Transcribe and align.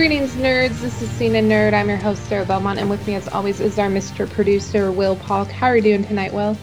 Greetings, 0.00 0.32
nerds. 0.36 0.80
This 0.80 1.02
is 1.02 1.10
Cena 1.10 1.40
Nerd. 1.40 1.74
I'm 1.74 1.86
your 1.86 1.98
host, 1.98 2.24
Sarah 2.24 2.46
Belmont, 2.46 2.78
and 2.78 2.88
with 2.88 3.06
me, 3.06 3.16
as 3.16 3.28
always, 3.28 3.60
is 3.60 3.78
our 3.78 3.90
Mr. 3.90 4.26
Producer, 4.26 4.90
Will 4.90 5.14
Polk. 5.14 5.48
How 5.48 5.66
are 5.66 5.76
you 5.76 5.82
doing 5.82 6.02
tonight, 6.04 6.32
Will? 6.32 6.56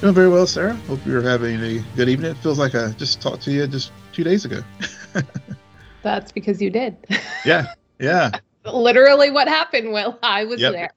Doing 0.00 0.12
very 0.12 0.28
well, 0.28 0.44
Sarah. 0.44 0.74
Hope 0.88 0.98
you're 1.06 1.22
having 1.22 1.62
a 1.62 1.78
good 1.94 2.08
evening. 2.08 2.32
It 2.32 2.38
feels 2.38 2.58
like 2.58 2.74
I 2.74 2.90
just 2.90 3.22
talked 3.22 3.42
to 3.42 3.52
you 3.52 3.68
just 3.68 3.92
two 4.12 4.24
days 4.24 4.44
ago. 4.44 4.58
That's 6.02 6.32
because 6.32 6.60
you 6.60 6.68
did. 6.68 6.96
Yeah, 7.46 7.72
yeah. 8.00 8.32
Literally, 8.64 9.30
what 9.30 9.46
happened, 9.46 9.92
Will? 9.92 10.18
I 10.20 10.44
was 10.44 10.60
Yep. 10.60 10.72
there. 10.72 10.90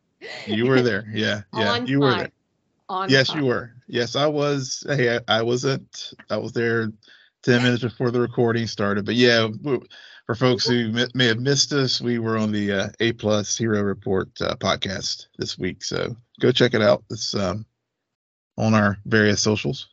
You 0.47 0.65
were 0.65 0.81
there. 0.81 1.05
Yeah, 1.13 1.41
yeah. 1.53 1.73
On 1.73 1.85
you 1.85 1.99
were 1.99 2.15
there. 2.15 2.31
On 2.89 3.07
Yes, 3.07 3.27
time. 3.27 3.37
you 3.41 3.45
were. 3.45 3.71
Yes, 3.87 4.15
I 4.15 4.25
was. 4.25 4.83
Hey, 4.87 5.15
I, 5.17 5.19
I 5.27 5.41
wasn't. 5.43 6.13
I 6.31 6.37
was 6.37 6.53
there 6.53 6.91
ten 7.43 7.61
minutes 7.61 7.83
before 7.83 8.09
the 8.09 8.19
recording 8.19 8.65
started. 8.65 9.05
But 9.05 9.13
yeah, 9.13 9.41
w- 9.61 9.83
for 10.25 10.35
folks 10.35 10.65
who 10.65 10.89
may 11.13 11.27
have 11.27 11.39
missed 11.39 11.73
us, 11.73 11.99
we 11.99 12.19
were 12.19 12.37
on 12.37 12.51
the 12.51 12.71
uh, 12.71 12.87
A 12.99 13.11
Plus 13.13 13.57
Hero 13.57 13.81
Report 13.81 14.29
uh, 14.41 14.55
podcast 14.55 15.27
this 15.37 15.57
week. 15.57 15.83
So 15.83 16.15
go 16.39 16.51
check 16.51 16.73
it 16.73 16.81
out. 16.81 17.03
It's 17.09 17.35
um, 17.35 17.65
on 18.57 18.73
our 18.73 18.97
various 19.05 19.41
socials. 19.41 19.89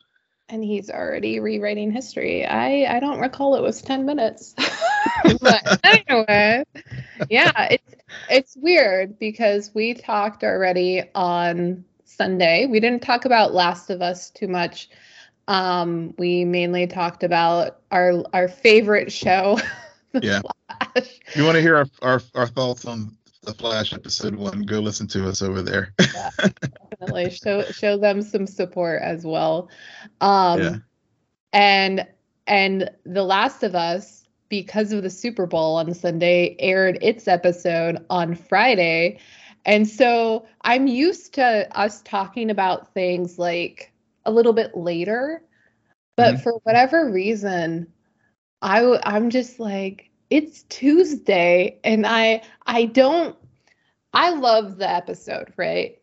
And 0.49 0.63
he's 0.63 0.89
already 0.89 1.39
rewriting 1.39 1.91
history. 1.91 2.45
I 2.45 2.97
I 2.97 2.99
don't 2.99 3.19
recall 3.19 3.55
it 3.55 3.61
was 3.61 3.81
ten 3.81 4.05
minutes. 4.05 4.53
but 5.41 5.79
anyway, 5.83 6.63
yeah, 7.29 7.67
it's 7.69 7.95
it's 8.29 8.57
weird 8.57 9.17
because 9.19 9.71
we 9.73 9.93
talked 9.93 10.43
already 10.43 11.03
on 11.15 11.85
Sunday. 12.05 12.65
We 12.65 12.79
didn't 12.79 13.01
talk 13.01 13.25
about 13.25 13.53
Last 13.53 13.89
of 13.89 14.01
Us 14.01 14.29
too 14.29 14.47
much. 14.47 14.89
Um, 15.47 16.13
we 16.17 16.45
mainly 16.45 16.87
talked 16.87 17.23
about 17.23 17.79
our 17.91 18.23
our 18.33 18.47
favorite 18.47 19.11
show. 19.11 19.59
Yeah. 20.21 20.41
Flash. 20.41 21.19
You 21.35 21.43
want 21.45 21.55
to 21.55 21.61
hear 21.61 21.77
our, 21.77 21.85
our 22.01 22.21
our 22.35 22.47
thoughts 22.47 22.85
on 22.85 23.15
the 23.43 23.53
Flash 23.53 23.93
episode 23.93 24.35
one, 24.35 24.61
go 24.63 24.79
listen 24.79 25.07
to 25.07 25.27
us 25.27 25.41
over 25.41 25.61
there. 25.61 25.93
definitely 26.91 27.29
show 27.31 27.63
show 27.71 27.97
them 27.97 28.21
some 28.21 28.45
support 28.45 29.01
as 29.01 29.25
well 29.25 29.69
um 30.19 30.59
Yeah. 30.61 30.75
and 31.53 32.07
and 32.47 32.89
the 33.05 33.23
last 33.23 33.63
of 33.63 33.73
us 33.75 34.27
because 34.49 34.91
of 34.91 35.01
the 35.01 35.09
super 35.09 35.47
bowl 35.47 35.77
on 35.77 35.93
sunday 35.93 36.55
aired 36.59 36.99
its 37.01 37.27
episode 37.27 38.05
on 38.09 38.35
friday 38.35 39.19
and 39.65 39.87
so 39.87 40.45
i'm 40.61 40.85
used 40.87 41.33
to 41.35 41.67
us 41.77 42.01
talking 42.03 42.49
about 42.51 42.93
things 42.93 43.39
like 43.39 43.91
a 44.25 44.31
little 44.31 44.53
bit 44.53 44.75
later 44.77 45.41
but 46.17 46.35
Mhm. 46.35 46.43
for 46.43 46.53
whatever 46.63 47.09
reason 47.09 47.87
i 48.61 48.99
i'm 49.03 49.29
just 49.29 49.59
like 49.59 50.09
it's 50.29 50.63
tuesday 50.63 51.79
and 51.83 52.05
i 52.05 52.41
i 52.65 52.85
don't 52.85 53.35
i 54.13 54.29
love 54.31 54.77
the 54.77 54.89
episode 54.89 55.51
right 55.57 56.01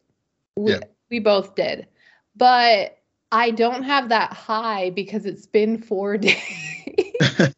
we, 0.57 0.73
Yeah. 0.73 0.81
we 1.11 1.21
both 1.21 1.55
did 1.55 1.87
but 2.37 2.99
i 3.33 3.51
don't 3.51 3.83
have 3.85 4.09
that 4.11 4.33
high 4.33 4.91
because 4.91 5.27
it's 5.27 5.47
been 5.47 5.79
four 5.79 6.17
days 6.19 6.37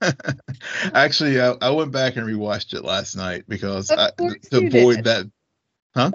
Actually, 0.94 1.40
I, 1.40 1.54
I 1.60 1.70
went 1.70 1.92
back 1.92 2.16
and 2.16 2.26
rewatched 2.26 2.74
it 2.74 2.82
last 2.84 3.14
night 3.16 3.44
because 3.48 3.90
I, 3.90 4.10
to 4.16 4.36
avoid 4.66 4.96
did. 4.96 5.04
that. 5.04 5.30
Huh? 5.94 6.10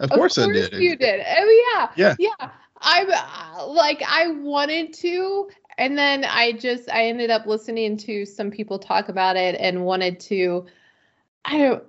Of 0.00 0.10
course, 0.10 0.38
I 0.38 0.46
did. 0.46 0.72
you 0.74 0.96
did 0.96 1.20
oh 1.26 1.64
yeah 1.76 1.90
Yeah. 1.96 2.14
yeah 2.18 2.50
i'm 2.80 3.08
uh, 3.10 3.66
like 3.66 4.02
i 4.06 4.28
wanted 4.28 4.92
to 4.94 5.48
and 5.78 5.96
then 5.96 6.24
i 6.24 6.52
just 6.52 6.90
i 6.90 7.06
ended 7.06 7.30
up 7.30 7.46
listening 7.46 7.96
to 7.96 8.26
some 8.26 8.50
people 8.50 8.78
talk 8.78 9.08
about 9.08 9.36
it 9.36 9.54
and 9.58 9.84
wanted 9.84 10.20
to 10.20 10.66
i 11.44 11.56
don't 11.56 11.84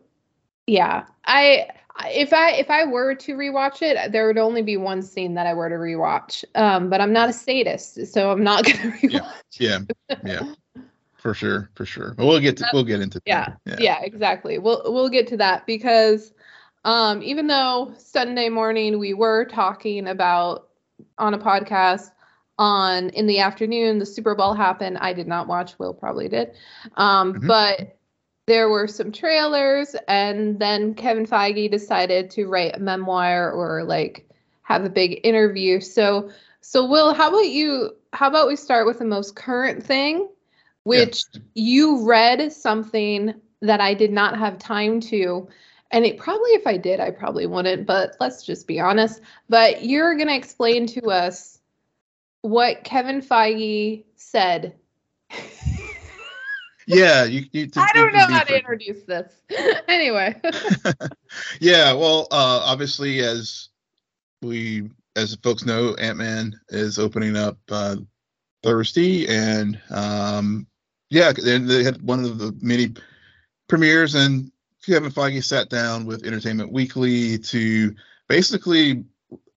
yeah 0.67 1.05
i 1.25 1.67
if 2.05 2.31
i 2.31 2.51
if 2.51 2.69
i 2.69 2.85
were 2.85 3.13
to 3.13 3.35
rewatch 3.35 3.81
it 3.81 4.11
there 4.11 4.27
would 4.27 4.37
only 4.37 4.61
be 4.61 4.77
one 4.77 5.01
scene 5.01 5.33
that 5.33 5.47
i 5.47 5.53
were 5.53 5.67
to 5.67 5.75
rewatch 5.75 6.45
um 6.55 6.89
but 6.89 7.01
i'm 7.01 7.11
not 7.11 7.27
a 7.29 7.33
sadist 7.33 8.07
so 8.07 8.31
i'm 8.31 8.43
not 8.43 8.63
gonna 8.65 8.91
rewatch 8.91 9.33
Yeah, 9.59 9.79
yeah, 10.23 10.53
for 11.17 11.33
sure, 11.33 11.69
for 11.75 11.85
sure. 11.85 12.13
But 12.15 12.25
we'll 12.25 12.39
get 12.39 12.55
to 12.57 12.69
we'll 12.71 12.83
get 12.83 13.01
into 13.01 13.21
yeah, 13.25 13.53
that. 13.65 13.81
yeah 13.81 13.99
exactly 14.01 14.57
we'll 14.57 14.81
we'll 14.85 15.09
get 15.09 15.27
to 15.27 15.37
that 15.37 15.65
because 15.65 16.33
um 16.85 17.21
even 17.21 17.47
though 17.47 17.93
sunday 17.97 18.47
morning 18.47 18.99
we 18.99 19.13
were 19.13 19.45
talking 19.45 20.07
about 20.07 20.69
on 21.17 21.33
a 21.33 21.37
podcast 21.37 22.11
on 22.59 23.09
in 23.09 23.27
the 23.27 23.39
afternoon 23.39 23.99
the 23.99 24.05
super 24.05 24.35
bowl 24.35 24.53
happened 24.53 24.99
i 24.99 25.13
did 25.13 25.27
not 25.27 25.47
watch 25.47 25.79
will 25.79 25.93
probably 25.93 26.27
did 26.29 26.53
um 26.97 27.33
Mhm. 27.33 27.47
but 27.47 27.97
there 28.47 28.69
were 28.69 28.87
some 28.87 29.11
trailers 29.11 29.95
and 30.07 30.59
then 30.59 30.93
kevin 30.93 31.25
feige 31.25 31.71
decided 31.71 32.29
to 32.31 32.47
write 32.47 32.75
a 32.75 32.79
memoir 32.79 33.51
or 33.51 33.83
like 33.83 34.29
have 34.63 34.85
a 34.85 34.89
big 34.89 35.21
interview 35.23 35.79
so 35.79 36.29
so 36.61 36.85
will 36.85 37.13
how 37.13 37.29
about 37.29 37.47
you 37.49 37.95
how 38.13 38.27
about 38.27 38.47
we 38.47 38.55
start 38.55 38.85
with 38.85 38.99
the 38.99 39.05
most 39.05 39.35
current 39.35 39.83
thing 39.83 40.29
which 40.83 41.23
you 41.55 42.05
read 42.07 42.51
something 42.51 43.33
that 43.61 43.81
I 43.81 43.93
did 43.93 44.11
not 44.11 44.37
have 44.39 44.57
time 44.57 45.01
to. 45.01 45.47
And 45.91 46.05
it 46.05 46.17
probably, 46.17 46.51
if 46.51 46.67
I 46.67 46.77
did, 46.77 46.99
I 46.99 47.11
probably 47.11 47.47
wouldn't, 47.47 47.85
but 47.85 48.15
let's 48.19 48.43
just 48.45 48.67
be 48.67 48.79
honest. 48.79 49.21
But 49.49 49.83
you're 49.83 50.15
going 50.15 50.27
to 50.27 50.35
explain 50.35 50.87
to 50.87 51.09
us 51.11 51.58
what 52.41 52.83
Kevin 52.83 53.21
Feige 53.21 54.03
said. 54.15 54.75
Yeah, 56.89 57.25
you. 57.25 57.45
you 57.51 57.67
to- 57.71 57.79
I 57.79 57.91
don't 57.93 58.13
know 58.13 58.25
how 58.25 58.43
to 58.43 58.57
introduce 58.57 59.03
this. 59.03 59.31
anyway. 59.87 60.35
yeah, 61.59 61.93
well, 61.93 62.27
uh, 62.31 62.61
obviously, 62.63 63.19
as 63.19 63.69
we, 64.41 64.89
as 65.15 65.35
folks 65.43 65.65
know, 65.65 65.93
Ant 65.95 66.17
Man 66.17 66.59
is 66.69 66.97
opening 66.97 67.37
up 67.37 67.57
uh, 67.69 67.97
Thursday, 68.63 69.27
and 69.27 69.79
um, 69.91 70.65
yeah, 71.11 71.31
they 71.31 71.83
had 71.83 72.01
one 72.01 72.23
of 72.25 72.39
the 72.39 72.57
many 72.59 72.93
premieres, 73.67 74.15
and 74.15 74.51
Kevin 74.83 75.11
Feige 75.11 75.43
sat 75.43 75.69
down 75.69 76.05
with 76.05 76.25
Entertainment 76.25 76.71
Weekly 76.71 77.37
to 77.37 77.93
basically 78.27 79.03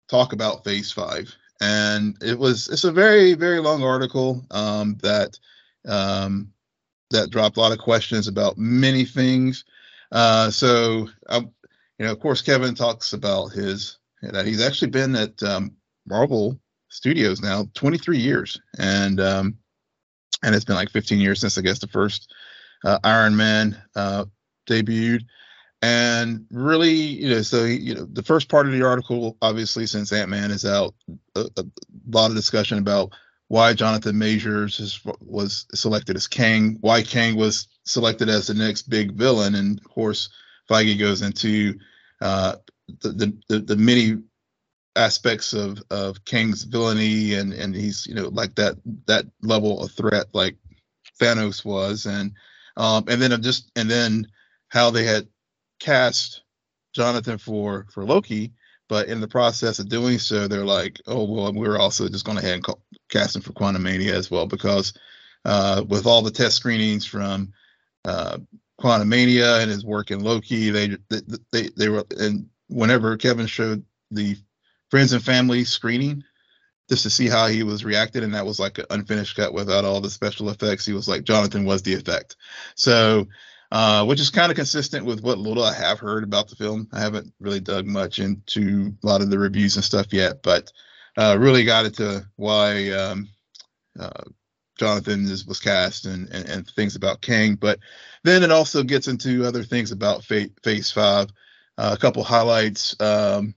talk 0.09 0.33
about 0.33 0.65
Phase 0.65 0.91
Five, 0.91 1.33
and 1.61 2.17
it 2.21 2.37
was 2.37 2.67
it's 2.69 2.83
a 2.83 2.91
very 2.91 3.33
very 3.35 3.59
long 3.59 3.83
article 3.83 4.43
um, 4.51 4.97
that 5.01 5.39
um, 5.87 6.51
that 7.11 7.29
dropped 7.29 7.57
a 7.57 7.59
lot 7.59 7.71
of 7.71 7.77
questions 7.77 8.27
about 8.27 8.57
many 8.57 9.05
things. 9.05 9.63
Uh, 10.11 10.49
so, 10.49 11.07
um, 11.29 11.51
you 11.97 12.05
know, 12.05 12.11
of 12.11 12.19
course, 12.19 12.41
Kevin 12.41 12.75
talks 12.75 13.13
about 13.13 13.51
his 13.51 13.99
that 14.21 14.45
he's 14.45 14.61
actually 14.61 14.91
been 14.91 15.15
at 15.15 15.41
um, 15.43 15.75
Marvel 16.07 16.59
Studios 16.89 17.41
now 17.41 17.67
23 17.73 18.17
years, 18.17 18.59
and 18.77 19.19
um, 19.21 19.57
and 20.43 20.55
it's 20.55 20.65
been 20.65 20.75
like 20.75 20.89
15 20.89 21.19
years 21.19 21.39
since 21.39 21.57
I 21.57 21.61
guess 21.61 21.79
the 21.79 21.87
first 21.87 22.33
uh, 22.83 22.99
Iron 23.03 23.37
Man 23.37 23.81
uh, 23.95 24.25
debuted. 24.67 25.21
And 25.81 26.45
really, 26.51 26.91
you 26.93 27.29
know, 27.29 27.41
so 27.41 27.63
you 27.65 27.95
know, 27.95 28.05
the 28.05 28.21
first 28.21 28.49
part 28.49 28.67
of 28.67 28.71
the 28.71 28.85
article, 28.85 29.37
obviously, 29.41 29.87
since 29.87 30.13
Ant 30.13 30.29
Man 30.29 30.51
is 30.51 30.65
out, 30.65 30.93
a, 31.35 31.49
a 31.57 31.63
lot 32.07 32.29
of 32.29 32.35
discussion 32.35 32.77
about 32.77 33.13
why 33.47 33.73
Jonathan 33.73 34.17
Majors 34.17 34.79
is, 34.79 35.01
was 35.19 35.65
selected 35.73 36.15
as 36.15 36.27
Kang, 36.27 36.77
why 36.81 37.01
Kang 37.01 37.35
was 37.35 37.67
selected 37.83 38.29
as 38.29 38.47
the 38.47 38.53
next 38.53 38.83
big 38.83 39.13
villain, 39.13 39.55
and 39.55 39.79
of 39.79 39.89
course, 39.89 40.29
Feige 40.69 40.99
goes 40.99 41.23
into 41.23 41.79
uh, 42.21 42.57
the, 43.01 43.09
the 43.09 43.37
the 43.49 43.59
the 43.59 43.75
many 43.75 44.21
aspects 44.95 45.53
of 45.53 45.81
of 45.89 46.23
Kang's 46.25 46.63
villainy, 46.63 47.33
and 47.33 47.53
and 47.53 47.75
he's 47.75 48.05
you 48.05 48.13
know 48.13 48.29
like 48.29 48.53
that 48.55 48.75
that 49.07 49.25
level 49.41 49.83
of 49.83 49.91
threat 49.91 50.27
like 50.33 50.57
Thanos 51.19 51.65
was, 51.65 52.05
and 52.05 52.33
um 52.77 53.05
and 53.07 53.21
then 53.21 53.41
just 53.41 53.71
and 53.75 53.89
then 53.89 54.27
how 54.69 54.91
they 54.91 55.03
had 55.03 55.27
cast 55.81 56.43
Jonathan 56.93 57.37
for 57.37 57.87
for 57.91 58.05
Loki, 58.05 58.53
but 58.87 59.07
in 59.07 59.21
the 59.21 59.27
process 59.27 59.79
of 59.79 59.89
doing 59.89 60.19
so, 60.19 60.47
they're 60.47 60.65
like, 60.65 61.01
oh 61.07 61.25
well, 61.25 61.53
we're 61.53 61.79
also 61.79 62.07
just 62.07 62.25
going 62.25 62.37
ahead 62.37 62.55
and 62.55 62.63
call, 62.63 62.81
cast 63.09 63.35
him 63.35 63.41
for 63.41 63.53
Quantumania 63.53 64.11
as 64.11 64.29
well 64.29 64.47
because 64.47 64.93
uh, 65.45 65.83
with 65.87 66.05
all 66.05 66.21
the 66.21 66.31
test 66.31 66.57
screenings 66.57 67.05
from 67.05 67.53
uh, 68.05 68.37
Quantumania 68.79 69.61
and 69.61 69.71
his 69.71 69.85
work 69.85 70.11
in 70.11 70.23
Loki, 70.23 70.69
they 70.69 70.97
they 71.09 71.21
they, 71.51 71.69
they 71.75 71.89
were 71.89 72.05
and 72.19 72.47
whenever 72.67 73.17
Kevin 73.17 73.47
showed 73.47 73.83
the 74.11 74.37
friends 74.89 75.13
and 75.13 75.23
family 75.23 75.63
screening 75.63 76.23
just 76.89 77.03
to 77.03 77.09
see 77.09 77.29
how 77.29 77.47
he 77.47 77.63
was 77.63 77.85
reacted 77.85 78.21
and 78.21 78.35
that 78.35 78.45
was 78.45 78.59
like 78.59 78.77
an 78.77 78.85
unfinished 78.89 79.37
cut 79.37 79.53
without 79.53 79.85
all 79.85 80.01
the 80.01 80.09
special 80.09 80.49
effects 80.49 80.85
he 80.85 80.91
was 80.91 81.07
like 81.07 81.23
jonathan 81.23 81.63
was 81.63 81.81
the 81.83 81.93
effect. 81.93 82.35
So 82.75 83.27
uh, 83.71 84.05
which 84.05 84.19
is 84.19 84.29
kind 84.29 84.51
of 84.51 84.55
consistent 84.55 85.05
with 85.05 85.21
what 85.21 85.37
little 85.37 85.63
i 85.63 85.73
have 85.73 85.99
heard 85.99 86.23
about 86.23 86.49
the 86.49 86.55
film 86.55 86.87
i 86.93 86.99
haven't 86.99 87.33
really 87.39 87.59
dug 87.59 87.85
much 87.85 88.19
into 88.19 88.93
a 89.03 89.07
lot 89.07 89.21
of 89.21 89.29
the 89.29 89.39
reviews 89.39 89.75
and 89.75 89.85
stuff 89.85 90.07
yet 90.11 90.41
but 90.43 90.71
uh, 91.17 91.35
really 91.39 91.63
got 91.63 91.85
into 91.85 92.25
why 92.37 92.89
um, 92.91 93.27
uh, 93.99 94.23
Jonathan 94.81 95.25
is, 95.25 95.45
was 95.45 95.59
cast 95.59 96.05
and, 96.05 96.29
and, 96.29 96.49
and 96.49 96.67
things 96.67 96.95
about 96.95 97.21
King, 97.21 97.55
but 97.55 97.79
then 98.23 98.41
it 98.41 98.51
also 98.51 98.81
gets 98.81 99.07
into 99.07 99.45
other 99.45 99.63
things 99.63 99.91
about 99.91 100.23
Phase 100.23 100.91
Five. 100.91 101.27
Uh, 101.77 101.95
a 101.97 102.01
couple 102.01 102.23
highlights. 102.23 102.99
Um, 102.99 103.53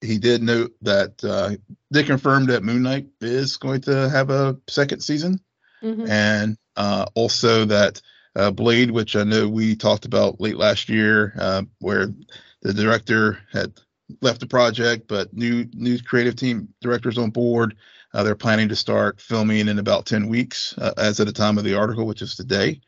he 0.00 0.18
did 0.18 0.42
note 0.42 0.72
that 0.82 1.22
uh, 1.24 1.50
they 1.90 2.02
confirmed 2.02 2.48
that 2.48 2.62
Moon 2.62 2.82
Knight 2.82 3.06
is 3.20 3.56
going 3.56 3.80
to 3.82 4.08
have 4.08 4.30
a 4.30 4.58
second 4.68 5.00
season, 5.00 5.40
mm-hmm. 5.82 6.08
and 6.08 6.58
uh, 6.76 7.06
also 7.14 7.64
that 7.66 8.00
uh, 8.38 8.50
Blade, 8.52 8.90
which 8.90 9.16
I 9.16 9.24
know 9.24 9.48
we 9.48 9.74
talked 9.74 10.04
about 10.04 10.40
late 10.40 10.56
last 10.56 10.88
year, 10.88 11.34
uh, 11.38 11.62
where 11.80 12.14
the 12.62 12.72
director 12.72 13.38
had 13.52 13.72
left 14.22 14.40
the 14.40 14.46
project, 14.46 15.08
but 15.08 15.34
new 15.34 15.66
new 15.74 16.00
creative 16.00 16.36
team 16.36 16.68
directors 16.80 17.18
on 17.18 17.30
board. 17.30 17.76
Uh, 18.14 18.22
they're 18.22 18.34
planning 18.34 18.68
to 18.68 18.76
start 18.76 19.20
filming 19.20 19.68
in 19.68 19.78
about 19.78 20.06
10 20.06 20.28
weeks, 20.28 20.74
uh, 20.78 20.94
as 20.96 21.20
at 21.20 21.26
the 21.26 21.32
time 21.32 21.58
of 21.58 21.64
the 21.64 21.74
article, 21.74 22.06
which 22.06 22.22
is 22.22 22.36
today. 22.36 22.80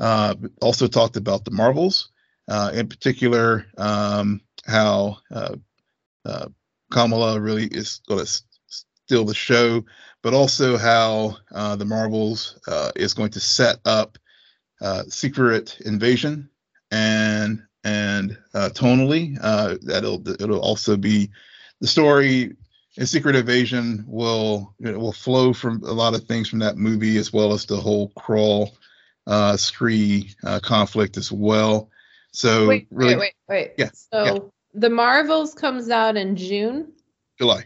Uh, 0.00 0.34
also 0.62 0.86
talked 0.86 1.16
about 1.16 1.44
the 1.44 1.50
Marvels, 1.50 2.10
uh, 2.48 2.70
in 2.72 2.88
particular, 2.88 3.66
um, 3.76 4.40
how 4.64 5.18
uh, 5.30 5.54
uh, 6.24 6.46
Kamala 6.90 7.38
really 7.40 7.66
is 7.66 8.00
going 8.08 8.24
to 8.24 8.42
steal 8.66 9.24
the 9.24 9.34
show, 9.34 9.84
but 10.22 10.32
also 10.32 10.78
how 10.78 11.36
the 11.76 11.84
Marvels 11.84 12.58
is 12.96 13.12
going 13.12 13.30
to 13.32 13.40
set 13.40 13.78
up 13.84 14.16
Secret 15.08 15.80
Invasion 15.84 16.48
and 16.90 17.62
and 17.84 18.38
uh, 18.54 18.70
tonally. 18.72 19.38
Uh, 19.40 19.76
that'll 19.82 20.26
it'll 20.28 20.60
also 20.60 20.96
be 20.96 21.30
the 21.80 21.86
story. 21.86 22.56
And 22.96 23.08
Secret 23.08 23.34
Invasion 23.34 24.04
will 24.06 24.74
you 24.78 24.92
know, 24.92 24.98
will 24.98 25.12
flow 25.12 25.52
from 25.52 25.82
a 25.82 25.92
lot 25.92 26.14
of 26.14 26.24
things 26.24 26.48
from 26.48 26.60
that 26.60 26.76
movie 26.76 27.16
as 27.16 27.32
well 27.32 27.52
as 27.52 27.66
the 27.66 27.76
whole 27.76 28.10
Skrull 28.10 28.70
uh, 29.26 29.54
Kree 29.54 30.34
uh, 30.44 30.60
conflict 30.60 31.16
as 31.16 31.32
well. 31.32 31.90
So 32.30 32.68
wait, 32.68 32.86
really, 32.90 33.16
wait, 33.16 33.34
wait, 33.48 33.66
wait. 33.68 33.72
Yeah. 33.78 33.90
So 33.92 34.24
yeah. 34.24 34.38
the 34.74 34.90
Marvels 34.90 35.54
comes 35.54 35.90
out 35.90 36.16
in 36.16 36.36
June. 36.36 36.92
July. 37.38 37.64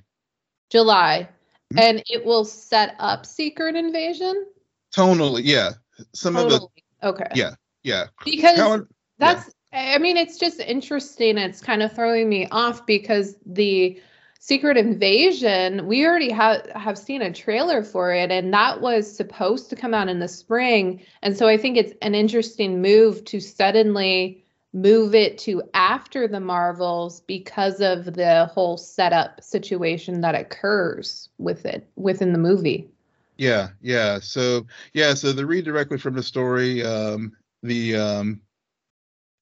July, 0.70 1.28
mm-hmm. 1.72 1.78
and 1.78 2.02
it 2.08 2.24
will 2.24 2.44
set 2.44 2.94
up 2.98 3.26
Secret 3.26 3.76
Invasion. 3.76 4.46
Tonally, 4.94 5.42
yeah. 5.44 5.72
Some 6.14 6.36
of 6.36 6.48
the 6.50 6.66
okay. 7.02 7.30
Yeah, 7.34 7.54
yeah. 7.82 8.06
Because 8.24 8.82
that's 9.18 9.50
I 9.72 9.98
mean, 9.98 10.16
it's 10.16 10.38
just 10.38 10.60
interesting. 10.60 11.36
It's 11.36 11.60
kind 11.60 11.82
of 11.82 11.92
throwing 11.92 12.28
me 12.28 12.48
off 12.50 12.86
because 12.86 13.36
the 13.44 14.00
Secret 14.40 14.76
Invasion, 14.76 15.86
we 15.86 16.06
already 16.06 16.30
have 16.30 16.64
have 16.70 16.96
seen 16.96 17.22
a 17.22 17.32
trailer 17.32 17.82
for 17.82 18.12
it, 18.12 18.30
and 18.30 18.52
that 18.54 18.80
was 18.80 19.14
supposed 19.14 19.68
to 19.70 19.76
come 19.76 19.92
out 19.92 20.08
in 20.08 20.20
the 20.20 20.28
spring. 20.28 21.02
And 21.22 21.36
so 21.36 21.48
I 21.48 21.58
think 21.58 21.76
it's 21.76 21.92
an 22.02 22.14
interesting 22.14 22.80
move 22.80 23.24
to 23.26 23.40
suddenly 23.40 24.44
move 24.72 25.14
it 25.14 25.38
to 25.38 25.62
after 25.74 26.28
the 26.28 26.40
Marvels 26.40 27.20
because 27.22 27.80
of 27.80 28.14
the 28.14 28.46
whole 28.46 28.76
setup 28.76 29.42
situation 29.42 30.20
that 30.20 30.34
occurs 30.34 31.28
with 31.38 31.66
it 31.66 31.88
within 31.96 32.32
the 32.32 32.38
movie. 32.38 32.88
Yeah, 33.38 33.68
yeah. 33.80 34.18
So 34.18 34.66
yeah, 34.92 35.14
so 35.14 35.32
the 35.32 35.46
read 35.46 35.64
directly 35.64 35.96
from 35.96 36.14
the 36.14 36.22
story, 36.22 36.84
um, 36.84 37.32
the 37.62 37.96
um, 37.96 38.40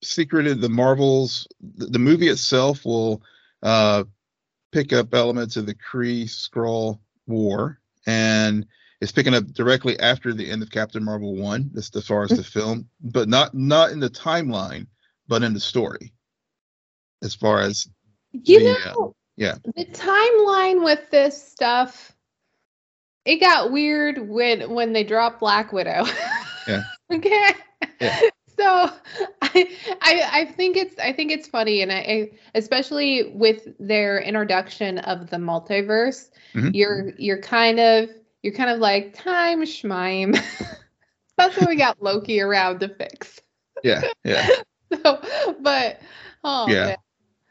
Secret 0.03 0.45
of 0.47 0.61
the 0.61 0.69
Marvels, 0.69 1.47
the, 1.59 1.87
the 1.87 1.99
movie 1.99 2.27
itself 2.27 2.85
will 2.85 3.23
uh, 3.63 4.03
pick 4.71 4.93
up 4.93 5.13
elements 5.13 5.57
of 5.57 5.65
the 5.65 5.73
Kree 5.73 6.25
Skrull 6.25 6.99
War, 7.25 7.79
and 8.05 8.67
it's 9.01 9.11
picking 9.11 9.33
up 9.33 9.45
directly 9.47 9.99
after 9.99 10.31
the 10.31 10.49
end 10.49 10.61
of 10.61 10.69
Captain 10.69 11.03
Marvel 11.03 11.35
one. 11.35 11.71
That's 11.73 11.95
as 11.95 12.05
far 12.05 12.23
as 12.23 12.29
the 12.29 12.43
film, 12.43 12.87
but 13.01 13.27
not 13.27 13.55
not 13.55 13.91
in 13.91 13.99
the 13.99 14.09
timeline, 14.09 14.85
but 15.27 15.41
in 15.41 15.53
the 15.53 15.59
story. 15.59 16.13
As 17.23 17.33
far 17.33 17.61
as 17.61 17.87
you 18.31 18.59
the, 18.59 18.65
know, 18.65 19.07
uh, 19.07 19.11
yeah, 19.37 19.55
the 19.75 19.85
timeline 19.85 20.83
with 20.83 21.09
this 21.09 21.41
stuff, 21.41 22.15
it 23.27 23.39
got 23.39 23.71
weird 23.71 24.29
when 24.29 24.69
when 24.71 24.93
they 24.93 25.03
dropped 25.03 25.39
Black 25.39 25.71
Widow. 25.71 26.05
Yeah. 26.67 26.83
okay. 27.11 27.51
Yeah 27.99 28.19
so 28.57 28.91
I, 29.41 29.69
I 30.01 30.29
I 30.33 30.45
think 30.45 30.77
it's 30.77 30.97
I 30.99 31.13
think 31.13 31.31
it's 31.31 31.47
funny 31.47 31.81
and 31.81 31.91
I, 31.91 32.31
especially 32.55 33.31
with 33.33 33.67
their 33.79 34.19
introduction 34.19 34.97
of 34.99 35.29
the 35.29 35.37
multiverse, 35.37 36.29
mm-hmm. 36.53 36.69
you're 36.73 37.13
you're 37.17 37.41
kind 37.41 37.79
of 37.79 38.09
you're 38.41 38.53
kind 38.53 38.71
of 38.71 38.79
like 38.79 39.13
time 39.13 39.61
schmime. 39.61 40.33
That's 41.37 41.55
what 41.57 41.69
we 41.69 41.75
got 41.75 42.01
Loki 42.01 42.41
around 42.41 42.79
to 42.79 42.89
fix. 42.89 43.39
Yeah, 43.83 44.01
yeah. 44.23 44.47
so, 45.03 45.21
but 45.59 46.01
oh 46.43 46.67
yeah. 46.67 46.85
Man. 46.85 46.97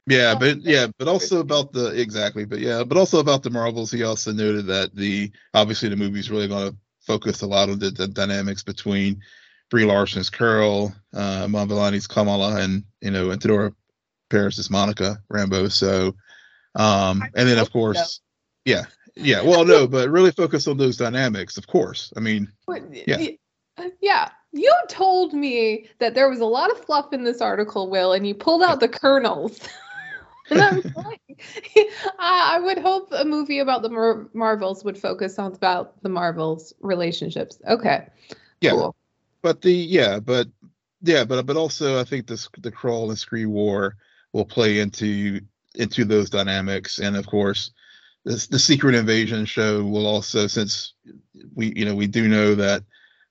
Yeah, 0.08 0.36
but 0.38 0.62
yeah, 0.62 0.86
but 0.98 1.08
also 1.08 1.40
about 1.40 1.72
the 1.72 1.88
exactly, 2.00 2.44
but 2.44 2.60
yeah, 2.60 2.84
but 2.84 2.96
also 2.96 3.18
about 3.18 3.42
the 3.42 3.50
Marvels. 3.50 3.90
He 3.90 4.04
also 4.04 4.32
noted 4.32 4.66
that 4.66 4.94
the 4.94 5.32
obviously 5.52 5.88
the 5.88 5.96
movie's 5.96 6.30
really 6.30 6.46
going 6.46 6.70
to 6.70 6.76
focus 7.00 7.42
a 7.42 7.46
lot 7.46 7.70
on 7.70 7.80
the, 7.80 7.90
the 7.90 8.06
dynamics 8.06 8.62
between 8.62 9.20
Brie 9.68 9.84
Larson's 9.84 10.30
Carol, 10.30 10.94
uh, 11.12 11.48
Mon 11.48 11.68
Kamala, 12.08 12.60
and 12.60 12.84
you 13.00 13.10
know, 13.10 13.30
and 13.30 13.42
Theodora 13.42 13.72
Parris 14.30 14.70
Monica 14.70 15.18
Rambeau. 15.32 15.72
So, 15.72 16.14
um, 16.76 17.24
and 17.34 17.48
then 17.48 17.58
of 17.58 17.72
course, 17.72 18.20
yeah, 18.64 18.84
yeah. 19.16 19.42
Well, 19.42 19.64
no, 19.64 19.88
but 19.88 20.08
really 20.08 20.30
focus 20.30 20.68
on 20.68 20.76
those 20.76 20.96
dynamics, 20.96 21.56
of 21.56 21.66
course. 21.66 22.12
I 22.16 22.20
mean, 22.20 22.52
yeah, 22.92 23.26
yeah. 24.00 24.30
You 24.52 24.72
told 24.88 25.34
me 25.34 25.88
that 25.98 26.14
there 26.14 26.30
was 26.30 26.40
a 26.40 26.46
lot 26.46 26.70
of 26.70 26.82
fluff 26.84 27.12
in 27.12 27.24
this 27.24 27.40
article, 27.40 27.90
Will, 27.90 28.12
and 28.12 28.26
you 28.26 28.34
pulled 28.34 28.62
out 28.62 28.78
the 28.78 28.88
kernels. 28.88 29.58
I 32.18 32.60
would 32.62 32.78
hope 32.78 33.08
a 33.12 33.24
movie 33.24 33.58
about 33.58 33.82
the 33.82 33.88
Mar- 33.88 34.28
Marvels 34.32 34.84
would 34.84 34.98
focus 34.98 35.38
on 35.38 35.52
about 35.52 36.02
the 36.02 36.08
Marvels 36.08 36.72
relationships. 36.80 37.58
Okay. 37.68 38.06
Yeah. 38.60 38.70
Cool 38.70 38.96
but 39.46 39.62
the 39.62 39.72
yeah, 39.72 40.18
but 40.18 40.48
yeah, 41.02 41.22
but 41.22 41.46
but 41.46 41.56
also 41.56 42.00
I 42.00 42.04
think 42.04 42.26
this 42.26 42.48
the 42.58 42.72
Skrull 42.72 43.10
and 43.10 43.16
Kree 43.16 43.46
war 43.46 43.96
will 44.32 44.44
play 44.44 44.80
into 44.80 45.40
into 45.76 46.04
those 46.04 46.30
dynamics, 46.30 46.98
and 46.98 47.16
of 47.16 47.28
course, 47.28 47.70
this 48.24 48.48
the 48.48 48.58
Secret 48.58 48.96
Invasion 48.96 49.44
show 49.44 49.84
will 49.84 50.04
also 50.04 50.48
since 50.48 50.94
we 51.54 51.72
you 51.76 51.84
know 51.84 51.94
we 51.94 52.08
do 52.08 52.26
know 52.26 52.56
that 52.56 52.82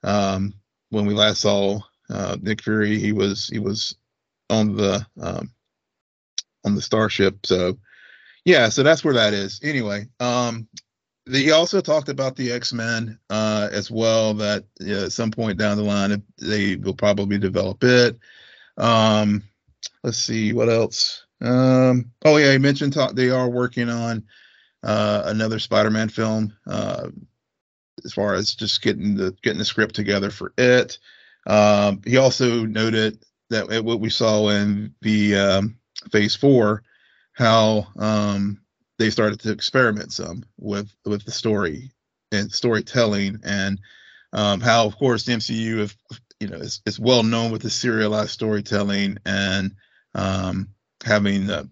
um, 0.04 0.54
when 0.90 1.06
we 1.06 1.14
last 1.14 1.42
saw 1.42 1.82
uh, 2.10 2.38
Nick 2.42 2.62
Fury, 2.62 2.98
he 2.98 3.12
was 3.12 3.48
he 3.48 3.60
was 3.60 3.98
on 4.50 4.78
the 4.78 5.06
um, 5.20 5.52
on 6.66 6.76
the 6.76 6.82
starship, 6.82 7.46
so 7.46 7.78
yeah, 8.44 8.70
so 8.70 8.84
that's 8.84 9.04
where 9.04 9.14
that 9.14 9.34
is. 9.34 9.60
Anyway, 9.64 10.08
um, 10.20 10.68
he 11.32 11.52
also 11.52 11.82
talked 11.82 12.10
about 12.10 12.36
the 12.36 12.52
X 12.52 12.74
Men 12.74 13.18
uh, 13.30 13.70
as 13.72 13.90
well. 13.90 14.34
That 14.36 14.66
at 14.86 15.12
some 15.12 15.32
point 15.32 15.58
down 15.58 15.78
the 15.78 15.84
line, 15.84 16.24
they 16.38 16.76
will 16.76 16.94
probably 16.94 17.38
develop 17.38 17.84
it. 17.84 18.18
Um, 18.78 19.44
let's 20.04 20.18
see 20.18 20.54
what 20.54 20.70
else. 20.70 21.26
Um, 21.42 22.12
oh 22.24 22.38
yeah, 22.38 22.52
he 22.52 22.58
mentioned 22.58 22.94
talk, 22.94 23.16
they 23.16 23.30
are 23.30 23.50
working 23.50 23.90
on 23.90 24.24
uh, 24.84 25.24
another 25.26 25.60
Spider-Man 25.60 26.10
film. 26.10 26.54
Uh, 26.68 27.10
as 28.04 28.14
far 28.14 28.36
as 28.36 28.54
just 28.54 28.82
getting 28.82 29.16
the 29.16 29.36
getting 29.42 29.60
the 29.60 29.66
script 29.66 29.96
together 29.96 30.30
for 30.30 30.54
it. 30.58 31.00
Um, 31.48 32.02
he 32.06 32.18
also 32.18 32.66
noted 32.66 33.24
that 33.50 33.84
what 33.84 34.00
we 34.00 34.10
saw 34.10 34.50
in 34.50 34.94
the 35.02 35.36
um, 35.36 35.78
Phase 36.12 36.36
Four, 36.36 36.84
how 37.34 37.88
um, 37.98 38.62
they 38.98 39.10
started 39.10 39.40
to 39.42 39.52
experiment 39.52 40.14
some 40.14 40.44
with 40.58 40.90
with 41.06 41.26
the 41.26 41.32
story 41.32 41.92
and 42.32 42.52
storytelling 42.52 43.40
and 43.44 43.80
um, 44.34 44.62
how 44.62 44.86
of 44.86 44.98
course 44.98 45.24
the 45.24 45.34
MCU 45.34 45.80
have 45.80 45.96
you 46.40 46.48
know 46.48 46.58
is, 46.58 46.82
is 46.86 47.00
well 47.00 47.24
known 47.24 47.52
with 47.52 47.62
the 47.62 47.70
serialized 47.70 48.32
storytelling 48.32 49.18
and 49.26 49.76
um, 50.14 50.70
having 51.04 51.50
uh, 51.50 51.66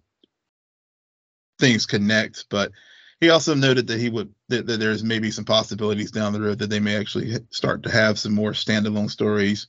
things 1.59 1.85
connect. 1.85 2.45
But 2.49 2.71
he 3.19 3.29
also 3.29 3.55
noted 3.55 3.87
that 3.87 3.99
he 3.99 4.09
would 4.09 4.33
that, 4.49 4.65
that, 4.67 4.79
there's 4.79 5.03
maybe 5.03 5.31
some 5.31 5.45
possibilities 5.45 6.11
down 6.11 6.33
the 6.33 6.41
road 6.41 6.59
that 6.59 6.69
they 6.69 6.79
may 6.79 6.97
actually 6.97 7.37
start 7.49 7.83
to 7.83 7.91
have 7.91 8.19
some 8.19 8.33
more 8.33 8.51
standalone 8.51 9.09
stories 9.09 9.67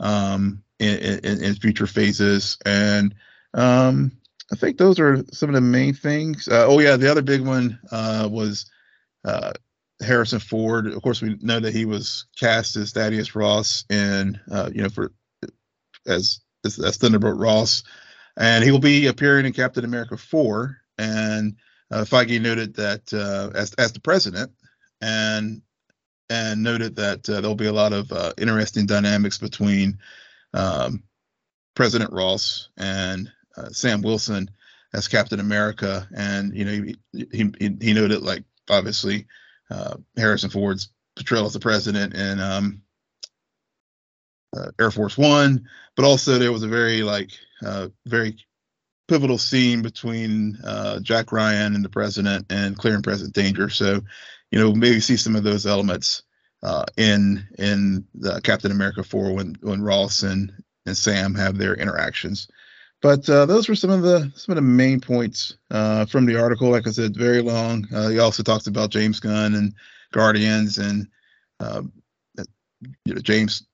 um, 0.00 0.62
in, 0.78 0.98
in, 1.24 1.42
in 1.42 1.54
future 1.56 1.86
phases. 1.86 2.58
And 2.64 3.14
um, 3.54 4.12
I 4.52 4.56
think 4.56 4.76
those 4.76 5.00
are 5.00 5.24
some 5.32 5.48
of 5.48 5.54
the 5.54 5.60
main 5.60 5.94
things. 5.94 6.46
Uh, 6.48 6.66
oh 6.66 6.78
yeah, 6.78 6.96
the 6.96 7.10
other 7.10 7.22
big 7.22 7.40
one 7.40 7.78
uh, 7.90 8.28
was 8.30 8.70
uh, 9.24 9.52
Harrison 10.00 10.40
Ford. 10.40 10.86
Of 10.86 11.02
course, 11.02 11.22
we 11.22 11.38
know 11.40 11.60
that 11.60 11.74
he 11.74 11.86
was 11.86 12.26
cast 12.38 12.76
as 12.76 12.92
Thaddeus 12.92 13.34
Ross 13.34 13.84
and 13.88 14.38
uh, 14.50 14.70
you 14.74 14.82
know 14.82 14.90
for 14.90 15.12
as, 16.06 16.40
as 16.64 16.78
as 16.78 16.96
Thunderbolt 16.98 17.38
Ross, 17.38 17.82
and 18.36 18.62
he 18.62 18.70
will 18.70 18.78
be 18.78 19.06
appearing 19.06 19.46
in 19.46 19.52
Captain 19.52 19.84
America 19.84 20.16
four. 20.16 20.78
And 20.98 21.56
uh, 21.90 22.04
Feige 22.04 22.40
noted 22.40 22.74
that 22.76 23.12
uh, 23.12 23.56
as 23.56 23.72
as 23.74 23.92
the 23.92 24.00
president, 24.00 24.52
and 25.00 25.62
and 26.28 26.62
noted 26.62 26.96
that 26.96 27.24
there'll 27.24 27.54
be 27.54 27.66
a 27.66 27.72
lot 27.72 27.92
of 27.92 28.12
interesting 28.38 28.86
dynamics 28.86 29.38
between 29.38 29.98
um, 30.54 31.02
President 31.74 32.12
Ross 32.12 32.68
and 32.76 33.30
uh, 33.56 33.70
Sam 33.70 34.02
Wilson 34.02 34.50
as 34.94 35.08
Captain 35.08 35.40
America, 35.40 36.08
and 36.14 36.54
you 36.56 36.64
know 36.64 36.72
he 36.72 36.96
he, 37.58 37.76
he 37.80 37.92
noted 37.92 38.22
like 38.22 38.44
obviously 38.70 39.26
uh, 39.70 39.96
Harrison 40.16 40.50
Ford's 40.50 40.90
portrayal 41.16 41.46
as 41.46 41.52
the 41.52 41.60
president 41.60 42.14
and 42.14 42.40
um, 42.40 42.82
uh, 44.56 44.70
Air 44.80 44.90
Force 44.90 45.16
One, 45.16 45.68
but 45.96 46.04
also 46.04 46.38
there 46.38 46.52
was 46.52 46.62
a 46.62 46.68
very 46.68 47.02
like 47.02 47.30
uh, 47.64 47.88
very 48.06 48.36
pivotal 49.08 49.38
scene 49.38 49.82
between 49.82 50.56
uh, 50.64 51.00
Jack 51.00 51.32
Ryan 51.32 51.74
and 51.74 51.84
the 51.84 51.88
president 51.88 52.46
and 52.50 52.76
Clear 52.76 52.94
and 52.94 53.04
Present 53.04 53.34
Danger. 53.34 53.68
So, 53.68 54.00
you 54.50 54.58
know, 54.58 54.72
maybe 54.72 55.00
see 55.00 55.16
some 55.16 55.36
of 55.36 55.44
those 55.44 55.66
elements 55.66 56.22
uh, 56.62 56.84
in 56.96 57.46
in 57.58 58.06
the 58.14 58.40
Captain 58.40 58.70
America 58.70 59.02
4 59.02 59.32
when 59.32 59.56
when 59.60 59.82
Ross 59.82 60.22
and 60.22 60.52
and 60.86 60.96
Sam 60.96 61.34
have 61.34 61.58
their 61.58 61.74
interactions. 61.74 62.48
But 63.02 63.28
uh, 63.28 63.46
those 63.46 63.68
were 63.68 63.74
some 63.74 63.90
of 63.90 64.02
the 64.02 64.32
some 64.36 64.52
of 64.52 64.56
the 64.56 64.62
main 64.62 65.00
points 65.00 65.56
uh, 65.72 66.06
from 66.06 66.24
the 66.24 66.40
article. 66.40 66.70
Like 66.70 66.86
I 66.86 66.92
said, 66.92 67.16
very 67.16 67.42
long. 67.42 67.86
Uh, 67.92 68.08
he 68.08 68.20
also 68.20 68.44
talks 68.44 68.68
about 68.68 68.90
James 68.90 69.18
Gunn 69.18 69.54
and 69.54 69.74
Guardians, 70.12 70.78
and 70.78 71.08
uh, 71.58 71.82
you 73.04 73.14
know 73.14 73.20
James 73.20 73.66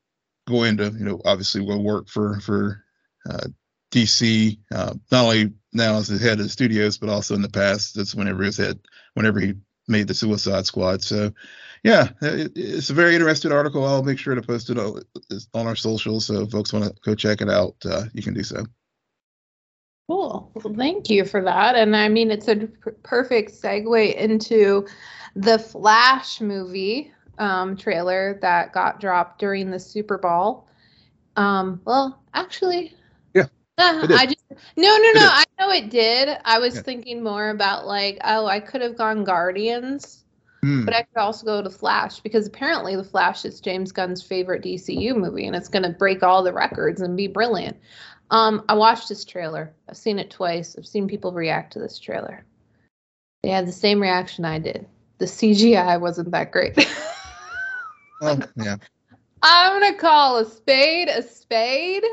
going 0.49 0.79
to 0.79 0.91
you 0.91 1.05
know 1.05 1.21
obviously 1.27 1.61
will 1.61 1.85
work 1.85 2.09
for 2.09 2.41
for 2.41 2.83
uh, 3.29 3.49
DC 3.93 4.59
uh, 4.75 4.95
not 5.13 5.25
only 5.25 5.53
now 5.75 5.97
as 5.97 6.09
the 6.09 6.17
head 6.17 6.39
of 6.39 6.45
the 6.45 6.49
studios, 6.49 6.97
but 6.97 7.11
also 7.11 7.35
in 7.35 7.43
the 7.43 7.51
past. 7.51 7.97
That's 7.97 8.15
whenever 8.15 8.43
he 8.43 8.63
head, 8.63 8.81
whenever 9.13 9.41
he 9.41 9.53
made 9.89 10.09
the 10.09 10.15
Suicide 10.15 10.65
Squad. 10.65 11.03
So 11.03 11.33
yeah, 11.85 12.09
it, 12.23 12.53
it's 12.57 12.89
a 12.89 12.95
very 12.95 13.15
interesting 13.15 13.53
article. 13.53 13.85
I'll 13.85 14.03
make 14.03 14.19
sure 14.19 14.35
to 14.35 14.41
post 14.41 14.71
it 14.71 14.79
on, 14.79 15.03
our 15.55 15.77
socials. 15.77 16.25
So 16.25 16.47
folks 16.47 16.73
want 16.73 16.87
to 16.87 16.95
go 17.05 17.15
check 17.15 17.43
it 17.43 17.51
out, 17.51 17.77
uh, 17.85 18.05
you 18.15 18.23
can 18.23 18.33
do 18.33 18.43
so. 18.43 18.65
Cool. 20.09 20.51
Well, 20.55 20.75
thank 20.75 21.11
you 21.11 21.27
for 21.27 21.43
that. 21.43 21.75
And 21.75 21.95
I 21.95 22.09
mean, 22.09 22.31
it's 22.31 22.49
a 22.49 22.57
p- 22.57 22.91
perfect 23.03 23.53
segue 23.53 24.15
into 24.15 24.87
the 25.37 25.59
Flash 25.59 26.41
movie 26.41 27.13
um, 27.39 27.77
trailer 27.77 28.39
that 28.41 28.73
got 28.73 29.01
dropped 29.01 29.39
during 29.39 29.71
the 29.71 29.79
Super 29.79 30.17
Bowl. 30.17 30.67
Um, 31.37 31.83
well, 31.85 32.23
actually, 32.33 32.95
yeah, 33.35 33.47
uh, 33.77 34.07
I 34.11 34.25
just 34.25 34.45
no, 34.77 34.97
no, 34.97 35.13
no. 35.13 35.29
I 35.31 35.45
know 35.61 35.71
it 35.71 35.91
did. 35.91 36.39
I 36.43 36.59
was 36.59 36.77
yeah. 36.77 36.83
thinking 36.83 37.23
more 37.23 37.51
about 37.51 37.87
like, 37.87 38.19
oh, 38.25 38.47
I 38.47 38.61
could 38.61 38.81
have 38.81 38.97
gone 38.97 39.25
Guardians, 39.25 40.25
mm. 40.65 40.87
but 40.87 40.95
I 40.95 41.03
could 41.03 41.21
also 41.21 41.45
go 41.45 41.63
to 41.63 41.71
Flash 41.71 42.21
because 42.21 42.47
apparently 42.47 42.97
the 42.97 43.05
Flash 43.05 43.45
is 43.45 43.61
James 43.61 43.93
Gunn's 43.93 44.23
favorite 44.23 44.65
DCU 44.65 45.15
movie, 45.15 45.47
and 45.47 45.55
it's 45.55 45.69
going 45.69 45.85
to 45.85 45.91
break 45.91 46.23
all 46.23 46.43
the 46.43 46.53
records 46.53 47.03
and 47.03 47.15
be 47.17 47.29
brilliant. 47.29 47.77
Um, 48.31 48.65
I 48.69 48.75
watched 48.75 49.09
this 49.09 49.25
trailer. 49.25 49.73
I've 49.89 49.97
seen 49.97 50.19
it 50.19 50.31
twice. 50.31 50.77
I've 50.77 50.87
seen 50.87 51.09
people 51.09 51.33
react 51.33 51.73
to 51.73 51.79
this 51.79 51.99
trailer. 51.99 52.45
They 53.43 53.51
had 53.51 53.67
the 53.67 53.73
same 53.73 54.01
reaction 54.01 54.45
I 54.45 54.59
did. 54.59 54.87
The 55.19 55.25
CGI 55.25 56.01
wasn't 56.01 56.31
that 56.33 56.53
great. 56.53 56.77
oh, 58.23 58.39
yeah. 58.57 58.77
I'm 59.43 59.81
gonna 59.81 59.97
call 59.97 60.39
a 60.39 60.45
spade 60.45 61.09
a 61.09 61.23
spade. 61.23 62.05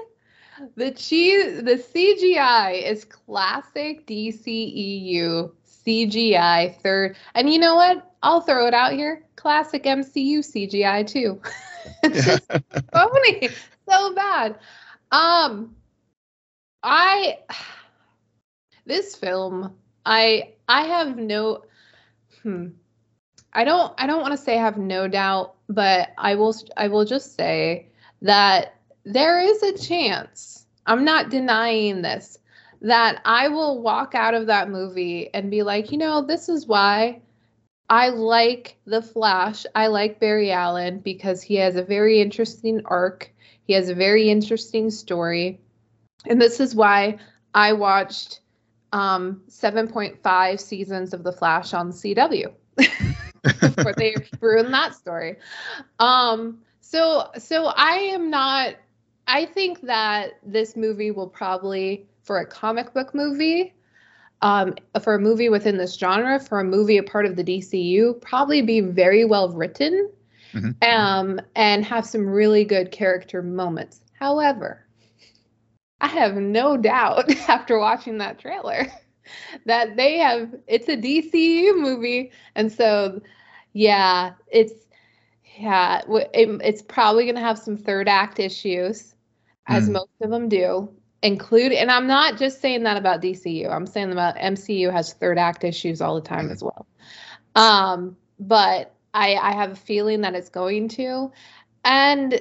The 0.75 0.91
cheese, 0.91 1.63
the 1.63 1.75
CGI 1.75 2.83
is 2.83 3.03
classic 3.03 4.07
DCEU 4.07 5.51
CGI 5.85 6.81
third. 6.81 7.15
And 7.33 7.51
you 7.51 7.59
know 7.59 7.75
what? 7.75 8.11
I'll 8.23 8.41
throw 8.41 8.67
it 8.67 8.73
out 8.73 8.93
here. 8.93 9.23
Classic 9.35 9.83
MCU 9.83 10.39
CGI 10.39 11.05
too. 11.05 11.41
it's 12.03 12.25
just 12.25 12.47
phony, 12.93 13.49
so 13.87 14.15
bad. 14.15 14.55
Um, 15.11 15.75
I 16.85 17.39
this 18.85 19.15
film 19.15 19.75
I 20.05 20.53
I 20.67 20.83
have 20.83 21.17
no 21.17 21.63
hmm 22.43 22.67
I 23.53 23.63
don't 23.63 23.93
I 23.97 24.07
don't 24.07 24.21
want 24.21 24.33
to 24.33 24.37
say 24.37 24.57
I 24.57 24.61
have 24.61 24.77
no 24.77 25.07
doubt, 25.07 25.55
but 25.69 26.09
I 26.17 26.35
will 26.35 26.55
I 26.77 26.87
will 26.89 27.05
just 27.05 27.35
say 27.35 27.87
that 28.21 28.75
there 29.05 29.39
is 29.39 29.63
a 29.63 29.77
chance. 29.77 30.67
I'm 30.85 31.05
not 31.05 31.29
denying 31.29 32.01
this 32.01 32.37
that 32.81 33.21
I 33.25 33.47
will 33.47 33.81
walk 33.81 34.13
out 34.13 34.35
of 34.35 34.47
that 34.47 34.69
movie 34.69 35.33
and 35.33 35.49
be 35.49 35.63
like, 35.63 35.91
you 35.91 35.97
know, 35.97 36.21
this 36.21 36.49
is 36.49 36.67
why 36.67 37.21
I 37.89 38.09
like 38.09 38.77
The 38.85 39.01
Flash. 39.01 39.65
I 39.75 39.87
like 39.87 40.19
Barry 40.19 40.51
Allen 40.51 40.99
because 40.99 41.41
he 41.41 41.55
has 41.55 41.75
a 41.77 41.83
very 41.83 42.21
interesting 42.21 42.81
arc. 42.85 43.31
He 43.63 43.73
has 43.73 43.89
a 43.89 43.95
very 43.95 44.29
interesting 44.29 44.91
story. 44.91 45.61
And 46.27 46.41
this 46.41 46.59
is 46.59 46.75
why 46.75 47.17
I 47.53 47.73
watched 47.73 48.41
um, 48.93 49.41
7.5 49.49 50.59
seasons 50.59 51.13
of 51.13 51.23
The 51.23 51.31
Flash 51.31 51.73
on 51.73 51.91
CW 51.91 52.53
before 53.43 53.93
they 53.93 54.15
ruined 54.39 54.73
that 54.73 54.95
story. 54.95 55.37
Um, 55.99 56.59
so, 56.81 57.29
so 57.37 57.65
I 57.65 57.95
am 57.95 58.29
not. 58.29 58.75
I 59.27 59.45
think 59.45 59.81
that 59.81 60.39
this 60.45 60.75
movie 60.75 61.11
will 61.11 61.27
probably, 61.27 62.07
for 62.23 62.39
a 62.39 62.45
comic 62.45 62.93
book 62.93 63.15
movie, 63.15 63.73
um, 64.41 64.75
for 65.01 65.15
a 65.15 65.19
movie 65.19 65.49
within 65.49 65.77
this 65.77 65.95
genre, 65.95 66.39
for 66.39 66.59
a 66.59 66.63
movie 66.63 66.97
a 66.97 67.03
part 67.03 67.25
of 67.25 67.35
the 67.35 67.43
DCU, 67.43 68.21
probably 68.21 68.61
be 68.61 68.81
very 68.81 69.25
well 69.25 69.49
written, 69.49 70.11
mm-hmm. 70.53 70.71
um, 70.87 71.41
and 71.55 71.83
have 71.83 72.05
some 72.05 72.27
really 72.27 72.63
good 72.63 72.91
character 72.91 73.41
moments. 73.41 74.01
However, 74.13 74.84
I 76.05 76.07
have 76.07 76.35
no 76.35 76.77
doubt 76.77 77.31
after 77.49 77.79
watching 77.79 78.19
that 78.19 78.37
trailer 78.37 78.85
that 79.65 79.95
they 79.95 80.19
have 80.19 80.53
it's 80.67 80.87
a 80.87 80.95
DCU 80.95 81.75
movie 81.79 82.31
and 82.53 82.71
so 82.71 83.21
yeah, 83.73 84.33
it's 84.47 84.73
yeah, 85.57 86.01
it, 86.07 86.61
it's 86.63 86.83
probably 86.83 87.23
going 87.23 87.35
to 87.35 87.41
have 87.41 87.57
some 87.57 87.75
third 87.75 88.07
act 88.07 88.39
issues 88.39 89.15
as 89.67 89.89
mm. 89.89 89.93
most 89.93 90.11
of 90.21 90.29
them 90.29 90.47
do. 90.47 90.89
Include 91.23 91.71
and 91.71 91.89
I'm 91.89 92.05
not 92.05 92.37
just 92.37 92.61
saying 92.61 92.83
that 92.83 92.97
about 92.97 93.21
DCU. 93.21 93.71
I'm 93.71 93.87
saying 93.87 94.11
about 94.11 94.35
MCU 94.35 94.91
has 94.91 95.13
third 95.13 95.39
act 95.39 95.63
issues 95.63 96.01
all 96.01 96.13
the 96.13 96.21
time 96.21 96.49
mm. 96.49 96.51
as 96.51 96.61
well. 96.61 96.85
Um, 97.55 98.15
but 98.39 98.93
I 99.15 99.33
I 99.35 99.53
have 99.53 99.71
a 99.71 99.75
feeling 99.75 100.21
that 100.21 100.35
it's 100.35 100.49
going 100.49 100.87
to 100.89 101.31
and 101.83 102.39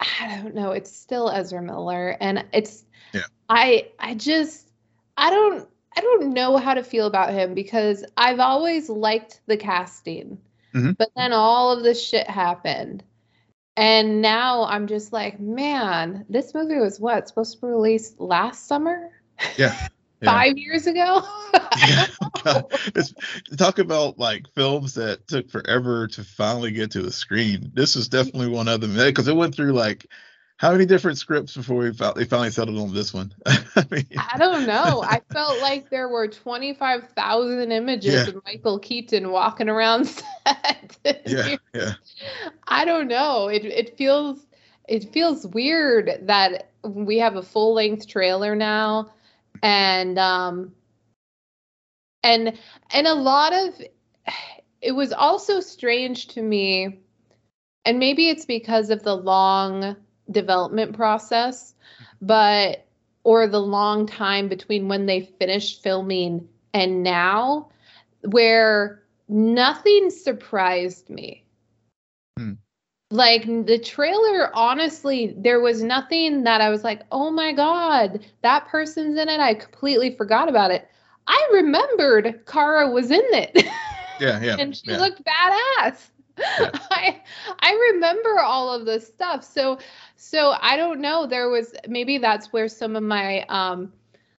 I 0.00 0.40
don't 0.42 0.54
know. 0.54 0.72
It's 0.72 0.94
still 0.94 1.30
Ezra 1.30 1.62
Miller, 1.62 2.16
and 2.20 2.44
it's 2.52 2.84
yeah. 3.12 3.22
I 3.48 3.88
I 3.98 4.14
just 4.14 4.70
I 5.16 5.30
don't 5.30 5.68
I 5.96 6.00
don't 6.00 6.32
know 6.32 6.56
how 6.56 6.74
to 6.74 6.82
feel 6.82 7.06
about 7.06 7.32
him 7.32 7.54
because 7.54 8.04
I've 8.16 8.40
always 8.40 8.88
liked 8.88 9.40
the 9.46 9.56
casting, 9.56 10.38
mm-hmm. 10.74 10.92
but 10.92 11.10
then 11.16 11.32
all 11.32 11.72
of 11.72 11.82
this 11.82 12.02
shit 12.02 12.28
happened, 12.28 13.02
and 13.76 14.22
now 14.22 14.64
I'm 14.64 14.86
just 14.86 15.12
like, 15.12 15.40
man, 15.40 16.24
this 16.28 16.54
movie 16.54 16.78
was 16.78 17.00
what 17.00 17.28
supposed 17.28 17.54
to 17.54 17.60
be 17.60 17.68
released 17.68 18.20
last 18.20 18.66
summer? 18.66 19.10
Yeah. 19.56 19.88
yeah. 20.20 20.30
five 20.30 20.58
years 20.58 20.86
ago. 20.86 21.22
yeah, 21.78 22.06
talk 23.56 23.78
about 23.78 24.18
like 24.18 24.46
films 24.54 24.94
that 24.94 25.26
took 25.28 25.50
forever 25.50 26.06
to 26.08 26.24
finally 26.24 26.70
get 26.70 26.90
to 26.92 27.02
the 27.02 27.12
screen. 27.12 27.70
This 27.74 27.96
is 27.96 28.08
definitely 28.08 28.48
one 28.48 28.68
of 28.68 28.80
them 28.80 28.98
eh, 28.98 29.06
because 29.06 29.28
it 29.28 29.36
went 29.36 29.54
through 29.54 29.72
like 29.72 30.06
how 30.58 30.72
many 30.72 30.86
different 30.86 31.18
scripts 31.18 31.56
before 31.56 31.76
we 31.76 31.90
they 31.90 32.24
finally 32.24 32.50
settled 32.50 32.78
on 32.78 32.92
this 32.92 33.14
one? 33.14 33.32
I, 33.46 33.86
mean, 33.90 34.06
I 34.18 34.38
don't 34.38 34.66
know. 34.66 35.02
I 35.04 35.20
felt 35.32 35.60
like 35.62 35.88
there 35.88 36.08
were 36.08 36.26
25,000 36.26 37.70
images 37.70 38.12
yeah. 38.12 38.26
of 38.26 38.42
Michael 38.44 38.80
Keaton 38.80 39.30
walking 39.30 39.68
around 39.68 40.06
set. 40.06 40.96
yeah, 41.26 41.56
yeah. 41.72 41.92
I 42.66 42.84
don't 42.84 43.06
know. 43.06 43.46
It 43.48 43.64
it 43.64 43.96
feels 43.96 44.44
it 44.88 45.12
feels 45.12 45.46
weird 45.46 46.18
that 46.22 46.70
we 46.82 47.18
have 47.18 47.36
a 47.36 47.42
full 47.42 47.74
length 47.74 48.08
trailer 48.08 48.56
now 48.56 49.10
and 49.62 50.18
um 50.18 50.72
and 52.22 52.58
and 52.92 53.06
a 53.06 53.14
lot 53.14 53.52
of 53.52 53.74
it 54.80 54.92
was 54.92 55.12
also 55.12 55.60
strange 55.60 56.28
to 56.28 56.42
me 56.42 57.00
and 57.84 57.98
maybe 57.98 58.28
it's 58.28 58.44
because 58.44 58.90
of 58.90 59.02
the 59.02 59.14
long 59.16 59.96
development 60.30 60.94
process 60.94 61.74
but 62.20 62.86
or 63.24 63.46
the 63.46 63.60
long 63.60 64.06
time 64.06 64.48
between 64.48 64.88
when 64.88 65.06
they 65.06 65.20
finished 65.20 65.82
filming 65.82 66.48
and 66.74 67.02
now 67.02 67.68
where 68.22 69.02
nothing 69.28 70.10
surprised 70.10 71.08
me. 71.10 71.44
Hmm 72.38 72.54
like 73.10 73.44
the 73.66 73.78
trailer 73.78 74.50
honestly 74.54 75.34
there 75.38 75.60
was 75.60 75.82
nothing 75.82 76.42
that 76.44 76.60
i 76.60 76.68
was 76.68 76.84
like 76.84 77.02
oh 77.10 77.30
my 77.30 77.52
god 77.52 78.24
that 78.42 78.66
person's 78.68 79.16
in 79.18 79.28
it 79.28 79.40
i 79.40 79.54
completely 79.54 80.14
forgot 80.16 80.48
about 80.48 80.70
it 80.70 80.88
i 81.26 81.48
remembered 81.52 82.44
kara 82.46 82.90
was 82.90 83.10
in 83.10 83.22
it 83.32 83.66
yeah 84.18 84.40
yeah 84.42 84.56
and 84.58 84.76
she 84.76 84.92
yeah. 84.92 84.98
looked 84.98 85.22
badass 85.24 86.10
I 86.90 87.20
I 87.60 87.90
remember 87.92 88.38
all 88.40 88.72
of 88.72 88.86
this 88.86 89.06
stuff. 89.06 89.44
So 89.44 89.78
so 90.16 90.54
I 90.60 90.76
don't 90.76 91.00
know. 91.00 91.26
There 91.26 91.48
was 91.48 91.74
maybe 91.88 92.18
that's 92.18 92.52
where 92.52 92.68
some 92.68 92.96
of 92.96 93.02
my 93.02 93.42
um 93.48 93.92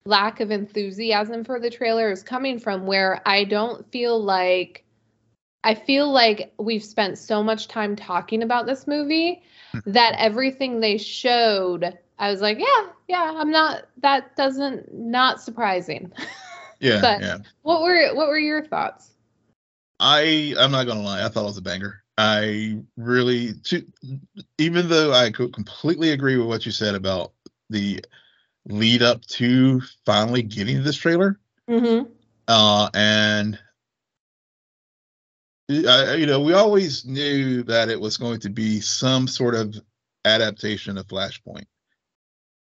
lack 0.06 0.40
of 0.40 0.52
enthusiasm 0.52 1.44
for 1.44 1.60
the 1.60 1.70
trailer 1.70 2.12
is 2.12 2.24
coming 2.24 2.60
from 2.60 2.86
where 2.86 3.22
I 3.26 3.44
don't 3.44 3.90
feel 3.92 4.22
like 4.22 4.86
I 5.64 5.76
feel 5.76 6.12
like 6.12 6.54
we've 6.58 6.84
spent 6.84 7.18
so 7.18 7.44
much 7.44 7.68
time 7.68 7.96
talking 7.96 8.44
about 8.44 8.66
this 8.66 8.88
movie 8.88 9.44
hmm. 9.72 9.80
that 9.88 10.16
everything 10.18 10.80
they 10.80 10.98
showed 10.98 11.98
I 12.20 12.30
was 12.30 12.42
like, 12.42 12.60
yeah, 12.60 12.88
yeah, 13.08 13.34
I'm 13.36 13.50
not 13.50 13.86
that 14.02 14.36
doesn't 14.36 14.94
not 14.94 15.42
surprising. 15.42 16.12
Yeah. 16.82 17.02
but 17.02 17.20
yeah. 17.20 17.38
what 17.64 17.82
were 17.82 18.16
what 18.16 18.30
were 18.30 18.40
your 18.40 18.64
thoughts? 18.64 19.12
I 20.00 20.56
I'm 20.58 20.72
not 20.72 20.88
gonna 20.88 21.02
lie, 21.02 21.26
I 21.26 21.28
thought 21.28 21.42
it 21.42 21.48
was 21.48 21.58
a 21.58 21.62
banger. 21.62 22.06
I 22.18 22.80
really, 22.96 23.56
to, 23.66 23.86
even 24.58 24.88
though 24.88 25.12
I 25.12 25.30
completely 25.30 26.12
agree 26.12 26.38
with 26.38 26.48
what 26.48 26.66
you 26.66 26.72
said 26.72 26.96
about 26.96 27.34
the 27.70 28.00
lead 28.66 29.02
up 29.02 29.26
to 29.26 29.82
finally 30.06 30.42
getting 30.42 30.82
this 30.82 30.96
trailer. 30.96 31.38
Mm-hmm. 31.70 32.10
Uh, 32.48 32.90
and 32.94 33.60
I, 35.70 36.16
you 36.16 36.26
know, 36.26 36.40
we 36.40 36.54
always 36.54 37.06
knew 37.06 37.64
that 37.64 37.90
it 37.90 38.00
was 38.00 38.18
going 38.18 38.40
to 38.42 38.50
be 38.50 38.82
some 38.82 39.28
sort 39.28 39.54
of 39.54 39.76
adaptation 40.26 40.98
of 40.98 41.08
Flashpoint. 41.08 41.68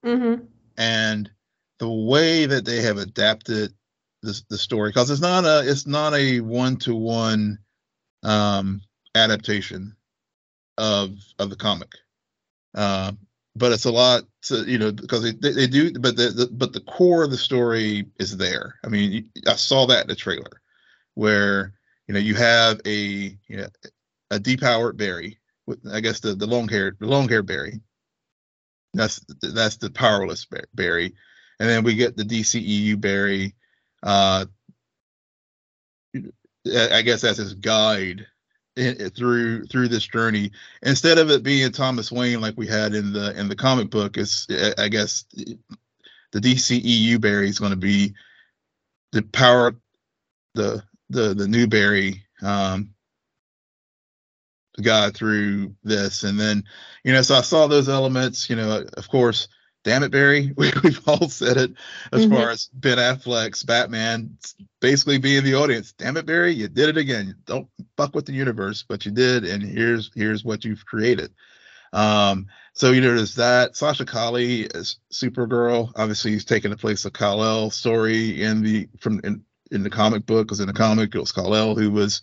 Mm-hmm. 0.05 0.45
And 0.79 1.31
the 1.79 1.91
way 1.91 2.47
that 2.47 2.65
they 2.65 2.83
have 2.83 2.99
adapted 2.99 3.75
the 4.23 4.41
the 4.49 4.59
story, 4.59 4.91
because 4.91 5.11
it's 5.11 5.21
not 5.21 5.45
a 5.45 5.69
it's 5.69 5.87
not 5.87 6.15
a 6.15 6.41
one 6.41 6.77
to 6.79 6.95
one 6.95 7.59
adaptation 9.15 9.97
of 10.79 11.17
of 11.39 11.51
the 11.51 11.57
comic. 11.57 11.91
Um, 12.75 13.19
but 13.55 13.73
it's 13.73 13.85
a 13.85 13.91
lot 13.91 14.23
to 14.43 14.65
you 14.65 14.79
know 14.79 14.93
because 14.93 15.23
they, 15.23 15.33
they, 15.33 15.53
they 15.53 15.67
do 15.67 15.93
but 15.93 16.17
the, 16.17 16.29
the, 16.31 16.49
but 16.53 16.73
the 16.73 16.81
core 16.81 17.25
of 17.25 17.31
the 17.31 17.37
story 17.37 18.07
is 18.19 18.37
there 18.37 18.77
i 18.85 18.89
mean 18.89 19.29
i 19.47 19.55
saw 19.55 19.87
that 19.87 20.03
in 20.03 20.09
the 20.09 20.15
trailer 20.15 20.63
where 21.15 21.75
you 22.13 22.19
know 22.19 22.25
you 22.27 22.35
have 22.35 22.79
a 22.85 22.93
you 23.49 23.57
know 23.57 23.67
a 24.31 24.39
depowered 24.39 24.99
barry 24.99 25.39
i 25.91 26.01
guess 26.01 26.21
the 26.21 26.35
the 26.35 26.47
long 26.47 26.69
hair 26.69 26.95
the 27.01 27.07
long 27.07 27.27
hair 27.27 27.43
barry 27.43 27.81
that's 28.93 29.25
that's 29.41 29.79
the 29.79 29.91
powerless 29.91 30.47
barry 30.75 31.15
and 31.59 31.71
then 31.71 31.83
we 31.83 31.95
get 31.95 32.15
the 32.15 32.23
dceu 32.23 33.01
barry 33.01 33.55
uh 34.03 34.45
i 36.15 37.01
guess 37.01 37.23
that's 37.23 37.39
his 37.39 37.55
guide 37.55 38.27
in, 38.77 39.11
through 39.11 39.65
through 39.67 39.89
this 39.89 40.07
journey. 40.07 40.51
Instead 40.83 41.19
of 41.19 41.31
it 41.31 41.43
being 41.43 41.71
Thomas 41.73 42.11
Wayne 42.11 42.41
like 42.41 42.55
we 42.57 42.67
had 42.67 42.95
in 42.95 43.13
the 43.13 43.39
in 43.39 43.49
the 43.49 43.55
comic 43.55 43.91
book 43.91 44.17
it's 44.17 44.47
I 44.79 44.89
guess 44.89 45.27
the 45.35 46.41
DCEU 46.41 47.21
Barry 47.21 47.51
is 47.51 47.59
going 47.59 47.73
to 47.73 47.77
be 47.77 48.15
the 49.13 49.21
power 49.21 49.75
the 50.55 50.83
the 51.13 51.35
the 51.35 51.49
new 51.49 51.67
Barry 51.67 52.25
um 52.43 52.95
guy 54.83 55.11
through 55.11 55.75
this 55.85 56.25
and 56.25 56.41
then 56.41 56.65
you 57.05 57.13
know 57.13 57.23
so 57.23 57.35
I 57.35 57.43
saw 57.43 57.67
those 57.67 57.89
elements 57.89 58.49
you 58.49 58.57
know 58.57 58.85
of 58.97 59.09
course 59.09 59.49
damn 59.85 60.03
it, 60.03 60.11
Barry. 60.11 60.53
We, 60.63 60.69
have 60.69 61.09
all 61.09 61.29
said 61.29 61.57
it 61.57 61.73
as 62.13 62.25
mm-hmm. 62.25 62.35
far 62.35 62.51
as 62.51 62.71
Ben 62.73 62.99
Affleck's 62.99 63.63
Batman 63.63 64.37
basically 64.81 65.19
being 65.19 65.45
the 65.45 65.55
audience. 65.55 65.93
Damn 65.93 66.17
it, 66.17 66.27
Barry, 66.27 66.53
you 66.53 66.69
did 66.69 66.89
it 66.89 66.97
again. 66.97 67.35
Don't 67.47 67.69
fuck 67.97 68.15
with 68.15 68.27
the 68.27 68.33
universe, 68.33 68.85
but 68.89 69.05
you 69.05 69.13
did, 69.13 69.45
and 69.45 69.63
here's 69.63 70.11
here's 70.15 70.45
what 70.45 70.65
you've 70.65 70.87
created. 70.87 71.33
Um, 71.93 72.47
so 72.75 72.93
you 72.93 73.01
know, 73.01 73.15
there's 73.15 73.35
that. 73.37 73.77
Sasha 73.77 74.05
Calle 74.05 74.37
is 74.37 74.99
Supergirl. 75.13 75.93
Obviously, 75.97 76.33
he's 76.33 76.45
taking 76.45 76.71
the 76.71 76.77
place 76.77 77.05
of 77.05 77.13
Kal-El 77.13 77.71
story 77.71 78.43
in 78.43 78.63
the 78.63 78.89
from 78.99 79.21
in, 79.25 79.45
in 79.73 79.83
the 79.83 79.91
comic 79.91 80.27
book, 80.27 80.47
because 80.47 80.61
in 80.61 80.67
the 80.67 80.73
comic 80.73 81.15
it 81.15 81.19
was 81.21 81.33
Kal-El 81.33 81.75
who 81.75 81.91
was 81.91 82.23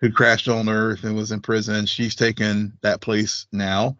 who 0.00 0.12
crashed 0.12 0.48
on 0.48 0.68
Earth 0.68 1.04
and 1.04 1.16
was 1.16 1.32
in 1.32 1.40
prison. 1.40 1.86
She's 1.86 2.14
taken 2.14 2.76
that 2.82 3.00
place 3.00 3.46
now. 3.50 3.96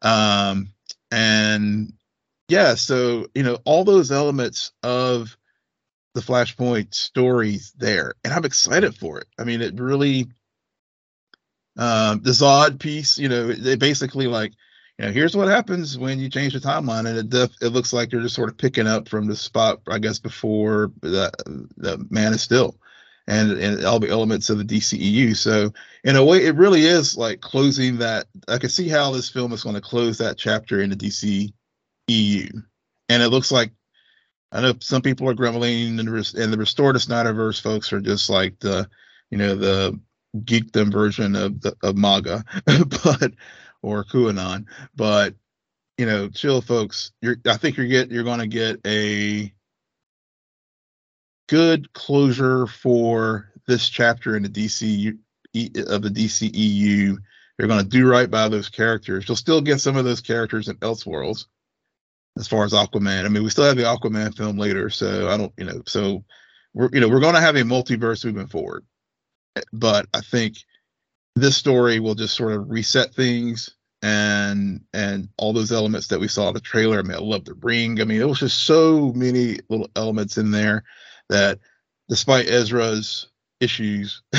Um, 0.00 0.68
and 1.10 1.92
yeah, 2.48 2.74
so 2.74 3.26
you 3.34 3.42
know 3.42 3.58
all 3.64 3.84
those 3.84 4.12
elements 4.12 4.72
of 4.82 5.36
the 6.14 6.20
Flashpoint 6.20 6.94
stories 6.94 7.72
there, 7.76 8.14
and 8.24 8.32
I'm 8.32 8.44
excited 8.44 8.96
for 8.96 9.18
it. 9.18 9.26
I 9.38 9.44
mean, 9.44 9.60
it 9.60 9.78
really 9.78 10.28
um, 11.76 12.20
the 12.20 12.30
Zod 12.30 12.78
piece, 12.78 13.18
you 13.18 13.28
know, 13.28 13.52
they 13.52 13.76
basically 13.76 14.26
like, 14.26 14.52
you 15.00 15.06
know, 15.06 15.12
here's 15.12 15.34
what 15.34 15.48
happens 15.48 15.96
when 15.96 16.18
you 16.18 16.28
change 16.28 16.52
the 16.52 16.60
timeline, 16.60 17.08
and 17.08 17.16
it 17.16 17.30
def- 17.30 17.56
it 17.62 17.68
looks 17.68 17.90
like 17.90 18.10
they're 18.10 18.20
just 18.20 18.34
sort 18.34 18.50
of 18.50 18.58
picking 18.58 18.86
up 18.86 19.08
from 19.08 19.26
the 19.26 19.34
spot, 19.34 19.80
I 19.88 19.98
guess, 19.98 20.18
before 20.18 20.92
the 21.00 21.32
the 21.78 22.06
Man 22.10 22.34
of 22.34 22.40
Steel, 22.40 22.76
and 23.26 23.52
and 23.52 23.82
all 23.86 23.98
the 23.98 24.10
elements 24.10 24.50
of 24.50 24.58
the 24.58 24.64
DCEU. 24.64 25.34
So 25.34 25.72
in 26.04 26.16
a 26.16 26.24
way, 26.24 26.44
it 26.44 26.54
really 26.54 26.82
is 26.82 27.16
like 27.16 27.40
closing 27.40 27.96
that. 27.96 28.26
I 28.46 28.58
can 28.58 28.68
see 28.68 28.90
how 28.90 29.10
this 29.12 29.30
film 29.30 29.54
is 29.54 29.62
going 29.62 29.74
to 29.74 29.80
close 29.80 30.18
that 30.18 30.36
chapter 30.36 30.82
in 30.82 30.90
the 30.90 30.96
DC 30.96 31.50
EU. 32.08 32.48
And 33.08 33.22
it 33.22 33.30
looks 33.30 33.50
like 33.50 33.72
I 34.52 34.60
know 34.60 34.74
some 34.80 35.00
people 35.00 35.30
are 35.30 35.34
grumbling, 35.34 35.98
and, 35.98 36.10
and 36.10 36.52
the 36.52 36.58
Restore 36.58 36.92
the 36.92 36.98
Snyderverse 36.98 37.62
folks 37.62 37.90
are 37.94 38.02
just 38.02 38.28
like 38.28 38.60
the, 38.60 38.86
you 39.30 39.38
know, 39.38 39.54
the 39.54 39.98
geekdom 40.36 40.92
version 40.92 41.36
of 41.36 41.62
the 41.62 41.74
of 41.82 41.96
MAGA, 41.96 42.44
but 43.02 43.32
or 43.82 44.04
QAnon. 44.04 44.66
But 44.94 45.34
you 45.98 46.06
know, 46.06 46.28
chill, 46.28 46.62
folks. 46.62 47.12
You're 47.20 47.36
I 47.46 47.56
think 47.56 47.76
you're 47.76 47.86
get 47.86 48.10
you're 48.10 48.24
going 48.24 48.40
to 48.40 48.46
get 48.46 48.80
a 48.86 49.52
good 51.48 51.92
closure 51.92 52.66
for 52.66 53.50
this 53.66 53.88
chapter 53.88 54.36
in 54.36 54.42
the 54.42 54.48
DC 54.48 55.18
of 55.88 56.02
the 56.02 56.08
DCEU. 56.08 57.16
They're 57.58 57.68
going 57.68 57.82
to 57.82 57.88
do 57.88 58.08
right 58.08 58.30
by 58.30 58.48
those 58.48 58.68
characters. 58.68 59.28
You'll 59.28 59.36
still 59.36 59.60
get 59.60 59.80
some 59.80 59.96
of 59.96 60.04
those 60.04 60.20
characters 60.20 60.68
in 60.68 60.76
Elseworlds 60.76 61.46
as 62.38 62.48
far 62.48 62.64
as 62.64 62.72
Aquaman. 62.72 63.24
I 63.24 63.28
mean, 63.28 63.42
we 63.42 63.50
still 63.50 63.64
have 63.64 63.76
the 63.76 63.82
Aquaman 63.82 64.34
film 64.34 64.56
later, 64.56 64.88
so 64.88 65.28
I 65.28 65.36
don't, 65.36 65.52
you 65.58 65.64
know, 65.64 65.82
so 65.86 66.24
we're, 66.72 66.88
you 66.92 67.00
know, 67.00 67.08
we're 67.08 67.20
going 67.20 67.34
to 67.34 67.40
have 67.40 67.56
a 67.56 67.62
multiverse 67.62 68.24
moving 68.24 68.46
forward. 68.46 68.84
But 69.72 70.06
I 70.14 70.20
think 70.20 70.56
this 71.36 71.56
story 71.56 72.00
will 72.00 72.14
just 72.14 72.36
sort 72.36 72.52
of 72.52 72.70
reset 72.70 73.14
things 73.14 73.70
and 74.02 74.80
and 74.94 75.28
all 75.36 75.52
those 75.52 75.72
elements 75.72 76.08
that 76.08 76.20
we 76.20 76.28
saw 76.28 76.48
in 76.48 76.54
the 76.54 76.60
trailer. 76.60 76.98
I 76.98 77.02
mean, 77.02 77.16
I 77.16 77.20
love 77.20 77.44
the 77.44 77.54
ring. 77.54 78.00
I 78.00 78.04
mean, 78.04 78.20
it 78.20 78.28
was 78.28 78.40
just 78.40 78.64
so 78.64 79.12
many 79.14 79.58
little 79.68 79.88
elements 79.96 80.38
in 80.38 80.50
there 80.50 80.84
that, 81.28 81.58
despite 82.08 82.48
Ezra's 82.48 83.28
issues, 83.60 84.22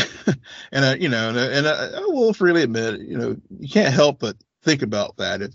and 0.72 0.86
I, 0.86 0.96
you 0.96 1.10
know, 1.10 1.30
and, 1.30 1.38
and 1.38 1.68
I, 1.68 1.98
I 1.98 2.00
will 2.02 2.34
freely 2.34 2.64
admit, 2.64 3.02
you 3.02 3.18
know, 3.18 3.38
you 3.60 3.70
can't 3.70 3.94
help 3.94 4.20
but 4.20 4.36
think 4.64 4.82
about 4.82 5.18
that 5.18 5.42
if 5.42 5.52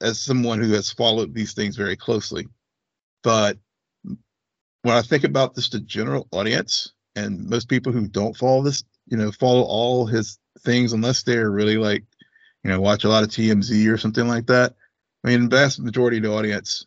as 0.00 0.18
someone 0.18 0.60
who 0.60 0.72
has 0.72 0.90
followed 0.90 1.32
these 1.32 1.54
things 1.54 1.76
very 1.76 1.96
closely. 1.96 2.48
But 3.22 3.56
when 4.02 4.96
I 4.96 5.02
think 5.02 5.24
about 5.24 5.54
this, 5.54 5.68
the 5.68 5.80
general 5.80 6.26
audience 6.32 6.92
and 7.14 7.48
most 7.48 7.68
people 7.68 7.92
who 7.92 8.08
don't 8.08 8.36
follow 8.36 8.62
this, 8.62 8.82
you 9.06 9.16
know, 9.16 9.30
follow 9.30 9.62
all 9.62 10.06
his 10.06 10.38
things 10.60 10.92
unless 10.92 11.22
they're 11.22 11.50
really 11.50 11.76
like, 11.76 12.04
you 12.62 12.70
know, 12.70 12.80
watch 12.80 13.04
a 13.04 13.08
lot 13.08 13.24
of 13.24 13.30
TMZ 13.30 13.92
or 13.92 13.98
something 13.98 14.28
like 14.28 14.46
that. 14.46 14.74
I 15.24 15.28
mean, 15.28 15.48
vast 15.48 15.80
majority 15.80 16.18
of 16.18 16.24
the 16.24 16.32
audience, 16.32 16.86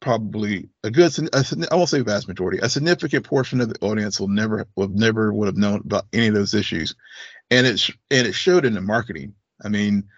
probably 0.00 0.68
a 0.84 0.90
good, 0.90 1.12
I 1.34 1.76
won't 1.76 1.88
say 1.88 2.00
vast 2.00 2.28
majority, 2.28 2.58
a 2.58 2.68
significant 2.68 3.24
portion 3.24 3.60
of 3.60 3.68
the 3.68 3.80
audience 3.80 4.20
will 4.20 4.28
never, 4.28 4.66
will 4.76 4.88
never 4.88 5.32
would 5.32 5.46
have 5.46 5.56
known 5.56 5.82
about 5.84 6.06
any 6.12 6.28
of 6.28 6.34
those 6.34 6.54
issues, 6.54 6.94
and 7.50 7.66
it's 7.66 7.90
and 8.10 8.26
it 8.26 8.34
showed 8.34 8.64
in 8.64 8.74
the 8.74 8.80
marketing. 8.80 9.34
I 9.64 9.68
mean, 9.68 10.08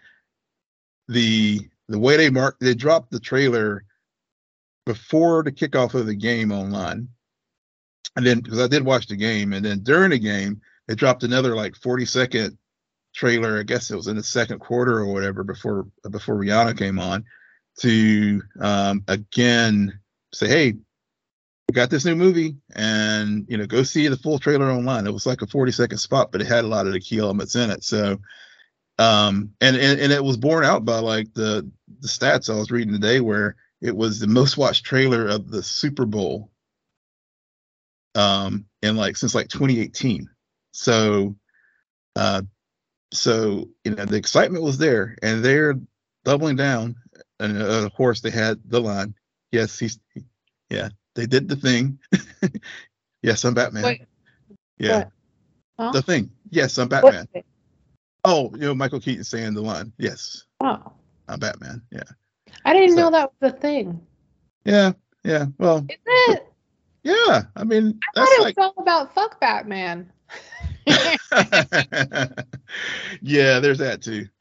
the 1.11 1.69
the 1.89 1.99
way 1.99 2.17
they 2.17 2.31
mark 2.31 2.57
they 2.61 2.75
dropped 2.75 3.11
the 3.11 3.21
trailer 3.21 3.85
before 4.87 5.43
the 5.43 5.53
kickoff 5.53 5.95
of 5.95 6.07
the 6.07 6.15
game 6.15 6.53
online 6.53 7.09
and 8.17 8.25
then 8.25 8.41
because 8.41 8.61
i 8.61 8.69
did 8.69 8.85
watch 8.85 9.09
the 9.09 9.17
game 9.17 9.53
and 9.53 9.65
then 9.65 9.81
during 9.81 10.11
the 10.11 10.19
game 10.19 10.61
they 10.90 10.96
dropped 10.96 11.22
another 11.22 11.55
like 11.55 11.76
40 11.76 12.05
second 12.05 12.59
trailer 13.14 13.61
i 13.61 13.62
guess 13.62 13.92
it 13.92 13.96
was 13.96 14.09
in 14.09 14.16
the 14.16 14.24
second 14.24 14.59
quarter 14.59 14.98
or 14.98 15.07
whatever 15.07 15.44
before 15.44 15.87
before 16.11 16.35
rihanna 16.35 16.76
came 16.76 16.98
on 16.98 17.24
to 17.79 18.42
um, 18.61 19.05
again 19.07 20.00
say 20.35 20.48
hey 20.48 20.74
we 21.68 21.72
got 21.72 21.90
this 21.90 22.05
new 22.05 22.16
movie 22.16 22.57
and 22.74 23.46
you 23.48 23.57
know 23.57 23.66
go 23.66 23.85
see 23.85 24.09
the 24.09 24.16
full 24.16 24.40
trailer 24.40 24.68
online 24.68 25.07
it 25.07 25.12
was 25.12 25.26
like 25.26 25.42
a 25.42 25.46
40 25.46 25.70
second 25.70 25.98
spot 25.98 26.33
but 26.33 26.40
it 26.40 26.48
had 26.48 26.64
a 26.64 26.68
lot 26.68 26.88
of 26.88 26.92
the 26.92 27.00
key 27.00 27.20
elements 27.20 27.55
in 27.55 27.70
it 27.70 27.85
so 27.85 28.18
um, 28.98 29.55
and, 29.62 29.76
and 29.76 29.98
and 29.98 30.12
it 30.12 30.22
was 30.22 30.37
borne 30.37 30.62
out 30.62 30.85
by 30.85 30.98
like 30.98 31.33
the 31.33 31.66
the 32.00 32.09
stats 32.09 32.53
I 32.53 32.59
was 32.59 32.70
reading 32.70 32.92
today, 32.92 33.20
where 33.20 33.57
it 33.81 33.96
was 33.96 34.20
the 34.20 34.26
most 34.26 34.59
watched 34.59 34.85
trailer 34.85 35.26
of 35.26 35.50
the 35.50 35.62
Super 35.62 36.05
Bowl, 36.05 36.50
um, 38.14 38.66
in 38.83 38.96
like 38.96 39.16
since 39.16 39.35
like 39.35 39.48
2018. 39.48 40.29
So, 40.72 41.35
uh, 42.16 42.42
so 43.12 43.68
you 43.85 43.94
know 43.94 44.04
the 44.04 44.16
excitement 44.16 44.62
was 44.64 44.78
there, 44.78 45.16
and 45.22 45.44
they're 45.44 45.74
doubling 46.24 46.56
down. 46.56 46.96
And 47.40 47.61
uh, 47.61 47.85
of 47.87 47.92
course, 47.94 48.20
they 48.20 48.30
had 48.30 48.61
the 48.66 48.80
line. 48.80 49.14
Yes, 49.52 49.78
he's. 49.78 49.98
Yeah, 50.68 50.90
they 51.14 51.26
did 51.26 51.48
the 51.48 51.56
thing. 51.56 51.98
yes, 53.22 53.44
I'm 53.44 53.54
Batman. 53.54 53.83
Wait, 53.83 54.02
yeah. 54.78 55.04
Huh? 55.78 55.90
the 55.92 56.02
thing. 56.02 56.30
Yes, 56.50 56.78
I'm 56.78 56.88
Batman. 56.88 57.26
Oh, 58.24 58.50
you 58.54 58.61
know 58.66 58.74
Michael 58.74 59.00
Keaton 59.00 59.24
saying 59.24 59.54
the 59.54 59.62
line. 59.62 59.92
Yes, 59.98 60.44
Oh, 60.61 60.92
I'm 61.28 61.40
Batman. 61.40 61.83
Yeah, 61.90 62.02
I 62.64 62.74
didn't 62.74 62.90
So- 62.96 62.96
know 63.02 63.11
that 63.11 63.30
was 63.40 63.52
a 63.52 63.56
thing. 63.56 64.00
yeah, 64.64 64.92
yeah. 65.24 65.46
Well, 65.59 65.87
Is 65.88 65.96
it? 66.06 66.46
yeah. 67.02 67.42
I 67.56 67.64
mean, 67.64 67.98
I 68.14 68.20
thought 68.20 68.28
it 68.33 68.42
like. 68.42 68.56
was 68.59 68.72
all 68.76 68.83
about 68.83 69.14
fuck 69.14 69.40
Batman. 69.40 70.12
yeah, 73.23 73.61
there's 73.61 73.79
that 73.79 74.03
too. 74.03 74.29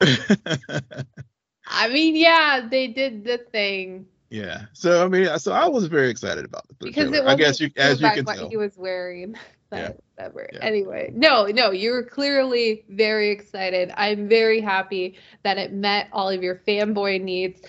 I 1.66 1.88
mean, 1.88 2.16
yeah, 2.16 2.66
they 2.68 2.88
did 2.88 3.24
the 3.24 3.38
thing 3.38 4.06
yeah. 4.30 4.66
So 4.72 5.04
I 5.04 5.08
mean, 5.08 5.38
so 5.38 5.52
I 5.52 5.68
was 5.68 5.86
very 5.86 6.08
excited 6.08 6.44
about 6.44 6.66
the 6.68 6.74
because 6.86 7.12
it 7.12 7.24
I 7.24 7.34
guess 7.34 7.60
you, 7.60 7.68
as 7.76 8.00
you 8.00 8.08
can 8.10 8.24
what 8.24 8.36
tell. 8.36 8.48
he 8.48 8.56
was 8.56 8.76
wearing. 8.78 9.36
Yeah. 9.72 9.92
But 10.16 10.34
whatever. 10.34 10.48
Yeah. 10.52 10.58
Anyway, 10.64 11.12
no, 11.14 11.46
no, 11.46 11.70
you 11.70 11.92
were 11.92 12.02
clearly 12.02 12.84
very 12.88 13.30
excited. 13.30 13.92
I'm 13.96 14.28
very 14.28 14.60
happy 14.60 15.16
that 15.44 15.58
it 15.58 15.72
met 15.72 16.08
all 16.12 16.28
of 16.28 16.42
your 16.42 16.56
fanboy 16.66 17.22
needs. 17.22 17.62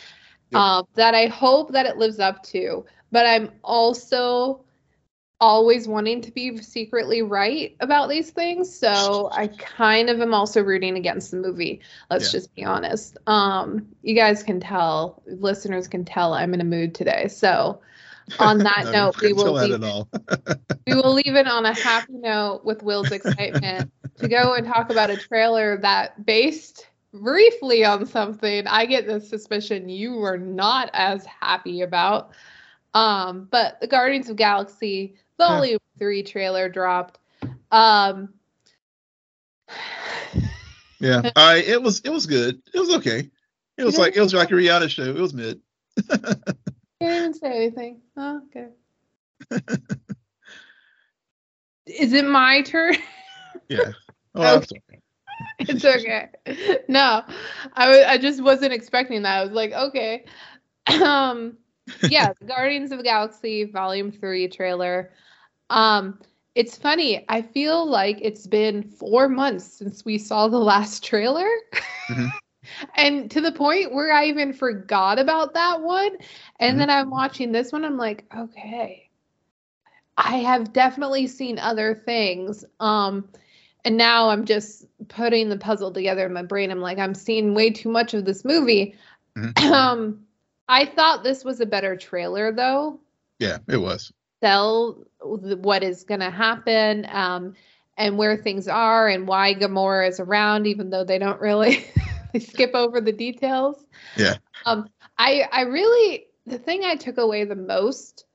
Yep. 0.49 0.59
Um, 0.59 0.87
that 0.95 1.13
I 1.13 1.27
hope 1.27 1.73
that 1.73 1.85
it 1.85 1.97
lives 1.97 2.17
up 2.17 2.41
to. 2.45 2.87
But 3.11 3.27
I'm 3.27 3.51
also 3.63 4.65
always 5.41 5.87
wanting 5.87 6.21
to 6.21 6.31
be 6.31 6.57
secretly 6.59 7.21
right 7.21 7.75
about 7.81 8.09
these 8.09 8.31
things. 8.31 8.73
So 8.77 9.29
I 9.33 9.47
kind 9.47 10.09
of 10.09 10.21
am 10.21 10.33
also 10.33 10.61
rooting 10.63 10.97
against 10.97 11.31
the 11.31 11.37
movie. 11.37 11.81
Let's 12.09 12.31
Yeah. 12.31 12.31
just 12.31 12.55
be 12.55 12.63
honest. 12.63 13.17
Um, 13.27 13.87
you 14.03 14.15
guys 14.15 14.43
can 14.43 14.59
tell, 14.61 15.23
listeners 15.27 15.87
can 15.87 16.05
tell 16.05 16.33
I'm 16.33 16.53
in 16.53 16.61
a 16.61 16.65
mood 16.65 16.95
today. 16.95 17.27
So 17.27 17.81
on 18.39 18.63
that 18.63 18.85
No, 18.85 18.93
note, 18.93 19.15
we 19.21 19.33
will 19.33 19.57
leave 19.57 19.83
all. 19.83 20.09
we 20.87 20.95
will 20.95 21.13
leave 21.13 21.35
it 21.35 21.47
on 21.47 21.65
a 21.65 21.73
happy 21.73 22.13
note 22.13 22.61
with 22.63 22.83
Will's 22.83 23.11
excitement 23.11 23.87
to 24.17 24.27
go 24.27 24.53
and 24.53 24.65
talk 24.65 24.89
about 24.89 25.09
a 25.09 25.17
trailer 25.17 25.77
that 25.77 26.25
based 26.25 26.87
briefly 27.13 27.83
on 27.83 28.05
something 28.05 28.67
I 28.67 28.85
get 28.85 29.07
the 29.07 29.19
suspicion 29.19 29.89
you 29.89 30.13
were 30.13 30.37
not 30.37 30.89
as 30.93 31.25
happy 31.25 31.81
about. 31.81 32.31
Um, 32.93 33.47
but 33.51 33.79
the 33.79 33.87
Guardians 33.87 34.29
of 34.29 34.35
Galaxy 34.37 35.17
Volume 35.47 35.79
3 35.99 36.23
trailer 36.23 36.69
dropped. 36.69 37.19
Um 37.71 38.33
yeah, 40.99 41.29
I 41.35 41.57
it 41.57 41.81
was 41.81 42.01
it 42.01 42.09
was 42.09 42.25
good. 42.25 42.61
It 42.73 42.79
was 42.79 42.95
okay. 42.97 43.29
It 43.77 43.83
was 43.83 43.97
like 43.97 44.15
it 44.15 44.21
was 44.21 44.33
like 44.33 44.51
a 44.51 44.53
Rihanna 44.53 44.89
show. 44.89 45.03
It 45.03 45.15
was 45.15 45.33
mid. 45.33 45.61
Can't 46.09 46.45
even 47.01 47.33
say 47.33 47.55
anything. 47.55 48.01
Oh, 48.15 48.41
okay. 48.55 48.67
Is 51.87 52.13
it 52.13 52.25
my 52.25 52.61
turn? 52.61 52.95
Yeah. 53.67 53.91
Oh, 54.35 54.43
I'm 54.43 54.63
it's 55.59 55.83
okay. 55.83 56.29
No, 56.87 57.23
I 57.73 57.89
wa- 57.89 58.07
I 58.07 58.17
just 58.17 58.41
wasn't 58.41 58.73
expecting 58.73 59.23
that. 59.23 59.39
I 59.39 59.43
was 59.43 59.53
like, 59.53 59.71
okay. 59.71 60.25
Um, 61.01 61.57
yeah, 62.09 62.33
Guardians 62.45 62.91
of 62.91 62.97
the 62.97 63.03
Galaxy 63.03 63.65
Volume 63.65 64.11
Three 64.11 64.47
trailer. 64.47 65.11
Um, 65.71 66.19
it's 66.55 66.77
funny. 66.77 67.25
I 67.29 67.41
feel 67.41 67.85
like 67.89 68.19
it's 68.21 68.45
been 68.45 68.83
four 68.83 69.29
months 69.29 69.65
since 69.65 70.05
we 70.05 70.17
saw 70.17 70.47
the 70.47 70.59
last 70.59 71.03
trailer. 71.03 71.49
Mhm. 72.09 72.31
And 72.95 73.29
to 73.31 73.41
the 73.41 73.51
point 73.51 73.93
where 73.93 74.11
I 74.13 74.25
even 74.25 74.53
forgot 74.53 75.19
about 75.19 75.53
that 75.55 75.81
one. 75.81 76.17
And 76.59 76.77
Mhm. 76.77 76.79
then 76.79 76.89
I'm 76.89 77.09
watching 77.09 77.51
this 77.51 77.71
one. 77.71 77.83
I'm 77.83 77.97
like, 77.97 78.25
okay. 78.35 79.09
I 80.17 80.37
have 80.37 80.73
definitely 80.73 81.27
seen 81.27 81.57
other 81.59 81.95
things. 81.95 82.65
Um, 82.79 83.29
and 83.83 83.97
now 83.97 84.29
I'm 84.29 84.45
just 84.45 84.85
putting 85.07 85.49
the 85.49 85.57
puzzle 85.57 85.91
together 85.91 86.25
in 86.27 86.33
my 86.33 86.43
brain. 86.43 86.71
I'm 86.71 86.81
like, 86.81 86.99
I'm 86.99 87.15
seeing 87.15 87.53
way 87.55 87.71
too 87.71 87.89
much 87.89 88.13
of 88.13 88.25
this 88.25 88.45
movie. 88.45 88.95
Mhm. 89.37 89.53
Um, 89.73 90.25
I 90.67 90.85
thought 90.85 91.23
this 91.23 91.43
was 91.43 91.59
a 91.61 91.65
better 91.65 91.95
trailer 91.95 92.51
though. 92.51 92.99
Yeah, 93.39 93.59
it 93.67 93.77
was. 93.77 94.11
Sell 94.41 95.05
what 95.21 95.83
is 95.83 96.03
going 96.03 96.19
to 96.21 96.29
happen, 96.31 97.05
um, 97.11 97.53
and 97.97 98.17
where 98.17 98.37
things 98.37 98.67
are, 98.67 99.07
and 99.07 99.27
why 99.27 99.53
Gamora 99.53 100.07
is 100.09 100.19
around, 100.19 100.67
even 100.67 100.89
though 100.89 101.03
they 101.03 101.19
don't 101.19 101.41
really 101.41 101.85
they 102.33 102.39
skip 102.39 102.71
over 102.75 103.01
the 103.01 103.11
details. 103.13 103.85
Yeah. 104.15 104.35
Um, 104.65 104.87
I 105.17 105.47
I 105.51 105.61
really 105.61 106.27
the 106.45 106.57
thing 106.57 106.83
I 106.83 106.95
took 106.95 107.17
away 107.17 107.43
the 107.45 107.55
most 107.55 108.25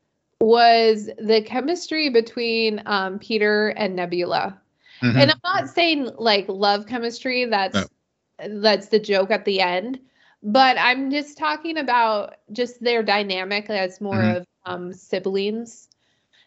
was 0.41 1.11
the 1.19 1.43
chemistry 1.43 2.09
between 2.11 2.83
um, 2.87 3.19
Peter 3.19 3.69
and 3.69 3.97
Nebula. 3.97 4.61
Mhm. 5.03 5.17
And 5.21 5.31
I'm 5.31 5.39
not 5.45 5.69
saying 5.69 6.11
like 6.19 6.47
love 6.49 6.87
chemistry, 6.87 7.45
that's 7.47 7.91
that's 8.39 8.89
the 8.89 8.99
joke 8.99 9.31
at 9.31 9.45
the 9.45 9.61
end, 9.61 9.99
but 10.43 10.77
I'm 10.79 11.11
just 11.11 11.39
talking 11.39 11.77
about 11.79 12.37
just 12.53 12.83
their 12.83 13.03
dynamic 13.03 13.69
as 13.71 14.01
more 14.01 14.23
Mhm. 14.23 14.37
of 14.39 14.47
um 14.65 14.93
siblings. 14.93 15.89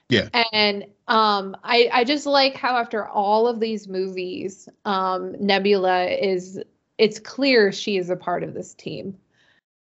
Yeah. 0.09 0.29
And 0.51 0.85
um 1.07 1.55
I 1.63 1.89
I 1.93 2.03
just 2.03 2.25
like 2.25 2.55
how 2.55 2.77
after 2.77 3.07
all 3.07 3.47
of 3.47 3.59
these 3.59 3.87
movies, 3.87 4.67
um 4.85 5.35
Nebula 5.39 6.05
is 6.07 6.59
it's 6.97 7.19
clear 7.19 7.71
she 7.71 7.97
is 7.97 8.09
a 8.09 8.15
part 8.15 8.43
of 8.43 8.53
this 8.53 8.73
team. 8.73 9.17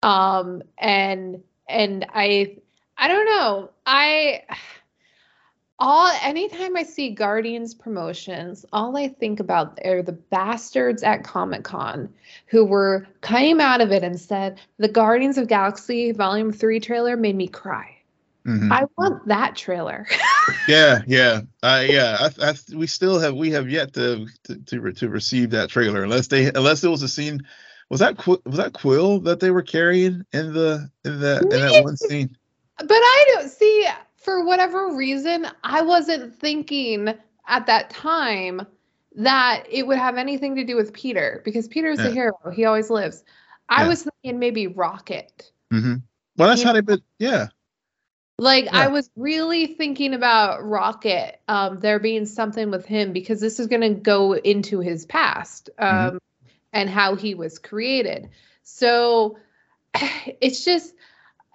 Um 0.02 0.62
and 0.78 1.42
and 1.68 2.06
I 2.12 2.56
I 2.98 3.08
don't 3.08 3.26
know. 3.26 3.70
I 3.86 4.42
all 5.78 6.12
anytime 6.22 6.76
I 6.76 6.82
see 6.82 7.10
Guardians 7.10 7.72
promotions, 7.72 8.66
all 8.72 8.96
I 8.96 9.08
think 9.08 9.40
about 9.40 9.78
are 9.84 10.02
the 10.02 10.12
bastards 10.12 11.02
at 11.02 11.24
Comic 11.24 11.62
Con 11.62 12.12
who 12.46 12.64
were 12.64 13.06
came 13.22 13.60
out 13.60 13.80
of 13.80 13.92
it 13.92 14.02
and 14.02 14.20
said 14.20 14.60
the 14.78 14.88
Guardians 14.88 15.38
of 15.38 15.46
Galaxy 15.48 16.10
Volume 16.12 16.52
Three 16.52 16.80
trailer 16.80 17.16
made 17.16 17.36
me 17.36 17.46
cry. 17.46 17.96
Mhm. 18.46 18.72
I 18.72 18.84
want 18.96 19.26
that 19.28 19.56
trailer. 19.56 20.06
Yeah, 20.66 21.02
yeah, 21.06 21.42
uh, 21.62 21.84
yeah. 21.86 22.16
I, 22.40 22.50
I, 22.50 22.54
we 22.74 22.86
still 22.88 23.20
have 23.20 23.34
we 23.36 23.50
have 23.52 23.70
yet 23.70 23.92
to, 23.94 24.26
to 24.44 24.56
to 24.56 24.80
re- 24.80 24.92
to 24.94 25.08
receive 25.08 25.50
that 25.50 25.68
trailer 25.68 26.02
unless 26.02 26.26
they 26.26 26.46
unless 26.46 26.82
it 26.82 26.88
was 26.88 27.02
a 27.02 27.08
scene. 27.08 27.46
Was 27.88 28.00
that 28.00 28.16
Qu- 28.16 28.42
was 28.44 28.56
that 28.56 28.72
Quill 28.72 29.20
that 29.20 29.38
they 29.38 29.50
were 29.52 29.62
carrying 29.62 30.24
in 30.32 30.52
the 30.52 30.90
in 31.04 31.20
that 31.20 31.42
in 31.42 31.48
that 31.50 31.84
one 31.84 31.96
scene? 31.96 32.36
but 32.78 32.90
I 32.90 33.24
don't 33.34 33.48
see 33.48 33.86
for 34.16 34.44
whatever 34.44 34.96
reason 34.96 35.46
I 35.62 35.82
wasn't 35.82 36.34
thinking 36.34 37.14
at 37.46 37.66
that 37.66 37.90
time 37.90 38.66
that 39.16 39.64
it 39.68 39.86
would 39.86 39.98
have 39.98 40.16
anything 40.16 40.56
to 40.56 40.64
do 40.64 40.74
with 40.74 40.92
Peter 40.92 41.42
because 41.44 41.68
Peter's 41.68 41.98
Yeah. 41.98 42.08
the 42.08 42.12
hero. 42.12 42.32
He 42.52 42.64
always 42.64 42.90
lives. 42.90 43.24
I 43.68 43.82
Yeah. 43.82 43.88
was 43.88 44.02
thinking 44.22 44.40
maybe 44.40 44.66
Rocket. 44.66 45.52
Mm-hmm. 45.72 45.96
Well, 46.36 46.48
that's 46.48 46.62
You 46.62 46.66
how 46.66 46.72
they. 46.72 46.80
But 46.80 47.00
yeah, 47.18 47.48
Like 48.40 48.64
Yeah. 48.64 48.70
I 48.72 48.88
was 48.88 49.10
really 49.16 49.66
thinking 49.66 50.14
about 50.14 50.64
Rocket, 50.64 51.38
um, 51.46 51.78
there 51.78 51.98
being 51.98 52.24
something 52.24 52.70
with 52.70 52.86
him 52.86 53.12
because 53.12 53.38
this 53.38 53.60
is 53.60 53.66
going 53.66 53.82
to 53.82 53.90
go 53.90 54.32
into 54.32 54.80
his 54.80 55.04
past 55.04 55.68
um, 55.78 56.12
Mhm. 56.12 56.18
and 56.72 56.88
how 56.88 57.16
he 57.16 57.34
was 57.34 57.58
created. 57.58 58.30
So 58.62 59.36
it's 60.40 60.64
just, 60.64 60.94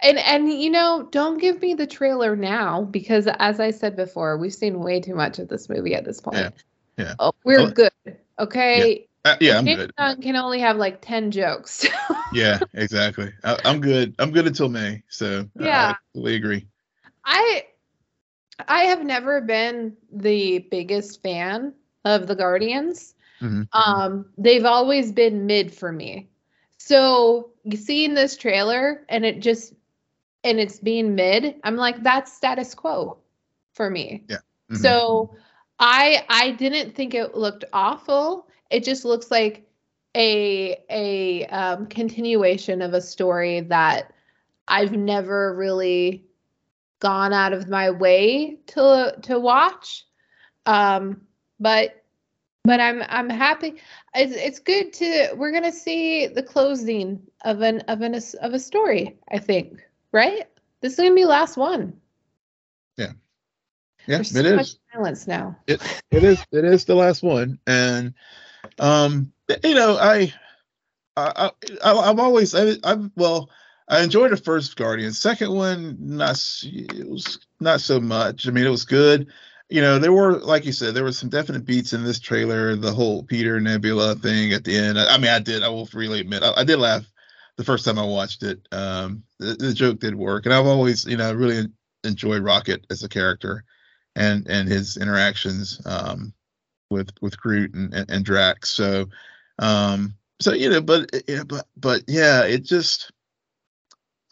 and 0.03 0.19
and 0.19 0.51
you 0.51 0.69
know, 0.69 1.07
don't 1.09 1.39
give 1.39 1.59
me 1.59 1.73
the 1.73 1.87
trailer 1.87 2.35
now 2.35 2.83
because 2.83 3.27
as 3.27 3.59
I 3.59 3.71
said 3.71 3.95
before, 3.95 4.37
we've 4.37 4.53
seen 4.53 4.79
way 4.79 4.99
too 4.99 5.15
much 5.15 5.39
of 5.39 5.47
this 5.47 5.67
movie 5.69 5.95
at 5.95 6.05
this 6.05 6.21
point. 6.21 6.37
Yeah. 6.37 6.49
Yeah. 6.97 7.15
Oh, 7.17 7.31
we're 7.43 7.63
Well, 7.63 7.71
good. 7.71 7.91
Okay. 8.37 9.07
Yeah. 9.25 9.31
uh, 9.31 9.37
yeah, 9.39 9.57
I'm 9.57 9.65
James 9.65 9.91
good. 9.97 10.21
Can 10.21 10.35
only 10.35 10.59
have 10.59 10.77
like 10.77 11.01
ten 11.01 11.31
jokes. 11.31 11.87
Yeah, 12.31 12.59
exactly. 12.73 13.31
I, 13.43 13.57
I'm 13.63 13.79
good. 13.79 14.15
I'm 14.19 14.31
good 14.31 14.45
until 14.45 14.67
May. 14.67 15.03
So 15.07 15.49
Yeah. 15.57 15.93
I 15.93 15.95
totally 16.13 16.35
agree. 16.35 16.67
I 17.25 17.63
I 18.67 18.83
have 18.83 19.03
never 19.03 19.41
been 19.41 19.97
the 20.11 20.59
biggest 20.71 21.21
fan 21.21 21.73
of 22.05 22.27
the 22.27 22.35
Guardians. 22.35 23.15
Mhm. 23.41 23.67
Um, 23.73 24.25
they've 24.37 24.65
always 24.65 25.11
been 25.11 25.45
mid 25.45 25.73
for 25.73 25.91
me. 25.91 26.29
So 26.77 27.51
seeing 27.75 28.13
this 28.13 28.37
trailer 28.37 29.05
and 29.09 29.25
it 29.25 29.39
just 29.41 29.73
and 30.43 30.59
it's 30.59 30.79
being 30.79 31.15
mid, 31.15 31.55
I'm 31.63 31.75
like, 31.75 32.03
that's 32.03 32.31
status 32.33 32.73
quo 32.75 33.17
for 33.73 33.89
me. 33.89 34.23
Mhm. 34.71 34.77
So 34.77 35.35
I 35.79 36.25
I 36.29 36.51
didn't 36.51 36.95
think 36.95 37.13
it 37.13 37.35
looked 37.35 37.65
awful. 37.73 38.47
It 38.69 38.83
just 38.83 39.05
looks 39.05 39.31
like 39.31 39.67
a 40.15 40.77
a 40.89 41.45
um, 41.47 41.87
continuation 41.87 42.81
of 42.81 42.93
a 42.93 43.01
story 43.01 43.61
that 43.61 44.13
I've 44.67 44.93
never 44.93 45.53
really 45.55 46.25
gone 46.99 47.33
out 47.33 47.53
of 47.53 47.69
my 47.69 47.91
way 47.91 48.57
to 48.67 49.15
to 49.23 49.39
watch. 49.39 50.05
Um, 50.65 51.21
but 51.59 52.03
but 52.63 52.79
I'm 52.79 53.03
I'm 53.07 53.29
happy. 53.29 53.75
It's 54.13 54.35
it's 54.35 54.59
good 54.59 54.93
to 54.93 55.33
we're 55.35 55.51
gonna 55.51 55.71
see 55.71 56.27
the 56.27 56.43
closing 56.43 57.21
of 57.43 57.61
an 57.61 57.81
of 57.81 58.01
an 58.01 58.15
of 58.15 58.53
a 58.53 58.59
story. 58.59 59.17
I 59.31 59.37
think 59.39 59.79
right. 60.11 60.47
This 60.81 60.93
is 60.93 60.99
gonna 60.99 61.15
be 61.15 61.25
last 61.25 61.57
one. 61.57 61.99
Yeah, 62.97 63.13
yeah, 64.07 64.17
There's 64.17 64.35
it 64.35 64.45
so 64.45 64.57
is. 64.57 64.79
silence 64.93 65.27
now. 65.27 65.55
It 65.67 65.81
it 66.11 66.23
is 66.23 66.45
it 66.51 66.65
is 66.65 66.85
the 66.85 66.95
last 66.95 67.23
one, 67.23 67.59
and 67.67 68.13
um, 68.79 69.31
you 69.63 69.75
know, 69.75 69.97
I, 69.97 70.33
I, 71.17 71.51
I 71.83 71.93
I've 71.93 72.19
always 72.19 72.53
I, 72.55 72.75
I've 72.83 73.09
well, 73.15 73.49
I 73.87 74.01
enjoyed 74.01 74.31
the 74.31 74.37
first 74.37 74.75
Guardian. 74.75 75.13
Second 75.13 75.51
one, 75.51 75.97
not 75.99 76.41
it 76.63 77.07
was 77.07 77.39
not 77.59 77.81
so 77.81 77.99
much. 77.99 78.47
I 78.47 78.51
mean, 78.51 78.65
it 78.65 78.69
was 78.69 78.85
good. 78.85 79.27
You 79.69 79.81
know, 79.81 79.99
there 79.99 80.13
were 80.13 80.39
like 80.39 80.65
you 80.65 80.71
said, 80.71 80.93
there 80.93 81.03
were 81.03 81.11
some 81.11 81.29
definite 81.29 81.65
beats 81.65 81.93
in 81.93 82.03
this 82.03 82.19
trailer. 82.19 82.75
The 82.75 82.93
whole 82.93 83.23
Peter 83.23 83.59
Nebula 83.59 84.15
thing 84.15 84.53
at 84.53 84.63
the 84.63 84.75
end. 84.75 84.99
I, 84.99 85.15
I 85.15 85.17
mean, 85.17 85.31
I 85.31 85.39
did. 85.39 85.63
I 85.63 85.69
will 85.69 85.85
freely 85.85 86.19
admit, 86.19 86.43
I, 86.43 86.53
I 86.57 86.63
did 86.63 86.77
laugh 86.77 87.05
the 87.57 87.63
first 87.63 87.85
time 87.85 87.99
I 87.99 88.05
watched 88.05 88.43
it. 88.43 88.67
Um, 88.71 89.23
the, 89.39 89.53
the 89.53 89.73
joke 89.73 89.99
did 89.99 90.15
work, 90.15 90.45
and 90.45 90.53
I've 90.53 90.65
always, 90.65 91.05
you 91.05 91.17
know, 91.17 91.33
really 91.33 91.67
enjoyed 92.03 92.43
Rocket 92.43 92.85
as 92.89 93.03
a 93.03 93.09
character 93.09 93.63
and 94.15 94.47
and 94.47 94.67
his 94.67 94.97
interactions 94.97 95.81
um, 95.85 96.33
with 96.89 97.09
with 97.21 97.39
Groot 97.39 97.73
and, 97.73 97.93
and, 97.93 98.09
and 98.09 98.25
Drax. 98.25 98.69
So 98.69 99.07
um, 99.59 100.15
so 100.39 100.53
you 100.53 100.69
know, 100.69 100.81
but 100.81 101.09
yeah, 101.27 101.43
but 101.43 101.67
but 101.77 102.03
yeah, 102.07 102.43
it 102.43 102.63
just 102.63 103.11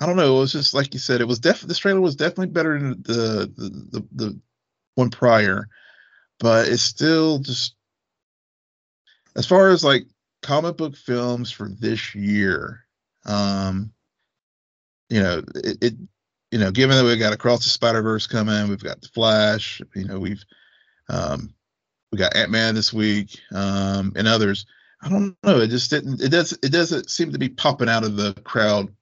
I 0.03 0.05
don't 0.05 0.17
know. 0.17 0.35
It 0.35 0.39
was 0.41 0.51
just 0.51 0.73
like 0.73 0.93
you 0.93 0.99
said. 0.99 1.21
It 1.21 1.29
was 1.29 1.39
definitely 1.39 1.69
this 1.69 1.77
trailer 1.77 2.01
was 2.01 2.17
definitely 2.17 2.47
better 2.47 2.77
than 2.77 3.01
the 3.03 3.49
the 3.55 3.69
the, 3.91 4.07
the 4.11 4.39
one 4.95 5.09
prior, 5.09 5.69
but 6.41 6.67
it's 6.67 6.83
still 6.83 7.39
just 7.39 7.75
as 9.37 9.45
far 9.45 9.69
as 9.69 9.81
like 9.81 10.03
comic 10.41 10.75
book 10.75 10.97
films 10.97 11.51
for 11.51 11.69
this 11.69 12.13
year. 12.15 12.83
Um, 13.25 13.93
you 15.09 15.21
know, 15.21 15.41
it, 15.55 15.77
it 15.81 15.93
you 16.51 16.59
know, 16.59 16.69
given 16.69 16.97
that 16.97 17.05
we've 17.05 17.17
got 17.17 17.31
Across 17.31 17.63
the 17.63 17.69
Spider 17.69 18.01
Verse 18.01 18.27
coming, 18.27 18.67
we've 18.67 18.83
got 18.83 18.99
the 18.99 19.07
Flash, 19.07 19.81
you 19.95 20.03
know, 20.03 20.19
we've 20.19 20.43
um, 21.07 21.53
we 22.11 22.17
got 22.17 22.35
Ant 22.35 22.51
Man 22.51 22.75
this 22.75 22.91
week, 22.91 23.39
um, 23.53 24.11
and 24.17 24.27
others. 24.27 24.65
I 25.01 25.07
don't 25.07 25.37
know. 25.43 25.61
It 25.61 25.69
just 25.69 25.89
didn't. 25.89 26.21
It 26.21 26.29
does. 26.29 26.51
It 26.61 26.73
doesn't 26.73 27.09
seem 27.09 27.31
to 27.31 27.39
be 27.39 27.47
popping 27.47 27.87
out 27.87 28.03
of 28.03 28.17
the 28.17 28.33
crowd 28.43 28.93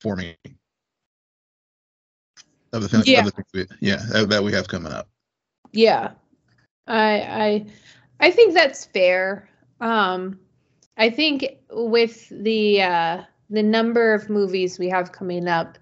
for 0.00 0.16
me. 0.16 0.36
Of 2.72 2.82
the, 2.82 2.88
thing, 2.88 3.02
Yeah. 3.06 3.20
of 3.20 3.24
the 3.26 3.30
things 3.30 3.46
we, 3.54 3.66
yeah, 3.80 3.96
that, 4.10 4.28
that 4.28 4.42
we 4.42 4.52
have 4.52 4.68
coming 4.68 4.92
up. 4.92 5.08
Yeah. 5.72 6.12
I 6.86 7.20
I 7.20 7.66
I 8.20 8.30
think 8.30 8.54
that's 8.54 8.84
fair. 8.84 9.48
Um 9.80 10.38
I 10.96 11.10
think 11.10 11.46
with 11.70 12.28
the 12.30 12.82
uh 12.82 13.22
the 13.50 13.62
number 13.62 14.12
of 14.12 14.28
movies 14.28 14.78
we 14.78 14.88
have 14.90 15.12
coming 15.12 15.48
up, 15.48 15.78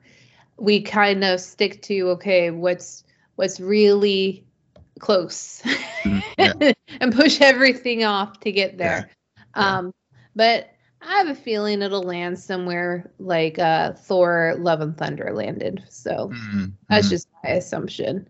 we 0.58 0.80
kind 0.80 1.24
of 1.24 1.40
stick 1.40 1.82
to 1.82 2.10
okay, 2.10 2.50
what's 2.50 3.04
what's 3.34 3.60
really 3.60 4.44
close 5.00 5.62
Mhm, 6.04 6.22
yeah. 6.38 6.72
and 7.00 7.12
push 7.14 7.40
everything 7.40 8.04
off 8.04 8.40
to 8.40 8.52
get 8.52 8.78
there. 8.78 9.10
yeah. 9.56 9.76
Um 9.76 9.92
but 10.36 10.70
I 11.02 11.18
have 11.18 11.28
a 11.28 11.34
feeling 11.34 11.82
it'll 11.82 12.02
land 12.02 12.38
somewhere 12.38 13.10
like 13.18 13.58
uh 13.58 13.92
Thor 13.92 14.54
Love 14.58 14.80
and 14.80 14.96
Thunder 14.96 15.32
landed. 15.32 15.84
So 15.88 16.28
Mhm, 16.32 16.72
that's 16.88 17.06
mhm. 17.06 17.10
just 17.10 17.28
my 17.44 17.50
assumption. 17.50 18.28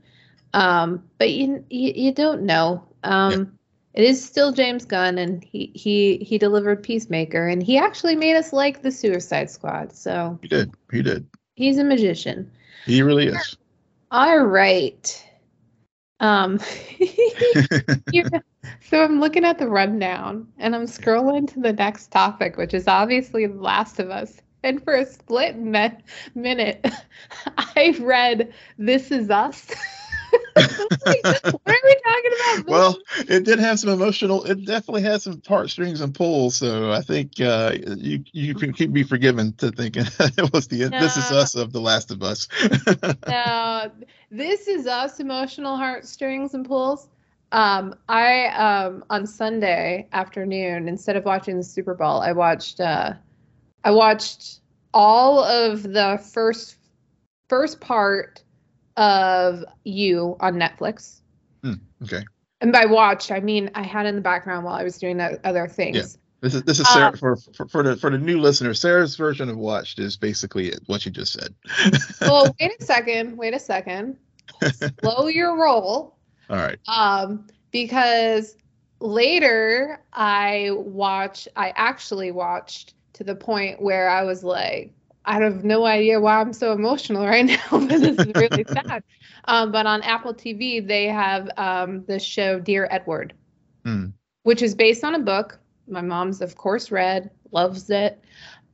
Um, 0.52 1.02
but 1.18 1.30
you, 1.30 1.64
you 1.70 1.92
you 1.94 2.12
don't 2.12 2.42
know. 2.42 2.84
Um, 3.04 3.52
It 3.94 4.04
is 4.04 4.22
still 4.22 4.52
James 4.52 4.84
Gunn, 4.84 5.18
and 5.18 5.42
he 5.42 5.70
he 5.74 6.18
he 6.18 6.38
delivered 6.38 6.82
Peacemaker, 6.82 7.48
and 7.48 7.62
he 7.62 7.78
actually 7.78 8.14
made 8.14 8.36
us 8.36 8.52
like 8.52 8.82
the 8.82 8.90
Suicide 8.90 9.50
Squad. 9.50 9.92
So 9.92 10.38
he 10.42 10.48
did. 10.48 10.70
He 10.92 11.02
did. 11.02 11.26
he's 11.54 11.78
a 11.78 11.84
magician. 11.84 12.50
He 12.84 13.00
really 13.02 13.26
is. 13.28 13.56
All 14.10 14.38
right. 14.40 15.24
Um, 16.20 16.60
you're- 18.12 18.40
so 18.88 19.02
I'm 19.02 19.20
looking 19.20 19.44
at 19.44 19.58
the 19.58 19.68
rundown, 19.68 20.48
and 20.58 20.74
I'm 20.74 20.86
scrolling 20.86 21.52
to 21.52 21.60
the 21.60 21.72
next 21.72 22.08
topic, 22.08 22.56
which 22.56 22.74
is 22.74 22.86
obviously 22.88 23.46
The 23.46 23.54
Last 23.54 23.98
of 23.98 24.10
Us. 24.10 24.40
And 24.62 24.82
for 24.82 24.94
a 24.94 25.06
split 25.06 25.56
mi- 25.56 25.98
minute, 26.34 26.84
I 27.58 27.96
read 28.00 28.52
"This 28.78 29.10
Is 29.10 29.30
Us." 29.30 29.66
Like, 30.56 31.44
what 31.52 31.60
are 31.66 31.74
we 31.84 31.96
talking 32.04 32.30
about? 32.34 32.66
well, 32.68 32.98
it 33.28 33.44
did 33.44 33.58
have 33.58 33.78
some 33.78 33.90
emotional. 33.90 34.44
It 34.44 34.64
definitely 34.64 35.02
had 35.02 35.22
some 35.22 35.40
heartstrings 35.46 36.00
and 36.00 36.14
pulls. 36.14 36.56
So 36.56 36.92
I 36.92 37.00
think 37.02 37.40
uh, 37.40 37.72
you 37.96 38.24
you 38.32 38.54
can 38.54 38.72
keep 38.72 38.90
me 38.90 39.02
forgiven 39.02 39.52
to 39.54 39.70
thinking 39.70 40.04
it 40.18 40.52
was 40.52 40.68
the 40.68 40.84
this 40.84 41.16
is 41.16 41.30
us 41.30 41.54
of 41.54 41.72
The 41.72 41.80
Last 41.80 42.10
of 42.10 42.22
Us. 42.22 42.48
no, 43.28 43.90
this 44.30 44.68
is 44.68 44.86
us 44.86 45.20
emotional 45.20 45.76
heartstrings 45.76 46.54
and 46.54 46.66
pulls. 46.66 47.08
Um, 47.52 47.94
I 48.08 48.46
um 48.46 49.04
on 49.10 49.26
Sunday 49.26 50.08
afternoon, 50.12 50.88
instead 50.88 51.16
of 51.16 51.24
watching 51.24 51.56
the 51.56 51.62
Super 51.62 51.94
Bowl, 51.94 52.20
I 52.20 52.32
watched 52.32 52.80
uh 52.80 53.14
I 53.84 53.90
watched 53.92 54.60
all 54.92 55.42
of 55.44 55.82
the 55.82 56.20
first 56.32 56.76
first 57.48 57.80
part 57.80 58.42
of 58.96 59.64
you 59.84 60.36
on 60.40 60.54
Netflix. 60.54 61.20
okay, 62.02 62.24
And 62.60 62.72
by 62.72 62.86
watched, 62.86 63.30
I 63.30 63.40
mean 63.40 63.70
I 63.74 63.82
had 63.82 64.06
in 64.06 64.16
the 64.16 64.20
background 64.20 64.64
while 64.64 64.74
I 64.74 64.82
was 64.82 64.98
doing 64.98 65.20
other 65.20 65.68
things. 65.68 65.96
Yeah. 65.96 66.02
this 66.40 66.54
is 66.54 66.62
this 66.64 66.80
is 66.80 66.88
Sarah 66.92 67.08
Um, 67.08 67.16
for, 67.16 67.36
for 67.36 67.68
for 67.68 67.82
the 67.84 67.96
for 67.96 68.10
the 68.10 68.18
new 68.18 68.40
listener. 68.40 68.74
Sarah's 68.74 69.14
version 69.14 69.48
of 69.48 69.56
watched 69.56 69.98
is 70.00 70.16
basically 70.16 70.72
what 70.86 71.04
you 71.06 71.12
just 71.12 71.32
said. 71.32 71.54
well, 72.22 72.52
wait 72.60 72.72
a 72.80 72.84
second, 72.84 73.36
wait 73.36 73.54
a 73.54 73.60
second. 73.60 74.16
Slow 75.00 75.28
your 75.28 75.56
roll. 75.56 76.15
All 76.48 76.56
right. 76.56 76.78
um, 76.88 77.46
because 77.70 78.56
later 79.00 80.00
I 80.12 80.70
watch 80.72 81.48
I 81.56 81.72
actually 81.76 82.30
watched 82.30 82.94
to 83.14 83.24
the 83.24 83.34
point 83.34 83.80
where 83.80 84.08
I 84.08 84.22
was 84.24 84.44
like, 84.44 84.92
I 85.24 85.40
have 85.42 85.64
no 85.64 85.84
idea 85.84 86.20
why 86.20 86.40
I'm 86.40 86.52
so 86.52 86.72
emotional 86.72 87.24
right 87.26 87.44
now, 87.46 87.56
but 87.70 87.88
this 87.88 88.02
is 88.02 88.24
really 88.34 88.64
sad. 88.72 89.02
Um, 89.44 89.72
but 89.72 89.86
on 89.86 90.02
Apple 90.02 90.34
TV, 90.34 90.80
they 90.80 91.06
have 91.06 91.48
um, 91.56 92.04
this 92.06 92.22
show, 92.22 92.58
Dear 92.60 92.88
Edward, 92.90 93.34
Hmm. 93.84 94.06
which 94.42 94.62
is 94.62 94.74
based 94.74 95.04
on 95.04 95.14
a 95.14 95.18
book. 95.20 95.58
My 95.88 96.00
mom's, 96.00 96.40
of 96.40 96.56
course, 96.56 96.90
read, 96.90 97.30
loves 97.52 97.90
it. 97.90 98.22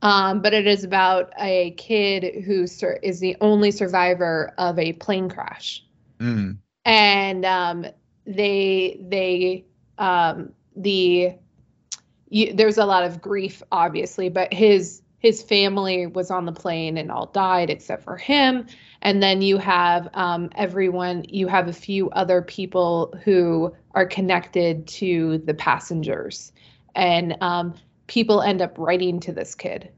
Um, 0.01 0.41
but 0.41 0.53
it 0.53 0.67
is 0.67 0.83
about 0.83 1.31
a 1.39 1.71
kid 1.71 2.43
who 2.43 2.67
sur- 2.67 2.99
is 3.01 3.19
the 3.19 3.37
only 3.41 3.71
survivor 3.71 4.53
of 4.57 4.77
a 4.79 4.93
plane 4.93 5.29
crash 5.29 5.83
Mm. 6.19 6.62
And 6.85 7.45
um, 7.45 7.85
they 8.25 8.99
they 9.09 9.65
um, 9.97 10.51
the 10.75 11.33
you, 12.29 12.53
there's 12.53 12.77
a 12.77 12.85
lot 12.85 13.03
of 13.03 13.21
grief 13.21 13.61
obviously 13.71 14.29
but 14.29 14.53
his 14.53 15.03
his 15.23 15.41
family 15.41 16.05
was 16.05 16.29
on 16.29 16.45
the 16.45 16.51
plane 16.51 16.97
and 16.97 17.09
all 17.09 17.27
died 17.27 17.69
except 17.69 18.03
for 18.03 18.17
him. 18.17 18.67
And 19.01 19.23
then 19.23 19.41
you 19.41 19.57
have 19.57 20.09
um, 20.13 20.49
everyone 20.55 21.25
you 21.29 21.47
have 21.47 21.69
a 21.69 21.73
few 21.73 22.09
other 22.11 22.41
people 22.41 23.17
who 23.23 23.73
are 23.95 24.05
connected 24.05 24.85
to 24.87 25.37
the 25.39 25.53
passengers. 25.53 26.51
And 26.93 27.37
um, 27.39 27.73
people 28.07 28.41
end 28.41 28.61
up 28.61 28.77
writing 28.77 29.21
to 29.21 29.31
this 29.31 29.55
kid 29.55 29.89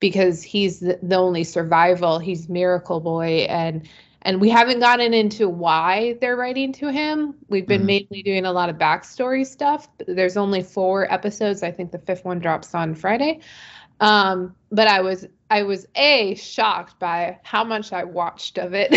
because 0.00 0.42
he's 0.42 0.80
the, 0.80 0.98
the 1.02 1.16
only 1.16 1.42
survival 1.42 2.18
he's 2.18 2.50
miracle 2.50 3.00
boy 3.00 3.46
and 3.48 3.88
and 4.26 4.40
we 4.40 4.50
haven't 4.50 4.80
gotten 4.80 5.14
into 5.14 5.48
why 5.48 6.18
they're 6.20 6.36
writing 6.36 6.72
to 6.72 6.90
him. 6.90 7.36
We've 7.48 7.66
been 7.66 7.82
Mhm. 7.82 7.86
mainly 7.86 8.22
doing 8.24 8.44
a 8.44 8.52
lot 8.52 8.68
of 8.68 8.76
backstory 8.76 9.46
stuff. 9.46 9.88
There's 10.06 10.36
only 10.36 10.62
four 10.64 11.10
episodes. 11.12 11.62
I 11.62 11.70
think 11.70 11.92
the 11.92 11.98
fifth 11.98 12.24
one 12.24 12.40
drops 12.40 12.74
on 12.74 12.94
Friday. 12.96 13.38
Um, 14.00 14.56
but 14.72 14.88
I 14.88 15.00
was 15.00 15.26
I 15.48 15.62
was 15.62 15.86
a 15.94 16.34
shocked 16.34 16.98
by 16.98 17.38
how 17.44 17.62
much 17.64 17.92
I 17.92 18.04
watched 18.04 18.58
of 18.58 18.74
it, 18.74 18.92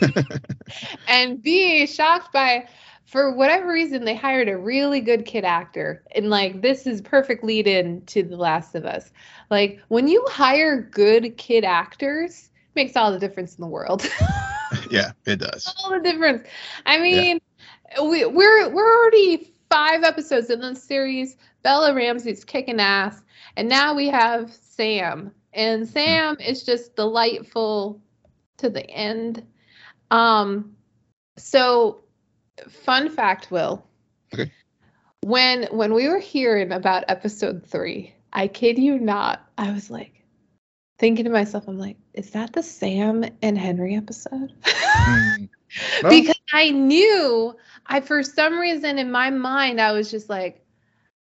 and 1.08 1.42
b 1.42 1.86
shocked 1.86 2.32
by 2.32 2.66
for 3.04 3.30
whatever 3.34 3.70
reason 3.70 4.04
they 4.04 4.14
hired 4.16 4.48
a 4.48 4.56
really 4.56 5.00
good 5.00 5.26
kid 5.26 5.44
actor 5.44 6.02
and 6.16 6.30
like 6.30 6.62
this 6.62 6.86
is 6.86 7.02
perfect 7.02 7.44
lead 7.44 7.66
in 7.66 8.00
to 8.06 8.22
the 8.22 8.36
last 8.36 8.74
of 8.74 8.86
us 8.86 9.12
like 9.50 9.80
when 9.88 10.08
you 10.08 10.24
hire 10.28 10.80
good 10.80 11.36
kid 11.36 11.64
actors 11.64 12.50
makes 12.74 12.96
all 12.96 13.12
the 13.12 13.18
difference 13.18 13.56
in 13.56 13.62
the 13.62 13.68
world 13.68 14.08
yeah, 14.90 15.12
it 15.26 15.36
does. 15.36 15.72
all 15.82 15.90
the 15.90 16.00
difference. 16.00 16.46
I 16.86 16.98
mean, 16.98 17.40
we, 18.02 18.24
we're 18.24 18.68
we're 18.68 18.98
already 18.98 19.52
five 19.70 20.02
episodes 20.02 20.50
in 20.50 20.60
the 20.60 20.74
series. 20.74 21.36
Bella 21.62 21.94
Ramsey's 21.94 22.44
kicking 22.44 22.80
ass, 22.80 23.22
and 23.56 23.68
now 23.68 23.94
we 23.94 24.08
have 24.08 24.52
Sam, 24.52 25.32
and 25.52 25.88
Sam 25.88 26.36
is 26.40 26.64
just 26.64 26.96
delightful 26.96 28.02
to 28.58 28.68
the 28.68 28.88
end. 28.90 29.46
Um, 30.10 30.76
so 31.36 32.04
Fun 32.68 33.10
fact, 33.10 33.50
Will. 33.50 33.84
Okay. 34.32 34.50
When 35.22 35.64
when 35.70 35.94
we 35.94 36.08
were 36.08 36.18
hearing 36.18 36.72
about 36.72 37.04
episode 37.08 37.66
three, 37.66 38.14
I 38.32 38.48
kid 38.48 38.78
you 38.78 38.98
not, 38.98 39.48
I 39.58 39.72
was 39.72 39.90
like 39.90 40.13
thinking 40.98 41.24
to 41.24 41.30
myself, 41.30 41.64
I'm 41.68 41.78
like, 41.78 41.96
is 42.14 42.30
that 42.30 42.52
the 42.52 42.62
Sam 42.62 43.24
and 43.42 43.58
Henry 43.58 43.96
episode? 43.96 44.52
Mm. 44.62 45.48
Well- 46.04 46.10
because 46.10 46.38
I 46.52 46.70
knew 46.70 47.56
I 47.86 48.00
for 48.00 48.22
some 48.22 48.58
reason 48.60 48.96
in 48.96 49.10
my 49.10 49.30
mind 49.30 49.80
I 49.80 49.90
was 49.90 50.08
just 50.08 50.28
like, 50.30 50.64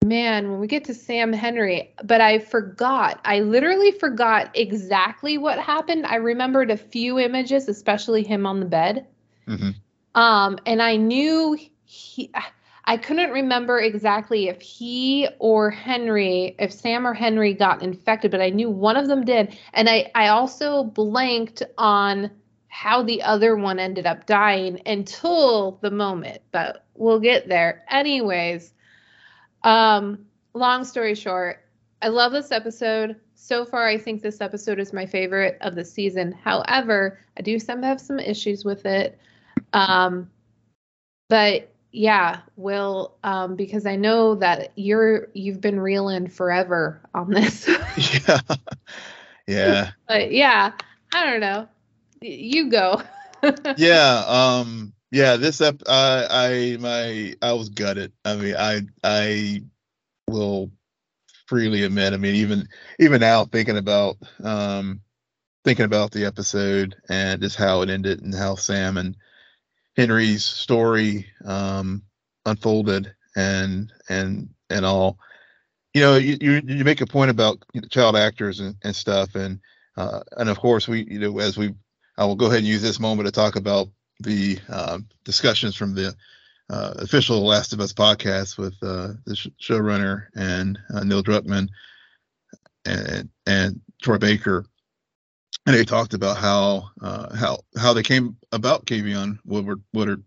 man, 0.04 0.52
when 0.52 0.60
we 0.60 0.68
get 0.68 0.84
to 0.86 0.94
Sam 0.94 1.32
Henry, 1.32 1.94
but 2.04 2.20
I 2.20 2.40
forgot. 2.40 3.22
I 3.24 3.40
literally 3.40 3.92
forgot 3.92 4.52
exactly 4.54 5.38
what 5.38 5.58
happened. 5.58 6.06
I 6.06 6.16
remembered 6.16 6.70
a 6.70 6.76
few 6.76 7.18
images, 7.18 7.70
especially 7.70 8.24
him 8.24 8.46
on 8.46 8.60
the 8.60 8.66
bed. 8.66 9.08
Mhm. 9.48 9.76
Um, 10.16 10.60
and 10.66 10.82
I 10.82 10.98
knew 10.98 11.58
he 11.86 12.30
I 12.88 12.98
couldn't 12.98 13.32
remember 13.32 13.80
exactly 13.80 14.48
if 14.48 14.62
he 14.62 15.28
or 15.40 15.72
Henry, 15.72 16.56
if 16.60 16.72
Sam 16.72 17.08
or 17.08 17.14
Henry 17.14 17.54
got 17.54 17.82
infected, 17.82 18.30
but 18.32 18.42
I 18.42 18.50
knew 18.50 18.70
one 18.70 18.96
of 18.96 19.08
them 19.08 19.26
did. 19.26 19.58
And 19.74 19.90
I, 19.90 20.12
I 20.14 20.28
also 20.28 20.84
blanked 20.84 21.64
on 21.78 22.30
how 22.68 23.02
the 23.02 23.24
other 23.24 23.56
one 23.56 23.80
ended 23.80 24.06
up 24.06 24.26
dying 24.28 24.82
until 24.86 25.80
the 25.82 25.90
moment, 25.90 26.42
but 26.52 26.86
we'll 26.94 27.20
get 27.20 27.48
there. 27.48 27.84
Anyways, 27.90 28.74
um, 29.64 30.26
long 30.54 30.84
story 30.84 31.16
short, 31.16 31.66
I 32.02 32.10
love 32.10 32.34
this 32.34 32.52
episode. 32.52 33.16
So 33.34 33.66
far, 33.66 33.88
I 33.88 33.98
think 33.98 34.22
this 34.22 34.42
episode 34.42 34.80
is 34.80 34.94
my 34.94 35.06
favorite 35.06 35.58
of 35.62 35.76
the 35.76 35.86
season. 35.86 36.32
However, 36.32 37.20
I 37.38 37.42
do 37.42 37.58
some 37.58 37.82
have 37.82 38.00
some 38.00 38.20
issues 38.20 38.64
with 38.64 38.86
it. 38.86 39.18
Um, 39.74 40.30
but 41.30 41.75
yeah, 41.96 42.42
Will, 42.58 43.16
um, 43.24 43.56
because 43.56 43.86
I 43.86 43.96
know 43.96 44.36
that 44.36 44.72
you're 44.76 45.30
you've 45.34 45.62
been 45.62 45.80
reeling 45.80 46.28
forever 46.28 47.02
on 47.14 47.32
this. 47.32 47.68
yeah. 48.28 48.40
Yeah. 49.48 49.92
but 50.08 50.32
yeah, 50.32 50.72
I 51.14 51.26
don't 51.26 51.40
know. 51.40 51.68
You 52.20 52.70
go. 52.72 53.00
yeah 53.78 54.24
um 54.28 54.92
yeah 55.12 55.36
this 55.36 55.62
ep 55.62 55.82
i 55.88 56.26
i 56.32 56.78
my 56.80 57.36
i 57.42 57.54
was 57.54 57.70
gutted 57.70 58.12
i 58.24 58.36
mean 58.36 58.56
i 58.58 58.82
i 59.04 59.62
will 60.28 60.72
freely 61.46 61.84
admit 61.84 62.14
i 62.14 62.18
mean 62.18 62.36
even 62.36 62.68
even 63.00 63.22
now 63.22 63.46
thinking 63.46 63.78
about 63.78 64.18
um 64.44 65.00
thinking 65.64 65.86
about 65.86 66.12
the 66.12 66.26
episode 66.26 66.96
and 67.08 67.42
just 67.42 67.56
how 67.56 67.82
it 67.82 67.90
ended 67.90 68.22
and 68.22 68.34
how 68.34 68.56
sam 68.56 68.98
and 68.98 69.16
henry's 69.96 70.44
story 70.44 71.28
um 71.46 72.04
unfolded 72.46 73.14
and 73.36 73.92
and 74.10 74.50
and 74.70 74.86
all. 74.86 75.18
You 75.94 76.02
know 76.02 76.16
you 76.18 76.38
you, 76.42 76.62
you 76.66 76.84
make 76.84 77.02
a 77.02 77.06
point 77.06 77.32
about 77.32 77.64
child 77.90 78.16
actors 78.16 78.60
and, 78.60 78.76
and 78.84 78.96
stuff 78.96 79.36
and 79.36 79.60
uh 79.98 80.22
and 80.38 80.50
of 80.50 80.60
course 80.60 80.88
we 80.88 81.06
you 81.10 81.20
know 81.20 81.40
as 81.40 81.58
we 81.58 81.74
I 82.18 82.26
will 82.26 82.36
go 82.36 82.46
ahead 82.48 82.60
and 82.60 82.68
use 82.68 82.82
this 82.82 83.00
moment 83.00 83.28
to 83.28 83.32
talk 83.32 83.56
about 83.56 83.90
the 84.22 84.58
uh, 84.70 85.00
discussions 85.24 85.76
from 85.76 85.94
the 85.96 86.16
uh, 86.70 86.94
official 86.98 87.46
Last 87.46 87.74
of 87.74 87.80
Us 87.80 87.94
podcast 87.94 88.58
with 88.58 88.74
uh, 88.82 89.14
the 89.26 89.36
sh- 89.36 89.48
showrunner 89.62 90.28
and 90.36 90.80
uh, 90.94 91.04
Neil 91.04 91.24
Druckmann 91.24 91.68
and 92.86 93.30
and 93.46 93.82
Troy 94.02 94.18
Baker, 94.18 94.66
and 95.66 95.76
they 95.76 95.84
talked 95.84 96.14
about 96.14 96.38
how 96.38 96.90
uh, 97.02 97.36
how 97.36 97.60
how 97.78 97.94
they 97.94 98.04
came 98.04 98.38
about 98.52 98.86
Keivonn 98.86 99.40
Woodward 99.46 99.82
Woodard 99.94 100.24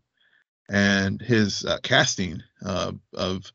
and 0.69 1.21
his 1.21 1.65
uh, 1.65 1.79
casting 1.83 2.43
uh, 2.65 2.93
of 3.15 3.51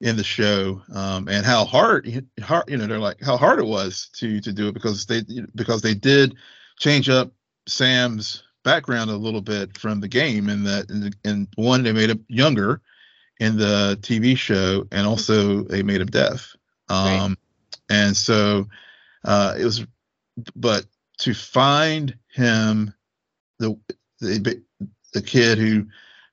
in 0.00 0.16
the 0.16 0.24
show 0.24 0.82
um, 0.92 1.28
and 1.28 1.46
how 1.46 1.64
hard 1.64 2.26
hard 2.42 2.68
you 2.68 2.76
know 2.76 2.86
they're 2.86 2.98
like 2.98 3.20
how 3.22 3.36
hard 3.36 3.58
it 3.58 3.66
was 3.66 4.10
to 4.14 4.40
to 4.40 4.52
do 4.52 4.68
it 4.68 4.74
because 4.74 5.06
they 5.06 5.22
because 5.54 5.82
they 5.82 5.94
did 5.94 6.34
change 6.78 7.08
up 7.08 7.32
Sam's 7.66 8.42
background 8.64 9.10
a 9.10 9.16
little 9.16 9.40
bit 9.40 9.76
from 9.78 10.00
the 10.00 10.08
game 10.08 10.48
in 10.48 10.64
that 10.64 10.90
in 11.24 11.48
one 11.56 11.82
they 11.82 11.92
made 11.92 12.10
him 12.10 12.24
younger 12.28 12.80
in 13.40 13.56
the 13.56 13.98
TV 14.02 14.36
show 14.36 14.86
and 14.90 15.06
also 15.06 15.62
they 15.62 15.82
made 15.82 16.00
him 16.00 16.08
deaf. 16.08 16.54
Um 16.88 17.06
Right. 17.30 17.36
and 17.90 18.16
so 18.16 18.66
uh 19.24 19.54
it 19.58 19.64
was 19.64 19.86
but 20.56 20.84
to 21.18 21.34
find 21.34 22.16
him 22.32 22.92
the 23.58 23.78
the 24.20 24.62
the 25.12 25.22
kid 25.22 25.58
who 25.58 25.86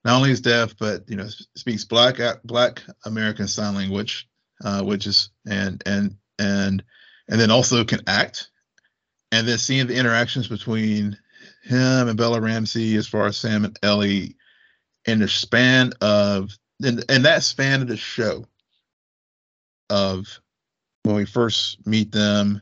not 0.04 0.16
only 0.16 0.32
is 0.32 0.42
deaf 0.42 0.76
but 0.80 1.08
you 1.08 1.16
know 1.16 1.28
speaks 1.56 1.84
black 1.84 2.18
black 2.44 2.82
American 3.06 3.48
sign 3.48 3.76
language 3.76 4.28
uh 4.64 4.82
which 4.82 5.06
is 5.06 5.30
and 5.48 5.84
and 5.86 6.16
and 6.40 6.84
and 7.32 7.40
then 7.40 7.50
also 7.50 7.84
can 7.84 8.02
act. 8.08 8.50
And 9.32 9.48
then 9.48 9.58
seeing 9.58 9.88
the 9.88 9.96
interactions 9.96 10.48
between 10.48 11.18
him 11.64 12.08
and 12.10 12.18
Bella 12.18 12.42
Ramsey 12.42 12.96
as 12.98 13.08
far 13.08 13.28
as 13.28 13.38
Sam 13.38 13.64
and 13.64 13.80
Ellie 13.82 14.36
in 15.06 15.20
the 15.20 15.28
span 15.28 15.94
of 16.02 16.52
in, 16.84 17.02
in 17.10 17.22
that 17.24 17.44
span 17.44 17.82
of 17.82 17.88
the 17.88 17.98
show 17.98 18.46
of 19.90 20.40
when 21.04 21.16
we 21.16 21.26
first 21.26 21.86
meet 21.88 22.12
them 22.12 22.62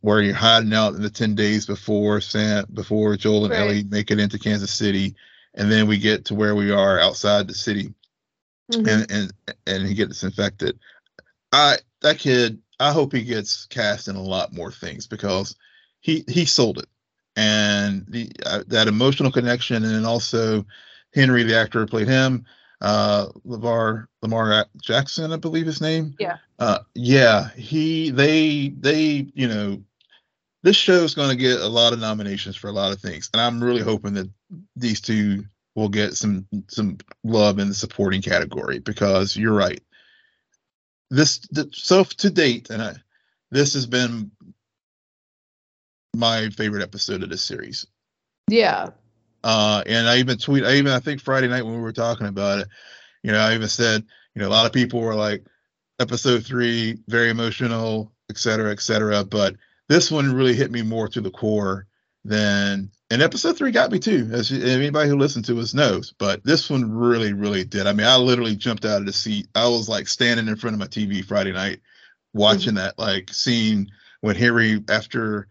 where 0.00 0.20
you're 0.20 0.34
hiding 0.34 0.74
out 0.74 0.94
in 0.94 1.02
the 1.02 1.10
10 1.10 1.34
days 1.34 1.66
before 1.66 2.20
Sam 2.20 2.66
before 2.72 3.16
Joel 3.16 3.44
and 3.44 3.52
Right. 3.52 3.60
Ellie 3.60 3.84
make 3.84 4.10
it 4.10 4.18
into 4.20 4.38
Kansas 4.38 4.72
City 4.72 5.14
and 5.54 5.70
then 5.70 5.86
we 5.86 5.98
get 5.98 6.26
to 6.26 6.34
where 6.34 6.54
we 6.54 6.70
are 6.70 6.98
outside 7.00 7.48
the 7.48 7.54
city 7.54 7.94
Mhm. 8.72 8.86
and 8.88 9.10
and 9.10 9.32
and 9.66 9.86
he 9.86 9.94
gets 9.94 10.22
infected. 10.22 10.78
I 11.52 11.78
that 12.02 12.18
kid, 12.18 12.60
I 12.78 12.92
hope 12.92 13.12
he 13.12 13.24
gets 13.24 13.66
cast 13.66 14.08
in 14.08 14.16
a 14.16 14.22
lot 14.22 14.52
more 14.52 14.70
things 14.72 15.06
because 15.06 15.56
he 16.00 16.24
he 16.28 16.44
sold 16.44 16.78
it, 16.78 16.88
and 17.36 18.04
the 18.08 18.30
uh, 18.46 18.64
that 18.68 18.88
emotional 18.88 19.32
connection, 19.32 19.84
and 19.84 19.94
then 19.94 20.04
also 20.04 20.66
Henry, 21.14 21.42
the 21.42 21.56
actor 21.56 21.80
who 21.80 21.86
played 21.86 22.08
him, 22.08 22.44
uh, 22.80 23.26
Lavar 23.46 24.06
Lamar 24.22 24.66
Jackson, 24.82 25.32
I 25.32 25.36
believe 25.36 25.66
his 25.66 25.80
name. 25.80 26.14
Yeah. 26.18 26.36
Uh, 26.58 26.80
yeah, 26.94 27.50
he 27.50 28.10
they 28.10 28.68
they 28.68 29.26
you 29.34 29.48
know. 29.48 29.82
This 30.64 30.76
show 30.76 31.04
is 31.04 31.14
going 31.14 31.30
to 31.30 31.36
get 31.36 31.60
a 31.60 31.68
lot 31.68 31.92
of 31.92 32.00
nominations 32.00 32.56
for 32.56 32.66
a 32.66 32.72
lot 32.72 32.92
of 32.92 33.00
things, 33.00 33.30
and 33.32 33.40
I'm 33.40 33.62
really 33.62 33.80
hoping 33.80 34.14
that 34.14 34.28
these 34.74 35.00
two 35.00 35.44
will 35.76 35.88
get 35.88 36.14
some 36.14 36.46
some 36.66 36.98
love 37.22 37.60
in 37.60 37.68
the 37.68 37.74
supporting 37.74 38.20
category 38.20 38.80
because 38.80 39.36
you're 39.36 39.54
right. 39.54 39.80
This 41.10 41.38
th- 41.38 41.74
so 41.74 42.02
to 42.02 42.30
date, 42.30 42.70
and 42.70 42.82
I, 42.82 42.94
this 43.52 43.74
has 43.74 43.86
been 43.86 44.32
my 46.16 46.50
favorite 46.50 46.82
episode 46.82 47.22
of 47.22 47.30
this 47.30 47.42
series. 47.42 47.86
yeah. 48.50 48.90
Uh, 49.44 49.82
and 49.86 50.08
I 50.08 50.18
even 50.18 50.38
tweet, 50.38 50.64
I 50.64 50.74
even 50.74 50.92
I 50.92 51.00
think 51.00 51.20
Friday 51.20 51.48
night 51.48 51.64
when 51.64 51.74
we 51.74 51.80
were 51.80 51.92
talking 51.92 52.26
about 52.26 52.60
it, 52.60 52.68
you 53.22 53.32
know, 53.32 53.38
I 53.38 53.54
even 53.54 53.68
said, 53.68 54.04
you 54.34 54.42
know, 54.42 54.48
a 54.48 54.50
lot 54.50 54.66
of 54.66 54.72
people 54.72 55.00
were 55.00 55.14
like, 55.14 55.44
episode 56.00 56.44
three, 56.44 56.98
very 57.08 57.30
emotional, 57.30 58.12
et 58.30 58.38
cetera, 58.38 58.70
et 58.70 58.80
cetera. 58.80 59.24
But 59.24 59.56
this 59.88 60.10
one 60.10 60.32
really 60.32 60.54
hit 60.54 60.70
me 60.70 60.82
more 60.82 61.08
to 61.08 61.20
the 61.20 61.30
core 61.30 61.86
than 62.24 62.90
and 63.10 63.22
episode 63.22 63.56
three 63.56 63.70
got 63.70 63.90
me 63.90 63.98
too, 63.98 64.28
as 64.32 64.52
anybody 64.52 65.08
who 65.08 65.16
listened 65.16 65.46
to 65.46 65.58
us 65.60 65.72
knows. 65.72 66.12
But 66.18 66.44
this 66.44 66.68
one 66.68 66.92
really, 66.92 67.32
really 67.32 67.64
did. 67.64 67.86
I 67.86 67.92
mean, 67.92 68.06
I 68.06 68.16
literally 68.16 68.54
jumped 68.54 68.84
out 68.84 69.00
of 69.00 69.06
the 69.06 69.12
seat. 69.12 69.48
I 69.54 69.66
was 69.66 69.88
like 69.88 70.08
standing 70.08 70.46
in 70.46 70.56
front 70.56 70.74
of 70.74 70.80
my 70.80 70.86
TV 70.86 71.24
Friday 71.24 71.52
night, 71.52 71.80
watching 72.34 72.74
that 72.74 72.98
like 72.98 73.32
scene 73.32 73.90
when 74.20 74.36
Harry 74.36 74.84
after 74.90 75.48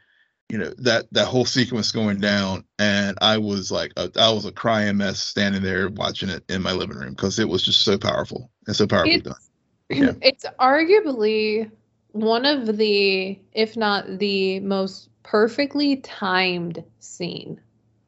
you 0.50 0.58
know 0.58 0.74
that 0.80 1.08
that 1.12 1.26
whole 1.26 1.46
sequence 1.46 1.92
going 1.92 2.20
down, 2.20 2.64
and 2.80 3.18
I 3.22 3.38
was 3.38 3.72
like, 3.72 3.92
a, 3.98 4.10
I 4.18 4.32
was 4.32 4.46
a 4.46 4.52
crying 4.52 4.98
mess 4.98 5.20
standing 5.20 5.62
there 5.62 5.90
watching 5.90 6.30
it 6.30 6.44
in 6.50 6.62
my 6.62 6.72
living 6.72 6.98
room 6.98 7.12
because 7.12 7.38
it 7.40 7.50
was 7.50 7.64
just 7.64 7.84
so 7.84 7.98
powerful 7.98 8.50
and 8.66 8.76
so 8.76 8.88
powerfully 8.88 9.16
It's- 9.16 9.34
done. 9.34 9.42
Yeah. 9.90 10.12
It's 10.22 10.46
arguably 10.60 11.70
one 12.12 12.46
of 12.46 12.78
the, 12.78 13.40
if 13.54 13.78
not 13.78 14.20
the 14.20 14.60
most 14.62 15.10
perfectly 15.24 15.98
timed 15.98 16.84
scene. 17.00 17.60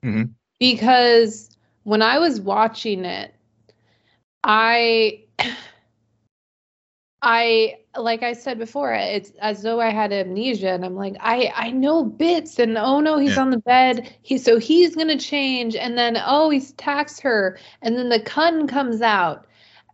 Mhm. 0.04 0.32
Because 0.60 1.50
when 1.84 2.02
I 2.02 2.20
was 2.20 2.42
watching 2.42 3.06
it, 3.06 3.34
I, 4.44 5.24
I, 7.22 7.76
like 7.98 8.24
I 8.24 8.34
said 8.34 8.60
before, 8.60 8.94
it's 8.94 9.32
as 9.42 9.62
though 9.62 9.82
I 9.82 9.90
had 9.90 10.14
amnesia, 10.14 10.70
and 10.70 10.86
I'm 10.86 10.96
like, 10.96 11.16
I, 11.20 11.52
I 11.56 11.72
know 11.72 12.04
bits, 12.04 12.60
and 12.60 12.78
oh 12.78 13.00
no, 13.02 13.18
he's 13.18 13.36
Yeah. 13.36 13.42
on 13.42 13.50
the 13.50 13.58
bed. 13.60 14.14
He, 14.22 14.38
so 14.38 14.58
he's 14.58 14.96
gonna 14.96 15.18
change, 15.20 15.76
and 15.76 15.98
then 15.98 16.18
oh, 16.26 16.50
he's 16.50 16.72
attacks 16.72 17.20
her, 17.22 17.58
and 17.82 17.98
then 17.98 18.10
the 18.10 18.22
cun 18.22 18.68
comes 18.68 19.02
out, 19.02 19.48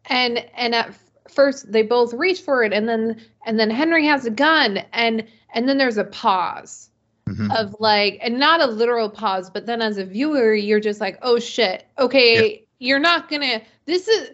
and 0.09 0.43
and 0.55 0.75
at 0.75 0.93
first 1.29 1.71
they 1.71 1.81
both 1.81 2.13
reach 2.13 2.41
for 2.41 2.63
it 2.63 2.71
and 2.71 2.87
then 2.87 3.19
and 3.45 3.59
then 3.59 3.69
henry 3.69 4.05
has 4.05 4.25
a 4.25 4.29
gun 4.29 4.77
and 4.93 5.25
and 5.53 5.67
then 5.67 5.77
there's 5.77 5.97
a 5.97 6.03
pause 6.05 6.89
Mhm. 7.27 7.51
of 7.59 7.75
like 7.79 8.19
and 8.21 8.39
not 8.39 8.61
a 8.61 8.67
literal 8.67 9.09
pause 9.09 9.49
but 9.49 9.65
then 9.65 9.81
as 9.81 9.97
a 9.97 10.05
viewer 10.05 10.53
you're 10.53 10.79
just 10.79 11.01
like 11.01 11.17
oh 11.23 11.39
shit 11.39 11.85
okay 11.97 12.65
you're 12.79 12.99
not 12.99 13.27
gonna 13.29 13.61
this 13.85 14.07
is 14.07 14.29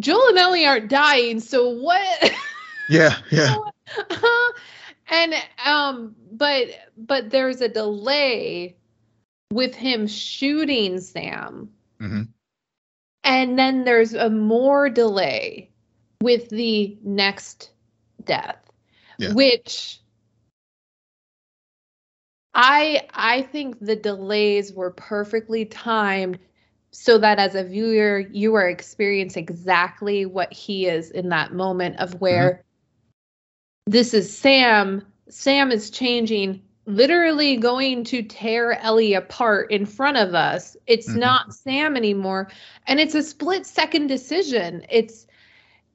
joel 0.00 0.28
and 0.28 0.38
ellie 0.38 0.66
aren't 0.66 0.88
dying 0.88 1.40
so 1.40 1.68
what 1.70 2.32
Yeah, 2.88 3.16
yeah. 3.30 3.54
and 5.10 5.34
um 5.64 6.16
but 6.32 6.66
but 6.96 7.30
there's 7.30 7.60
a 7.60 7.68
delay 7.68 8.76
with 9.52 9.74
him 9.74 10.06
shooting 10.08 10.98
sam 11.00 11.70
hmm 11.98 12.22
and 13.22 13.58
then 13.58 13.84
there's 13.84 14.14
a 14.14 14.30
more 14.30 14.88
delay 14.88 15.70
with 16.22 16.48
the 16.48 16.98
next 17.04 17.70
death 18.24 18.58
Yeah. 19.18 19.34
which 19.34 20.00
i 22.54 23.06
i 23.14 23.42
think 23.42 23.78
the 23.80 23.96
delays 23.96 24.72
were 24.72 24.90
perfectly 24.90 25.64
timed 25.64 26.38
so 26.92 27.18
that 27.18 27.38
as 27.38 27.54
a 27.54 27.64
viewer 27.64 28.18
you 28.32 28.54
are 28.54 28.68
experiencing 28.68 29.44
exactly 29.44 30.26
what 30.26 30.52
he 30.52 30.86
is 30.86 31.10
in 31.10 31.28
that 31.28 31.52
moment 31.52 31.98
of 31.98 32.20
where 32.20 32.64
this 33.86 34.14
is 34.14 34.36
sam. 34.36 35.02
Sam 35.28 35.70
is 35.70 35.90
changing 35.90 36.62
literally 36.86 37.56
going 37.56 38.02
to 38.04 38.22
tear 38.22 38.72
ellie 38.80 39.14
apart 39.14 39.70
in 39.70 39.86
front 39.86 40.16
of 40.16 40.34
us. 40.34 40.76
It's 40.86 41.08
Mhm. 41.08 41.18
not 41.18 41.54
sam 41.54 41.96
anymore. 41.96 42.50
And 42.86 42.98
it's 42.98 43.14
a 43.14 43.22
split 43.22 43.66
second 43.66 44.08
decision. 44.08 44.84
It's 44.90 45.26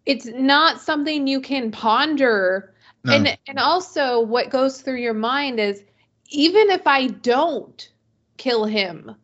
it's 0.05 0.27
not 0.27 0.79
something 0.79 1.25
you 1.27 1.41
can 1.41 1.71
ponder. 1.71 2.73
No. 3.03 3.13
and 3.13 3.37
and 3.47 3.59
also 3.59 4.19
what 4.19 4.49
goes 4.49 4.81
through 4.81 4.97
your 4.97 5.13
mind 5.13 5.59
is 5.59 5.83
even 6.29 6.71
if 6.71 6.87
i 6.87 7.05
don't 7.07 7.91
kill 8.37 8.65
him 8.65 9.15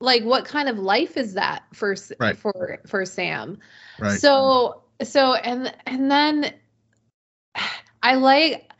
like 0.00 0.22
what 0.24 0.44
kind 0.44 0.68
of 0.68 0.78
life 0.78 1.16
is 1.16 1.34
that 1.34 1.62
for 1.72 1.94
Right. 2.18 2.36
for 2.36 2.78
for 2.86 3.04
sam 3.04 3.58
right. 3.98 4.20
so 4.20 4.82
so 5.02 5.34
and 5.34 5.74
and 5.86 6.10
then 6.10 6.52
I 8.02 8.14
like 8.14 8.70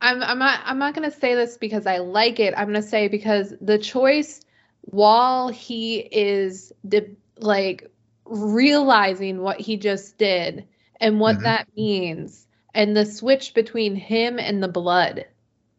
I'm 0.00 0.22
I'm 0.22 0.38
not 0.38 0.60
I'm 0.64 0.78
not 0.78 0.94
gonna 0.94 1.10
say 1.10 1.34
this 1.34 1.56
because 1.56 1.86
I 1.86 1.98
like 1.98 2.40
it. 2.40 2.54
I'm 2.56 2.66
gonna 2.66 2.82
say 2.82 3.08
because 3.08 3.54
the 3.60 3.78
choice 3.78 4.40
while 4.82 5.48
he 5.48 5.98
is 5.98 6.72
de- 6.86 7.16
like 7.38 7.90
realizing 8.24 9.40
what 9.42 9.60
he 9.60 9.76
just 9.76 10.18
did 10.18 10.66
and 11.00 11.20
what 11.20 11.40
Mhm. 11.40 11.44
that 11.44 11.68
means 11.76 12.46
and 12.74 12.96
the 12.96 13.04
switch 13.06 13.54
between 13.54 13.94
him 13.96 14.38
and 14.38 14.62
the 14.62 14.68
blood 14.68 15.26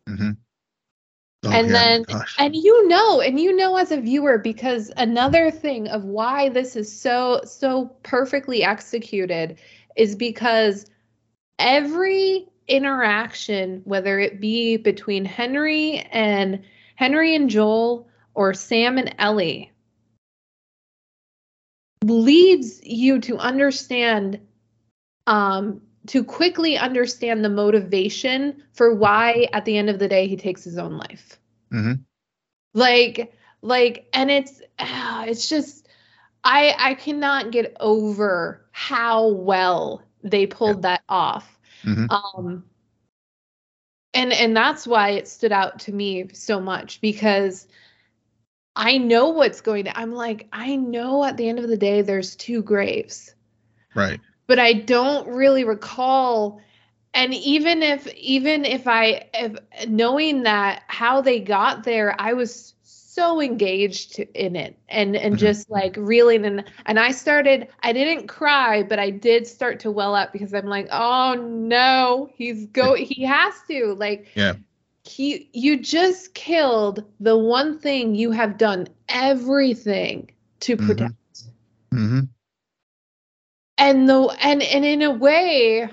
hmm 0.07 0.31
Oh, 1.45 1.51
and 1.51 1.73
then 1.73 2.03
gosh. 2.03 2.35
and 2.37 2.53
you 2.53 2.87
know 2.89 3.21
and 3.21 3.39
you 3.39 3.55
know 3.55 3.77
as 3.77 3.91
a 3.91 4.01
viewer 4.01 4.37
because 4.37 4.91
another 4.97 5.49
thing 5.49 5.87
of 5.87 6.03
why 6.03 6.49
this 6.49 6.75
is 6.75 6.91
so 6.91 7.39
so 7.45 7.85
perfectly 8.03 8.61
executed 8.61 9.57
is 9.95 10.15
because 10.15 10.85
every 11.57 12.45
interaction 12.67 13.81
whether 13.85 14.19
it 14.19 14.41
be 14.41 14.75
between 14.75 15.23
henry 15.23 15.99
and 16.11 16.61
henry 16.97 17.33
and 17.35 17.49
joel 17.49 18.09
or 18.33 18.53
sam 18.53 18.97
and 18.97 19.15
ellie 19.17 19.71
leads 22.03 22.81
you 22.83 23.17
to 23.19 23.37
understand 23.37 24.41
um 25.25 25.81
to 26.09 26.23
quickly 26.23 26.77
understand 26.77 27.45
the 27.45 27.49
motivation 27.49 28.63
for 28.73 28.93
why 28.95 29.47
at 29.53 29.65
the 29.65 29.77
end 29.77 29.89
of 29.89 29.99
the 29.99 30.07
day 30.07 30.27
he 30.27 30.37
takes 30.37 30.63
his 30.63 30.77
own 30.77 30.97
life 30.97 31.39
Mhm. 31.71 32.03
like 32.73 33.33
like 33.61 34.07
and 34.13 34.31
it's 34.31 34.61
ah, 34.79 35.25
it's 35.25 35.47
just 35.49 35.87
i 36.43 36.75
i 36.79 36.93
cannot 36.95 37.51
get 37.51 37.75
over 37.79 38.65
how 38.71 39.27
well 39.29 40.01
they 40.23 40.47
pulled 40.47 40.81
that 40.83 41.03
off 41.09 41.59
Mhm. 41.83 42.09
um 42.09 42.63
and 44.13 44.33
and 44.33 44.55
that's 44.55 44.87
why 44.87 45.09
it 45.11 45.27
stood 45.27 45.51
out 45.51 45.79
to 45.79 45.91
me 45.91 46.27
so 46.33 46.59
much 46.59 47.01
because 47.01 47.67
i 48.75 48.97
know 48.97 49.29
what's 49.29 49.61
going 49.61 49.85
to 49.85 49.97
i'm 49.97 50.13
like 50.13 50.47
i 50.53 50.75
know 50.75 51.23
at 51.23 51.37
the 51.37 51.47
end 51.47 51.59
of 51.59 51.67
the 51.67 51.77
day 51.77 52.01
there's 52.01 52.35
two 52.35 52.61
graves 52.63 53.35
right. 53.95 54.19
But 54.49 54.59
I 54.59 54.73
don't 54.73 55.29
really 55.29 55.63
recall. 55.63 56.61
And 57.13 57.33
even 57.35 57.83
if 57.83 58.07
even 58.15 58.65
if 58.65 58.87
I 58.87 59.29
if 59.33 59.55
knowing 59.87 60.43
that 60.43 60.83
how 60.87 61.21
they 61.21 61.39
got 61.39 61.83
there, 61.85 62.15
I 62.19 62.33
was 62.33 62.75
so 62.83 63.41
engaged 63.41 64.19
in 64.33 64.55
it 64.55 64.77
and 64.89 65.15
and 65.15 65.37
Mhm. 65.37 65.39
just 65.39 65.69
like 65.69 65.95
reeling 65.97 66.45
and 66.45 66.63
and 66.87 66.99
I 66.99 67.11
started 67.11 67.69
I 67.83 67.93
didn't 67.93 68.27
cry, 68.27 68.83
but 68.83 68.99
I 68.99 69.11
did 69.11 69.47
start 69.47 69.79
to 69.81 69.91
well 69.91 70.15
up 70.15 70.33
because 70.33 70.53
I'm 70.53 70.67
like, 70.67 70.87
oh 70.91 71.35
no, 71.35 72.29
he's 72.35 72.65
go 72.67 72.95
he 73.11 73.23
has 73.23 73.53
to 73.69 73.95
like 73.95 74.27
Yeah. 74.35 74.55
he 75.03 75.49
you 75.53 75.79
just 75.79 76.33
killed 76.33 77.03
the 77.19 77.37
one 77.37 77.79
thing 77.79 78.15
you 78.15 78.31
have 78.31 78.57
done 78.57 78.87
everything 79.09 80.31
to 80.61 80.75
Mhm. 80.77 80.85
protect 80.85 81.13
hmm 81.91 82.19
and 83.79 84.07
the 84.07 84.37
and 84.41 84.61
and 84.61 84.85
in 84.85 85.01
a 85.01 85.11
way 85.11 85.89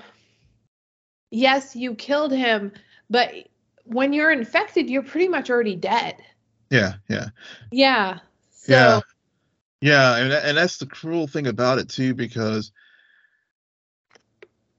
yes 1.31 1.75
you 1.75 1.95
killed 1.95 2.31
him 2.31 2.71
but 3.09 3.31
when 3.85 4.13
you're 4.13 4.31
infected 4.31 4.89
you're 4.89 5.03
pretty 5.03 5.27
much 5.27 5.49
already 5.49 5.75
dead 5.75 6.15
Yeah, 6.69 6.93
yeah. 7.09 7.29
yeah 7.71 8.19
so 8.51 8.73
Yeah. 8.73 9.01
Yeah, 9.79 10.17
and 10.17 10.33
and 10.33 10.57
that's 10.57 10.77
the 10.77 10.87
cruel 10.87 11.27
thing 11.27 11.45
about 11.47 11.77
it 11.77 11.87
too, 11.87 12.15
because 12.15 12.71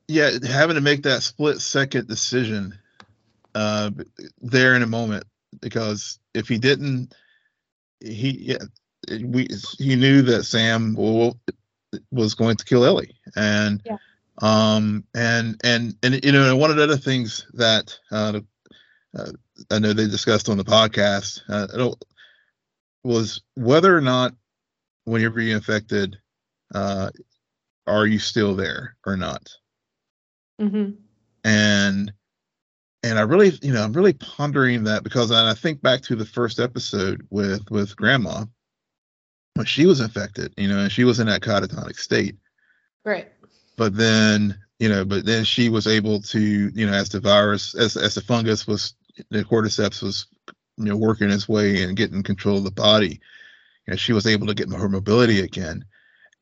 yeah, 0.09 0.31
having 0.45 0.75
to 0.75 0.81
make 0.81 1.05
that 1.05 1.23
split 1.23 1.61
second 1.61 2.09
decision 2.09 2.77
uh 3.55 3.91
there 4.41 4.75
in 4.75 4.83
a 4.83 4.89
moment, 4.89 5.25
because 5.61 6.19
if 6.35 6.49
he 6.49 6.59
didn't, 6.59 7.15
he 8.01 8.31
yeah, 8.41 8.65
we 9.23 9.49
he 9.79 9.95
knew 9.95 10.23
that 10.23 10.45
Sam 10.45 10.95
well, 10.95 11.39
was 12.11 12.35
going 12.35 12.57
to 12.57 12.65
kill 12.65 12.85
Ellie, 12.85 13.15
and 13.37 13.83
Yeah. 13.85 13.97
um 14.41 15.05
and 15.15 15.61
and 15.65 15.95
and 16.03 16.25
you 16.25 16.33
know 16.33 16.57
one 16.57 16.71
of 16.71 16.77
the 16.77 16.85
other 16.85 16.97
things 16.97 17.47
that 17.55 17.99
uh, 18.11 18.41
uh 19.17 19.33
I 19.71 19.79
know 19.79 19.93
they 19.93 20.07
discussed 20.07 20.49
on 20.49 20.57
the 20.57 20.65
podcast 20.65 21.41
uh, 21.49 21.95
was 23.05 23.43
whether 23.55 23.97
or 23.97 24.01
not 24.01 24.35
when 25.05 25.23
you're 25.23 25.31
being 25.31 25.57
infected, 25.57 26.19
uh, 26.75 27.11
are 27.87 28.07
you 28.07 28.19
still 28.19 28.55
there 28.55 28.97
or 29.07 29.17
not? 29.17 29.51
Mm-hmm. 30.61 30.93
And 31.45 32.13
and 33.03 33.19
I 33.19 33.23
really, 33.23 33.53
you 33.63 33.73
know, 33.73 33.83
I'm 33.83 33.93
really 33.93 34.13
pondering 34.13 34.85
that 34.85 35.05
because 35.05 35.31
I 35.31 35.55
think 35.55 35.81
back 35.81 36.03
to 36.03 36.17
the 36.17 36.27
first 36.27 36.59
episode 36.59 37.27
with 37.31 37.71
with 37.71 37.97
Grandma 37.97 38.45
when 39.59 39.67
she 39.67 39.87
was 39.87 40.01
infected, 40.01 40.55
you 40.57 40.69
know, 40.69 40.79
and 40.79 40.93
she 40.93 41.03
was 41.03 41.19
in 41.19 41.27
that 41.27 41.43
catatonic 41.43 41.97
state. 41.97 42.37
right 43.05 43.29
But 43.77 43.97
then, 43.97 44.57
you 44.79 44.89
know, 44.89 45.05
but 45.05 45.27
then 45.27 45.45
she 45.45 45.69
was 45.69 45.89
able 45.89 46.23
to, 46.23 46.41
you 46.41 46.87
know, 46.87 46.93
as 46.93 47.09
the 47.09 47.19
virus, 47.19 47.75
as 47.75 47.97
as 47.97 48.15
the 48.15 48.21
fungus 48.21 48.69
was, 48.69 48.95
the 49.31 49.45
cordyceps 49.45 50.01
was, 50.01 50.29
you 50.77 50.85
know, 50.85 50.97
working 50.97 51.29
its 51.29 51.49
way 51.49 51.83
and 51.83 51.97
getting 51.97 52.23
control 52.23 52.59
of 52.59 52.65
the 52.65 52.71
body, 52.71 53.21
you 53.85 53.91
know, 53.91 53.97
she 53.97 54.13
was 54.13 54.29
able 54.29 54.47
to 54.47 54.55
get 54.55 54.73
her 54.73 54.89
mobility 54.89 55.41
again. 55.41 55.85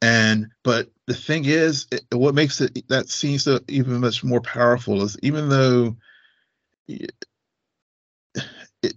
And 0.02 0.48
but 0.62 0.90
the 1.06 1.14
thing 1.14 1.46
is, 1.46 1.86
it, 1.90 2.02
what 2.12 2.34
makes 2.34 2.60
it 2.60 2.86
that 2.88 3.08
scene 3.08 3.38
so 3.38 3.60
even 3.68 3.98
much 4.02 4.22
more 4.24 4.42
powerful 4.42 5.02
is 5.02 5.16
even 5.22 5.48
though, 5.48 5.96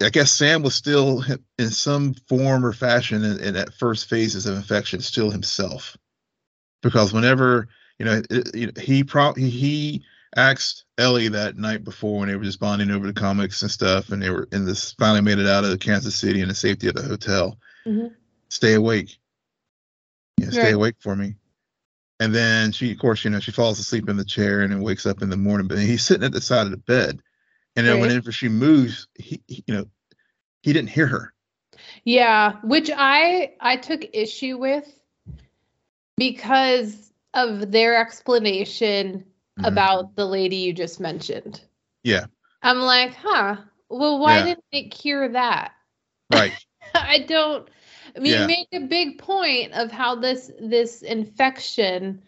I 0.01 0.09
guess 0.09 0.31
Sam 0.31 0.61
was 0.61 0.75
still 0.75 1.23
in 1.57 1.69
some 1.69 2.13
form 2.27 2.65
or 2.65 2.73
fashion 2.73 3.23
in, 3.23 3.39
in 3.39 3.53
that 3.55 3.73
first 3.73 4.07
phases 4.09 4.45
of 4.45 4.55
infection 4.55 4.99
still 5.01 5.31
himself, 5.31 5.97
because 6.83 7.11
whenever 7.13 7.67
you 7.97 8.05
know, 8.05 8.21
it, 8.29 8.77
he 8.77 9.03
pro 9.03 9.33
he, 9.33 10.03
asked 10.35 10.85
Ellie 10.99 11.27
that 11.29 11.57
night 11.57 11.83
before 11.83 12.19
when 12.19 12.29
they 12.29 12.35
were 12.35 12.43
just 12.43 12.59
bonding 12.59 12.91
over 12.91 13.07
the 13.07 13.13
comics 13.13 13.63
and 13.63 13.71
stuff, 13.71 14.11
and 14.11 14.21
they 14.21 14.29
were 14.29 14.47
and 14.51 14.67
this 14.67 14.93
finally 14.93 15.21
made 15.21 15.39
it 15.39 15.47
out 15.47 15.65
of 15.65 15.79
Kansas 15.79 16.15
City 16.15 16.41
in 16.41 16.47
the 16.47 16.55
safety 16.55 16.87
of 16.87 16.93
the 16.93 17.01
hotel. 17.01 17.57
Mhm. 17.87 18.13
Stay 18.49 18.73
awake. 18.75 19.17
You 20.37 20.45
know, 20.45 20.51
stay 20.51 20.65
Right. 20.65 20.73
awake 20.75 20.95
for 20.99 21.15
me. 21.15 21.35
And 22.19 22.35
then 22.35 22.71
she, 22.71 22.91
of 22.91 22.99
course, 22.99 23.23
you 23.23 23.31
know, 23.31 23.39
she 23.39 23.51
falls 23.51 23.79
asleep 23.79 24.07
in 24.07 24.17
the 24.17 24.25
chair 24.25 24.61
and 24.61 24.71
then 24.71 24.81
wakes 24.81 25.05
up 25.05 25.21
in 25.21 25.29
the 25.29 25.37
morning. 25.37 25.67
But 25.67 25.79
he's 25.79 26.03
sitting 26.03 26.25
at 26.25 26.31
the 26.31 26.41
side 26.41 26.65
of 26.65 26.71
the 26.71 26.77
bed, 26.77 27.21
and 27.75 27.85
then 27.85 27.99
Right. 27.99 28.01
whenever 28.01 28.31
she 28.31 28.49
moves, 28.49 29.07
he, 29.15 29.41
he, 29.47 29.63
you 29.67 29.73
know, 29.73 29.85
he 30.61 30.73
didn't 30.73 30.89
hear 30.89 31.07
her. 31.07 31.33
yeah 32.03 32.53
which 32.63 32.89
i 32.95 33.53
i 33.59 33.75
took 33.77 34.03
issue 34.13 34.57
with 34.57 34.87
because 36.17 37.11
of 37.33 37.71
their 37.71 37.99
explanation 37.99 39.25
Mhm. 39.59 39.65
about 39.67 40.15
the 40.15 40.25
lady 40.25 40.57
you 40.57 40.73
just 40.73 40.99
mentioned 40.99 41.61
Yeah. 42.03 42.25
i'm 42.63 42.79
like 42.79 43.13
huh 43.15 43.57
well, 43.91 44.19
why 44.19 44.39
Yeah. 44.39 44.43
didn't 44.43 44.65
it 44.71 44.89
cure 44.91 45.29
that? 45.29 45.71
Right. 46.29 46.53
I 46.95 47.19
don't. 47.19 47.67
I 48.15 48.19
mean, 48.19 48.33
Yeah. 48.33 48.41
you 48.41 48.47
make 48.47 48.67
a 48.73 48.85
big 48.87 49.17
point 49.17 49.73
of 49.73 49.91
how 49.91 50.15
this 50.15 50.51
this 50.59 51.01
infection 51.01 52.21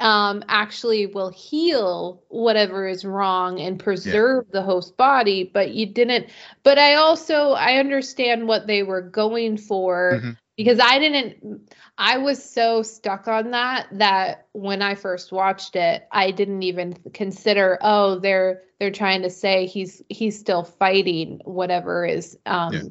um, 0.00 0.42
actually 0.48 1.06
will 1.06 1.30
heal 1.30 2.22
whatever 2.28 2.86
is 2.88 3.04
wrong 3.04 3.60
and 3.60 3.78
preserve 3.78 4.50
the 4.50 4.62
host 4.62 4.96
body, 4.96 5.44
but 5.52 5.72
you 5.72 5.86
didn't. 5.86 6.28
But 6.62 6.78
I 6.78 6.94
also 6.94 7.50
I 7.52 7.74
understand 7.76 8.48
what 8.48 8.66
they 8.66 8.82
were 8.82 9.02
going 9.02 9.56
for 9.58 10.24
Mhm. 10.24 10.36
because 10.56 10.80
I 10.80 10.98
didn't. 10.98 11.72
I 11.98 12.18
was 12.18 12.42
so 12.42 12.82
stuck 12.82 13.28
on 13.28 13.50
that 13.50 13.86
that 13.92 14.46
when 14.52 14.82
I 14.82 14.94
first 14.94 15.32
watched 15.32 15.76
it, 15.76 16.06
I 16.12 16.30
didn't 16.30 16.62
even 16.62 16.94
consider. 17.12 17.78
Oh, 17.82 18.18
they're 18.18 18.62
they're 18.78 18.90
trying 18.90 19.22
to 19.22 19.30
say 19.30 19.66
he's 19.66 20.02
he's 20.08 20.38
still 20.38 20.64
fighting 20.64 21.40
whatever 21.44 22.04
is 22.06 22.38
um, 22.46 22.74
Yeah. 22.74 22.82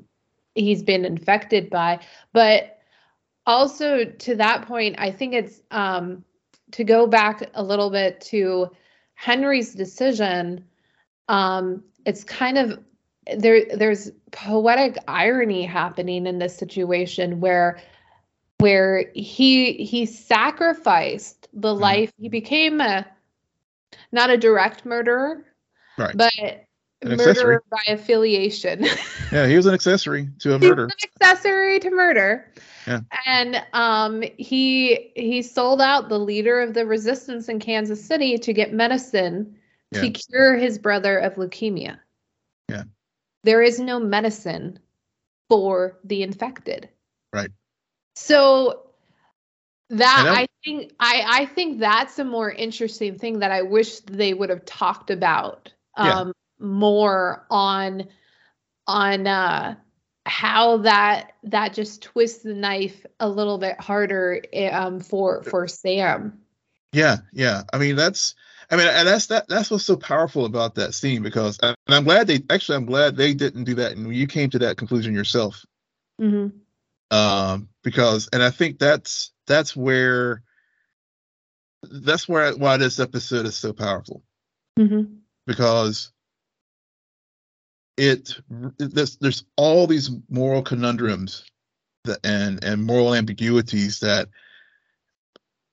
he's 0.56 0.84
been 0.84 1.06
infected 1.06 1.70
by. 1.70 2.00
But 2.34 2.78
also 3.46 4.06
to 4.06 4.36
that 4.36 4.68
point, 4.68 4.96
I 5.00 5.12
think 5.12 5.34
it's 5.34 5.62
um, 5.72 6.24
to 6.72 6.84
go 6.84 7.08
back 7.08 7.50
a 7.54 7.64
little 7.64 7.90
bit 7.90 8.22
to 8.22 8.70
Henry's 9.16 9.74
decision. 9.74 10.64
Um, 11.28 11.84
it's 12.06 12.24
kind 12.24 12.58
of 12.58 12.80
there. 13.38 13.66
There's 13.76 14.12
poetic 14.32 14.98
irony 15.08 15.64
happening 15.66 16.26
in 16.26 16.40
this 16.40 16.56
situation 16.56 17.40
where 17.40 17.80
where 18.60 19.12
he 19.14 19.74
he 19.74 20.06
sacrificed 20.06 21.48
the 21.54 21.74
Mhm. 21.74 21.80
life. 21.80 22.12
He 22.18 22.30
became 22.30 22.82
a 22.82 23.06
not 24.12 24.30
a 24.30 24.38
direct 24.38 24.86
murderer, 24.86 25.46
Right. 25.98 26.16
but 26.16 26.66
An 27.02 27.14
accessory. 27.14 27.58
by 27.70 27.94
affiliation. 27.94 28.86
Yeah, 29.32 29.46
he 29.46 29.56
was 29.56 29.68
an 29.68 29.76
accessory 29.76 30.28
to 30.40 30.56
a 30.56 30.60
murder. 30.60 30.86
an 30.86 30.92
accessory 31.04 31.80
to 31.82 31.92
murder. 31.92 32.52
Yeah. 32.88 33.02
And 33.28 33.64
um 33.74 34.24
he 34.38 35.12
he 35.16 35.44
sold 35.44 35.82
out 35.82 36.10
the 36.10 36.18
leader 36.18 36.60
of 36.62 36.74
the 36.74 36.86
resistance 36.86 37.48
in 37.48 37.60
Kansas 37.60 38.04
City 38.04 38.40
to 38.40 38.54
get 38.54 38.74
medicine 38.74 39.56
to 39.94 40.10
cure 40.10 40.56
his 40.58 40.80
brother 40.80 41.18
of 41.20 41.36
leukemia. 41.36 42.00
Yeah. 42.70 42.84
There 43.44 43.62
is 43.62 43.80
no 43.80 44.00
medicine 44.00 44.80
for 45.48 46.00
the 46.04 46.24
infected. 46.24 46.90
Right. 47.32 47.52
So 48.16 48.88
that 49.90 50.24
that- 50.26 50.38
I 50.38 50.48
think 50.64 50.94
I 51.00 51.24
I 51.42 51.46
think 51.46 51.80
that's 51.80 52.18
a 52.18 52.26
more 52.26 52.52
interesting 52.52 53.18
thing 53.20 53.40
that 53.40 53.52
I 53.52 53.62
wish 53.62 54.00
they 54.02 54.34
would 54.34 54.50
have 54.50 54.66
talked 54.66 55.12
about 55.12 55.72
Yeah. 55.98 56.32
More 56.60 57.46
on 57.50 58.08
on 58.88 59.28
uh 59.28 59.76
how 60.26 60.78
that 60.78 61.32
that 61.44 61.74
just 61.74 62.02
twists 62.02 62.44
the 62.44 62.54
knife 62.54 63.06
a 63.20 63.28
little 63.28 63.58
bit 63.58 63.80
harder 63.80 64.42
eh, 64.54 64.70
um 64.70 65.00
for 65.00 65.44
for 65.44 65.68
Sam. 65.68 66.40
Yeah, 66.92 67.18
yeah. 67.34 67.64
I 67.72 67.78
mean, 67.78 67.96
that's. 67.96 68.36
I 68.72 68.76
mean, 68.76 68.88
and 68.88 69.08
that's 69.08 69.28
that. 69.28 69.48
That's 69.48 69.72
what's 69.72 69.86
so 69.86 69.96
powerful 69.98 70.46
about 70.46 70.76
that 70.76 70.94
scene 70.94 71.24
because, 71.24 71.58
and 71.62 71.76
I'm 71.88 72.04
glad 72.04 72.28
they 72.28 72.44
actually. 72.50 72.76
I'm 72.78 72.86
glad 72.86 73.16
they 73.16 73.34
didn't 73.34 73.64
do 73.64 73.76
that, 73.76 73.94
and 73.94 74.14
you 74.14 74.28
came 74.28 74.50
to 74.52 74.60
that 74.60 74.78
conclusion 74.78 75.14
yourself. 75.14 75.66
Mm-hmm. 76.22 76.58
Um, 77.16 77.70
because, 77.84 78.30
and 78.32 78.44
I 78.44 78.52
think 78.52 78.80
that's 78.80 79.32
that's 79.48 79.76
where. 79.76 80.44
That's 81.84 82.28
where 82.28 82.54
why 82.54 82.78
this 82.78 83.00
episode 83.00 83.46
is 83.46 83.56
so 83.56 83.72
powerful 83.72 84.22
Mm-hmm. 84.78 85.14
because 85.48 86.12
it 88.00 88.34
there's 88.78 89.18
there's 89.18 89.44
all 89.58 89.86
these 89.86 90.10
moral 90.30 90.62
conundrums 90.62 91.44
that 92.06 92.20
and 92.24 92.64
and 92.64 92.84
moral 92.84 93.14
ambiguities 93.14 94.00
that 94.00 94.30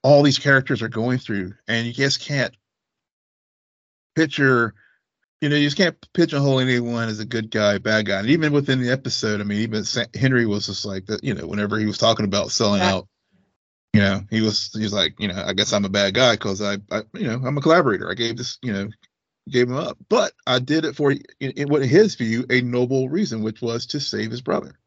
all 0.03 0.23
these 0.23 0.39
characters 0.39 0.83
are 0.83 0.89
going 0.89 1.19
through 1.19 1.55
and 1.69 1.87
you 1.87 1.93
just 1.93 2.21
can't 2.21 2.55
picture 4.17 4.75
you 5.41 5.49
know 5.49 5.55
you 5.57 5.67
just 5.67 5.77
can't 5.77 5.97
pigeonhole 6.15 6.59
anyone 6.59 7.09
as 7.09 7.21
a 7.21 7.25
good 7.25 7.51
guy 7.51 7.79
bad 7.79 8.07
guy 8.07 8.19
and 8.19 8.29
even 8.29 8.53
within 8.53 8.81
the 8.81 8.91
episode 8.91 9.41
i 9.41 9.45
mean 9.45 9.61
even 9.61 9.85
henry 10.15 10.47
was 10.47 10.67
just 10.67 10.85
like 10.85 11.07
that 11.07 11.23
you 11.23 11.33
know 11.33 11.47
whenever 11.47 11.79
he 11.79 11.87
was 11.87 11.99
talking 11.99 12.25
about 12.25 12.51
selling 12.51 12.81
Yeah. 12.83 12.95
out 12.95 13.09
you 13.93 14.01
know 14.01 14.21
he 14.31 14.41
was 14.41 14.71
he 14.73 14.83
was 14.83 14.93
like 14.93 15.15
you 15.21 15.29
know 15.29 15.43
i 15.47 15.53
guess 15.53 15.73
i'm 15.73 15.85
a 15.85 15.89
bad 15.91 16.15
guy 16.15 16.33
because 16.33 16.61
I, 16.61 16.79
I 16.91 17.03
you 17.15 17.29
know 17.29 17.41
i'm 17.45 17.57
a 17.57 17.61
collaborator 17.61 18.11
i 18.11 18.15
gave 18.15 18.37
this 18.37 18.59
you 18.63 18.73
know 18.73 18.89
gave 19.51 19.69
him 19.69 19.77
up 19.77 19.97
but 20.09 20.33
i 20.47 20.59
did 20.59 20.85
it 20.85 20.97
for 20.97 21.13
in, 21.13 21.21
in 21.41 21.69
what 21.69 21.83
in 21.83 21.89
his 21.89 22.15
view 22.17 22.45
a 22.51 22.61
noble 22.61 23.09
reason 23.09 23.43
which 23.43 23.63
was 23.63 23.87
to 23.87 24.01
save 24.01 24.31
his 24.31 24.41
brother 24.41 24.79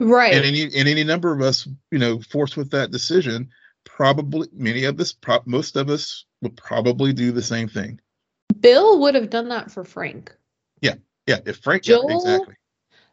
Right. 0.00 0.34
and 0.34 0.44
any 0.44 0.62
and 0.64 0.88
any 0.88 1.04
number 1.04 1.32
of 1.32 1.40
us 1.40 1.66
you 1.90 1.98
know 1.98 2.20
forced 2.20 2.56
with 2.56 2.70
that 2.72 2.90
decision 2.90 3.50
probably 3.84 4.48
many 4.52 4.84
of 4.84 4.98
us 5.00 5.12
pro- 5.12 5.42
most 5.46 5.76
of 5.76 5.88
us 5.90 6.24
would 6.42 6.56
probably 6.56 7.12
do 7.12 7.32
the 7.32 7.42
same 7.42 7.68
thing 7.68 8.00
Bill 8.60 9.00
would 9.00 9.14
have 9.14 9.30
done 9.30 9.48
that 9.48 9.70
for 9.70 9.84
Frank. 9.84 10.34
yeah 10.80 10.94
yeah. 11.26 11.38
if 11.46 11.58
frank 11.58 11.86
yeah, 11.86 11.98
exactly 12.08 12.54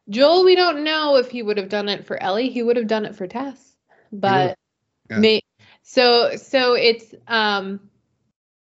Joel, 0.10 0.44
we 0.44 0.56
don't 0.56 0.84
know 0.84 1.18
if 1.18 1.30
he 1.30 1.44
would 1.44 1.58
have 1.58 1.70
done 1.70 1.88
it 1.88 2.08
for 2.08 2.22
Ellie. 2.22 2.50
He 2.50 2.64
would 2.64 2.78
have 2.78 2.88
done 2.88 3.06
it 3.06 3.16
for 3.16 3.28
Tess. 3.28 3.76
But 4.12 4.58
Yeah. 5.10 5.20
may 5.20 5.42
so 5.84 6.36
so 6.36 6.74
it's 6.74 7.14
um 7.28 7.80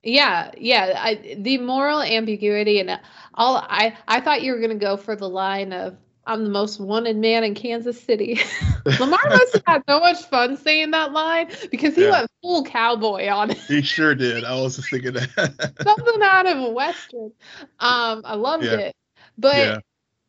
yeah, 0.02 0.50
yeah, 0.58 0.94
I 0.96 1.36
the 1.38 1.58
moral 1.58 2.00
ambiguity 2.02 2.80
and 2.80 3.00
all 3.34 3.56
I 3.56 3.96
I 4.06 4.20
thought 4.20 4.42
you 4.42 4.52
were 4.52 4.58
going 4.58 4.70
to 4.70 4.76
go 4.84 4.96
for 4.96 5.16
the 5.16 5.28
line 5.28 5.72
of 5.72 5.96
I'm 6.26 6.44
the 6.44 6.50
most 6.50 6.78
wanted 6.80 7.16
man 7.16 7.42
in 7.44 7.54
Kansas 7.54 8.00
City. 8.00 8.38
Lamar 8.98 9.18
must 9.32 9.52
have 9.54 9.62
had 9.66 9.82
so 9.88 10.00
much 10.00 10.22
fun 10.24 10.56
saying 10.56 10.90
that 10.92 11.12
line 11.12 11.48
because 11.70 11.94
he 11.94 12.02
Yeah. 12.02 12.10
went 12.10 12.30
full 12.42 12.64
cowboy 12.64 13.28
on 13.28 13.50
it. 13.50 13.58
he 13.68 13.82
sure 13.82 14.14
did 14.14 14.44
i 14.44 14.54
was 14.54 14.76
just 14.76 14.90
thinking 14.90 15.12
that 15.14 15.74
Something 15.82 16.22
out 16.22 16.46
of 16.46 16.58
a 16.58 16.70
western. 16.70 17.32
Um 17.80 18.22
I 18.24 18.34
loved 18.34 18.64
Yeah. 18.64 18.76
it. 18.76 18.94
But 19.38 19.56
yeah 19.56 19.80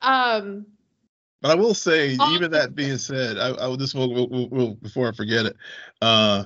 um 0.01 0.65
but 1.41 1.51
i 1.51 1.55
will 1.55 1.73
say 1.73 2.09
Um, 2.19 2.33
even 2.33 2.51
that 2.51 2.75
being 2.75 2.97
said 2.97 3.37
i, 3.37 3.49
I 3.51 3.75
just 3.75 3.95
will, 3.95 4.13
will, 4.13 4.29
will, 4.29 4.49
will- 4.49 4.75
before 4.75 5.07
i 5.09 5.11
forget 5.11 5.45
it 5.45 5.55
uh 6.01 6.45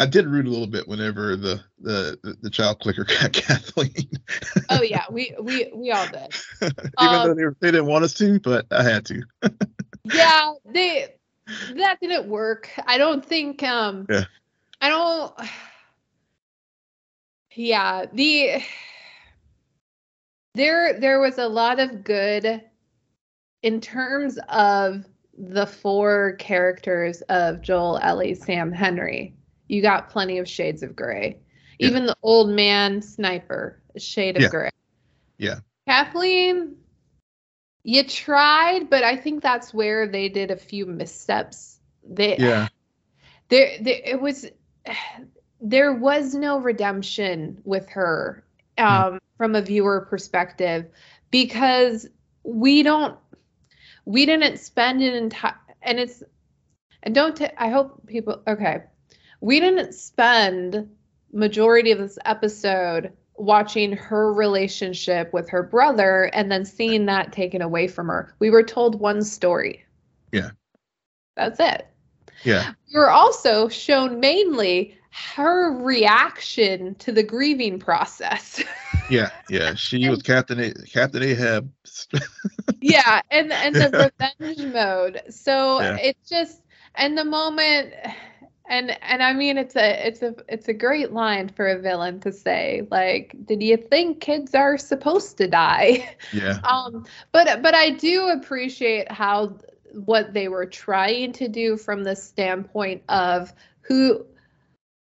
I 0.00 0.06
did 0.06 0.26
root 0.26 0.46
a 0.46 0.50
little 0.50 0.66
bit 0.66 0.88
whenever 0.88 1.36
the 1.36 1.60
the 1.78 2.18
the, 2.42 2.50
child 2.50 2.80
clicker 2.80 3.04
got 3.20 3.32
Kathleen, 3.32 4.10
oh 4.70 4.80
yeah, 4.82 5.04
we 5.10 5.34
we 5.40 5.70
we 5.74 5.90
all 5.92 6.06
did. 6.08 6.34
even 6.62 6.74
Um, 6.98 7.22
though 7.28 7.34
they, 7.34 7.44
were- 7.44 7.56
they 7.60 7.70
didn't 7.70 7.86
want 7.86 8.04
us 8.04 8.14
to, 8.14 8.40
but 8.40 8.66
I 8.70 8.82
had 8.82 9.04
to. 9.06 9.22
yeah 10.04 10.52
they 10.72 11.14
that 11.74 11.98
didn't 12.00 12.26
work 12.26 12.70
i 12.86 12.96
don't 12.96 13.24
think 13.24 13.62
um 13.62 14.06
Yeah. 14.08 14.24
i 14.80 14.88
don't 14.88 15.32
yeah 17.54 18.06
the 18.12 18.62
there 20.54 20.98
there 20.98 21.20
was 21.20 21.38
a 21.38 21.46
lot 21.48 21.80
of 21.80 22.02
good 22.02 22.62
in 23.62 23.80
terms 23.80 24.38
of 24.48 25.04
the 25.36 25.66
four 25.66 26.36
characters 26.38 27.20
of 27.22 27.60
joel 27.60 27.98
ellie 28.02 28.34
sam 28.34 28.72
henry 28.72 29.34
you 29.70 29.82
got 29.82 30.10
plenty 30.10 30.38
of 30.38 30.48
shades 30.48 30.82
of 30.82 30.96
gray 30.96 31.38
Yeah. 31.78 31.90
even 31.90 32.06
the 32.06 32.16
old 32.22 32.50
man 32.50 33.02
sniper 33.02 33.80
a 33.96 34.00
shade 34.00 34.36
of 34.36 34.48
Yeah. 34.48 34.50
gray 34.50 34.70
Yeah. 35.38 35.60
kathleen 35.88 36.76
you 37.84 38.04
tried, 38.04 38.90
but 38.90 39.02
I 39.04 39.16
think 39.16 39.42
that's 39.42 39.72
where 39.72 40.06
they 40.08 40.28
did 40.28 40.50
a 40.50 40.56
few 40.56 40.86
missteps. 40.86 41.80
They 42.08 42.38
Yeah, 42.38 42.68
there, 43.48 43.70
there 43.80 44.00
it 44.04 44.20
was 44.20 44.46
there 45.60 45.92
was 45.92 46.34
no 46.34 46.58
redemption 46.58 47.60
with 47.64 47.88
her 47.90 48.44
um 48.78 49.18
from 49.36 49.54
a 49.54 49.62
viewer 49.62 50.06
perspective 50.08 50.86
because 51.30 52.08
we 52.44 52.82
don't 52.82 53.16
we 54.04 54.26
didn't 54.26 54.58
spend 54.58 55.02
an 55.02 55.14
entire 55.14 55.54
and 55.82 55.98
it's 55.98 56.22
and 57.02 57.14
don't 57.14 57.36
t- 57.36 57.46
I 57.56 57.68
hope 57.68 58.06
people 58.06 58.42
okay 58.46 58.84
we 59.40 59.60
didn't 59.60 59.92
spend 59.94 60.88
majority 61.32 61.90
of 61.92 61.98
this 61.98 62.18
episode 62.24 63.12
watching 63.36 63.92
her 63.92 64.32
relationship 64.32 65.32
with 65.32 65.48
her 65.48 65.62
brother 65.62 66.24
and 66.34 66.50
then 66.52 66.64
seeing 66.64 67.06
that 67.06 67.32
taken 67.32 67.62
away 67.62 67.88
from 67.88 68.08
her 68.08 68.34
we 68.38 68.50
were 68.50 68.62
told 68.62 69.00
one 69.00 69.22
story 69.22 69.84
Yeah. 70.32 70.50
that's 71.36 71.58
it 71.60 71.86
yeah, 72.42 72.72
we 72.92 72.98
were 72.98 73.10
also 73.10 73.68
shown 73.68 74.18
mainly 74.18 74.96
her 75.10 75.72
reaction 75.82 76.94
to 76.94 77.12
the 77.12 77.22
grieving 77.22 77.78
process. 77.78 78.62
yeah, 79.10 79.28
yeah. 79.50 79.74
She 79.74 80.08
was 80.08 80.22
Captain 80.22 80.58
A- 80.58 80.72
Captain 80.86 81.22
Ahab. 81.22 81.70
yeah, 82.80 83.20
and 83.30 83.52
and 83.52 83.74
the 83.74 84.10
revenge 84.20 84.72
mode. 84.72 85.22
So 85.28 85.80
Yeah. 85.82 85.96
it's 86.00 86.28
just 86.30 86.62
and 86.94 87.18
the 87.18 87.24
moment 87.24 87.92
and 88.70 88.96
and 89.02 89.22
I 89.22 89.34
mean 89.34 89.58
it's 89.58 89.76
a 89.76 90.06
it's 90.06 90.22
a 90.22 90.34
it's 90.48 90.68
a 90.68 90.72
great 90.72 91.12
line 91.12 91.48
for 91.50 91.66
a 91.66 91.78
villain 91.78 92.20
to 92.20 92.32
say 92.32 92.86
like 92.90 93.34
did 93.44 93.62
you 93.62 93.76
think 93.76 94.20
kids 94.20 94.54
are 94.54 94.78
supposed 94.78 95.36
to 95.38 95.48
die 95.48 96.16
Yeah. 96.32 96.58
um 96.62 97.04
but 97.32 97.60
but 97.62 97.74
I 97.74 97.90
do 97.90 98.28
appreciate 98.28 99.10
how 99.12 99.58
what 99.92 100.32
they 100.32 100.48
were 100.48 100.66
trying 100.66 101.32
to 101.32 101.48
do 101.48 101.76
from 101.76 102.04
the 102.04 102.14
standpoint 102.16 103.02
of 103.08 103.52
who 103.82 104.24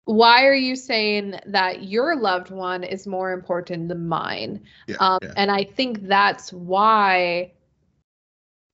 why 0.06 0.46
are 0.46 0.54
you 0.54 0.74
saying 0.74 1.38
that 1.46 1.84
your 1.84 2.16
loved 2.16 2.50
one 2.50 2.82
is 2.82 3.06
more 3.06 3.32
important 3.32 3.88
than 3.88 4.08
mine 4.08 4.62
Yeah. 4.86 4.96
um, 5.00 5.18
yeah. 5.22 5.34
and 5.36 5.50
I 5.50 5.64
think 5.64 6.08
that's 6.08 6.50
why, 6.50 7.52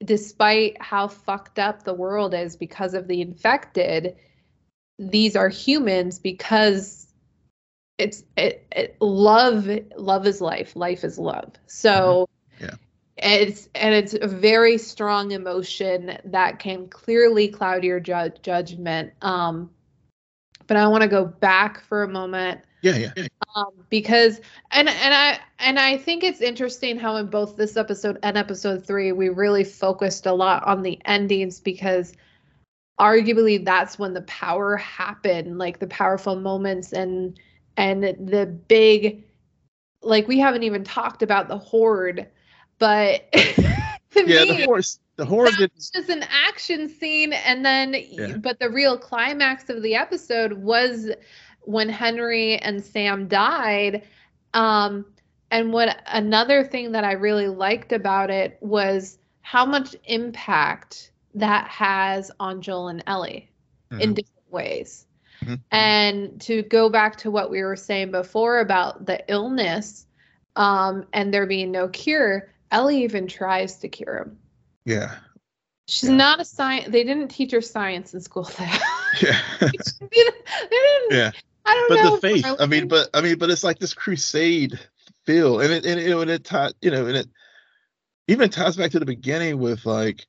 despite 0.05 0.80
how 0.80 1.09
fucked 1.09 1.59
up 1.59 1.82
the 1.82 1.95
world 1.95 2.34
is 2.34 2.57
because 2.57 2.95
of 2.95 3.09
the 3.09 3.20
infected, 3.20 4.14
these 4.99 5.36
are 5.36 5.49
humans 5.49 6.18
because 6.18 7.12
it's 7.99 8.24
it, 8.36 8.66
it 8.72 8.97
love 9.01 9.68
love 9.97 10.26
is 10.26 10.40
life 10.40 10.74
life 10.76 11.05
is 11.05 11.18
love 11.18 11.53
so 11.66 12.26
Mm-hmm. 12.61 12.64
Yeah. 12.64 12.74
it's 13.16 13.68
and 13.74 13.95
it's 13.95 14.14
a 14.14 14.26
very 14.26 14.78
strong 14.78 15.32
emotion 15.32 16.18
that 16.24 16.59
can 16.59 16.88
clearly 16.88 17.49
cloud 17.49 17.84
your 17.84 18.01
ju- 18.01 18.32
judgment 18.42 19.12
um 19.22 19.70
but 20.66 20.76
i 20.76 20.86
want 20.86 21.03
to 21.03 21.09
go 21.09 21.24
back 21.24 21.80
for 21.84 22.03
a 22.03 22.09
moment 22.09 22.61
Yeah. 22.82 22.97
Yeah. 22.97 23.12
yeah. 23.16 23.26
um, 23.57 23.70
because 23.88 24.40
and 24.70 24.88
and 24.88 25.14
I 25.14 25.38
and 25.59 25.78
I 25.78 25.97
think 25.97 26.24
it's 26.24 26.40
interesting 26.40 26.99
how 26.99 27.16
in 27.16 27.26
both 27.26 27.57
this 27.57 27.76
episode 27.76 28.18
and 28.22 28.36
episode 28.36 28.86
three 28.86 29.12
we 29.12 29.28
really 29.28 29.64
focused 29.64 30.26
a 30.26 30.32
lot 30.32 30.64
on 30.66 30.82
the 30.82 31.01
endings 31.05 31.61
because 31.61 32.14
arguably 32.99 33.64
that's 33.64 33.99
when 33.99 34.14
the 34.14 34.22
power 34.22 34.76
happened, 34.76 35.59
like 35.59 35.78
the 35.80 35.86
powerful 35.86 36.36
moments 36.36 36.92
and 36.92 37.38
and 37.76 38.03
the 38.05 38.47
big 38.68 39.24
like 40.03 40.28
we 40.28 40.38
haven't 40.38 40.62
even 40.64 40.84
talked 40.84 41.22
about 41.22 41.49
the 41.49 41.59
horde, 41.59 42.28
but 42.78 43.22
Yeah. 44.24 44.45
me, 44.47 44.47
The 44.47 44.57
horse. 44.66 44.99
The 45.16 45.26
horror 45.26 45.53
did. 45.53 45.70
it's 45.76 45.90
just 45.90 46.09
an 46.11 46.24
action 46.49 46.88
scene 46.88 47.32
and 47.32 47.64
then 47.64 47.95
Yeah. 48.16 48.38
but 48.42 48.59
the 48.61 48.70
real 48.70 48.99
climax 48.99 49.68
of 49.70 49.82
the 49.82 49.95
episode 49.95 50.55
was 50.55 51.11
when 51.62 51.88
henry 51.88 52.57
and 52.59 52.82
sam 52.82 53.28
died 53.28 54.03
um 54.55 55.05
and 55.51 55.72
what 55.72 56.03
another 56.07 56.64
thing 56.64 56.92
that 56.92 57.05
i 57.05 57.12
really 57.12 57.49
liked 57.49 57.92
about 57.92 58.30
it 58.30 58.59
was 58.61 59.18
how 59.42 59.64
much 59.66 59.95
impact 60.05 61.12
that 61.35 61.68
has 61.68 62.30
on 62.41 62.61
joel 62.62 62.89
and 62.89 63.03
ellie 63.07 63.51
in 63.91 64.11
Mhm. 64.11 64.14
different 64.14 64.51
ways 64.51 65.07
Mhm. 65.43 65.61
and 65.70 66.41
to 66.43 66.62
go 66.62 66.89
back 66.89 67.16
to 67.18 67.30
what 67.30 67.51
we 67.51 67.62
were 67.62 67.76
saying 67.76 68.11
before 68.11 68.61
about 68.61 69.05
the 69.07 69.22
illness 69.28 70.07
um 70.57 71.07
and 71.12 71.32
there 71.35 71.47
being 71.47 71.70
no 71.72 71.89
cure 71.89 72.49
ellie 72.70 73.03
even 73.05 73.26
tries 73.26 73.76
to 73.78 73.89
cure 73.89 74.18
him 74.18 74.39
Yeah. 74.85 75.16
She's 75.87 76.09
Yeah. 76.09 76.16
not 76.16 76.41
a 76.41 76.45
science. 76.45 76.89
They 76.89 77.05
didn't 77.05 77.28
teach 77.28 77.53
her 77.53 77.61
science 77.61 78.14
in 78.14 78.20
school. 78.20 78.49
Yeah. 79.22 79.39
they 79.61 79.68
didn't. 80.09 80.35
yeah. 81.11 81.30
I 81.66 81.74
don't 81.74 81.89
but 81.89 81.95
know. 81.97 82.11
But 82.11 82.20
the 82.22 82.28
faith 82.28 82.47
i 82.59 82.66
mean 82.66 82.89
but 82.89 83.09
i 83.14 83.20
mean 83.20 83.39
but 83.39 83.49
it's 83.51 83.62
like 83.64 83.78
this 83.78 83.95
crusade 83.95 84.78
feel 85.24 85.61
and 85.61 85.72
it 85.72 85.87
and, 85.87 86.01
you 86.01 86.11
know, 86.11 86.20
and 86.20 86.30
it 86.30 86.45
ties 86.45 86.72
you 86.82 86.91
know 86.91 87.07
and 87.07 87.16
it 87.16 87.28
even 88.28 88.51
ties 88.51 88.76
back 88.76 88.91
to 88.93 88.99
the 88.99 89.07
beginning 89.07 89.59
with 89.59 89.87
like 89.87 90.26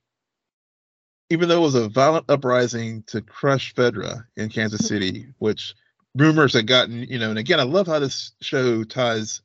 even 1.30 1.50
though 1.50 1.58
it 1.58 1.62
was 1.62 1.76
a 1.76 1.90
violent 1.90 2.26
uprising 2.30 3.04
to 3.08 3.22
crush 3.22 3.74
fedra 3.76 4.26
in 4.38 4.50
kansas 4.50 4.82
Mm-hmm. 4.82 4.88
city 4.96 5.28
which 5.40 5.76
rumors 6.16 6.54
had 6.54 6.68
gotten 6.68 7.04
you 7.04 7.20
know 7.20 7.30
and 7.30 7.40
again 7.40 7.60
i 7.60 7.64
love 7.64 7.88
how 7.88 8.00
this 8.00 8.32
show 8.42 8.84
ties 8.84 9.42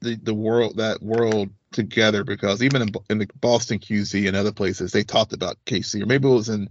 the 0.00 0.16
the 0.22 0.34
world 0.34 0.76
that 0.76 1.02
world 1.02 1.50
together 1.72 2.24
because 2.24 2.62
even 2.62 2.82
in, 2.82 2.88
in 3.10 3.18
the 3.18 3.28
boston 3.40 3.78
qz 3.78 4.26
and 4.26 4.36
other 4.36 4.52
places 4.52 4.92
they 4.92 5.02
talked 5.04 5.32
about 5.32 5.56
kc 5.66 6.00
or 6.02 6.06
maybe 6.06 6.28
it 6.28 6.32
was 6.32 6.48
in 6.48 6.68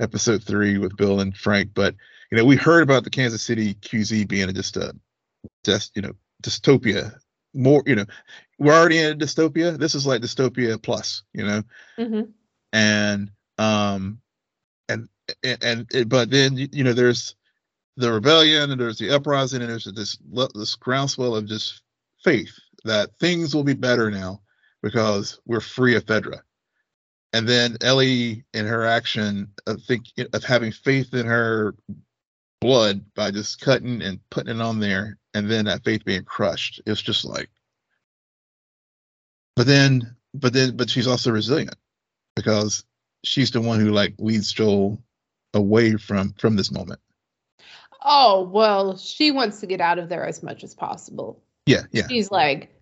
episode 0.00 0.42
three 0.42 0.78
with 0.78 0.96
bill 0.96 1.20
and 1.20 1.36
frank 1.36 1.70
but 1.74 1.94
you 2.30 2.38
know, 2.38 2.44
we 2.44 2.54
heard 2.54 2.84
about 2.84 3.02
the 3.02 3.10
Kansas 3.10 3.42
City 3.42 3.74
QZ 3.74 4.28
being 4.28 4.54
just 4.54 4.76
a 4.76 4.94
just 5.64 5.90
you 5.96 6.02
know 6.02 6.12
dystopia. 6.44 7.18
More, 7.54 7.82
you 7.86 7.96
know, 7.96 8.04
we're 8.56 8.72
already 8.72 8.98
in 8.98 9.12
a 9.12 9.16
dystopia. 9.16 9.76
This 9.76 9.96
is 9.96 10.06
like 10.06 10.22
dystopia 10.22 10.80
plus, 10.80 11.24
you 11.32 11.44
know, 11.44 11.62
Mhm. 11.98 12.28
and 12.72 13.32
um, 13.60 14.20
and 14.88 15.08
and, 15.44 15.62
and 15.62 15.86
it, 15.92 16.08
but 16.08 16.30
then 16.30 16.56
you 16.56 16.68
you 16.72 16.84
know 16.84 16.94
there's 16.94 17.36
the 17.96 18.10
rebellion 18.10 18.70
and 18.70 18.80
there's 18.80 18.98
the 18.98 19.14
uprising 19.14 19.60
and 19.60 19.70
there's 19.70 19.84
this 19.84 20.18
this 20.54 20.74
groundswell 20.76 21.36
of 21.36 21.46
just 21.46 21.82
faith 22.24 22.52
that 22.84 23.10
things 23.20 23.54
will 23.54 23.64
be 23.64 23.74
better 23.74 24.10
now 24.10 24.40
because 24.82 25.38
we're 25.44 25.60
free 25.60 25.94
of 25.96 26.06
Fedra. 26.06 26.40
And 27.32 27.46
then 27.46 27.76
Ellie 27.82 28.44
in 28.54 28.66
her 28.66 28.86
action 28.86 29.52
of 29.66 29.82
think 29.82 30.06
of 30.32 30.42
having 30.42 30.72
faith 30.72 31.12
in 31.12 31.26
her 31.26 31.74
blood 32.60 33.04
by 33.14 33.30
just 33.30 33.60
cutting 33.60 34.02
and 34.02 34.18
putting 34.30 34.56
it 34.56 34.62
on 34.62 34.80
there 34.80 35.18
and 35.34 35.50
then 35.50 35.66
that 35.66 35.84
faith 35.84 36.04
being 36.04 36.24
crushed 36.24 36.80
it's 36.84 37.00
just 37.00 37.24
like 37.24 37.48
but 39.56 39.66
then 39.66 40.14
but 40.34 40.52
then 40.52 40.76
but 40.76 40.90
she's 40.90 41.06
also 41.06 41.30
resilient 41.30 41.74
because 42.36 42.84
she's 43.24 43.50
the 43.50 43.60
one 43.60 43.80
who 43.80 43.90
like 43.90 44.14
leads 44.18 44.52
joel 44.52 45.02
away 45.54 45.96
from 45.96 46.32
from 46.34 46.56
this 46.56 46.70
moment 46.72 47.00
Oh 48.02 48.48
well, 48.50 48.96
she 48.96 49.30
wants 49.30 49.60
to 49.60 49.66
get 49.66 49.80
out 49.80 49.98
of 49.98 50.08
there 50.08 50.24
as 50.24 50.42
much 50.42 50.64
as 50.64 50.74
possible. 50.74 51.42
yeah 51.66 51.82
yeah 51.92 52.08
She's 52.08 52.30
like, 52.30 52.74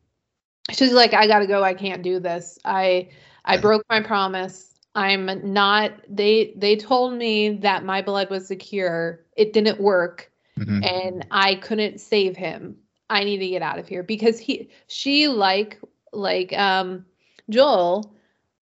she's 0.71 0.93
like, 0.93 1.13
I 1.13 1.27
gotta 1.27 1.47
go. 1.49 1.63
I 1.65 1.75
can't 1.75 2.03
do 2.03 2.21
this. 2.21 2.59
I 2.65 3.09
I 3.45 3.55
Yeah. 3.57 3.61
broke 3.61 3.85
my 3.91 4.01
promise. 4.01 4.75
I'm 4.95 5.53
not. 5.53 5.93
They 6.09 6.55
they 6.57 6.77
told 6.77 7.15
me 7.15 7.51
that 7.59 7.85
my 7.85 8.03
blood 8.03 8.31
was 8.31 8.49
the 8.49 8.57
cure. 8.57 9.25
It 9.37 9.53
didn't 9.53 9.81
work. 9.81 10.31
Mhm. 10.59 10.85
and 10.85 11.27
I 11.31 11.55
couldn't 11.57 12.01
save 12.01 12.37
him. 12.37 12.77
I 13.11 13.25
need 13.25 13.39
to 13.39 13.49
get 13.49 13.63
out 13.63 13.79
of 13.79 13.89
here 13.89 14.03
because 14.05 14.39
he 14.39 14.71
she 14.87 15.27
like 15.29 15.81
like 16.13 16.53
um 16.53 17.07
Joel 17.51 18.15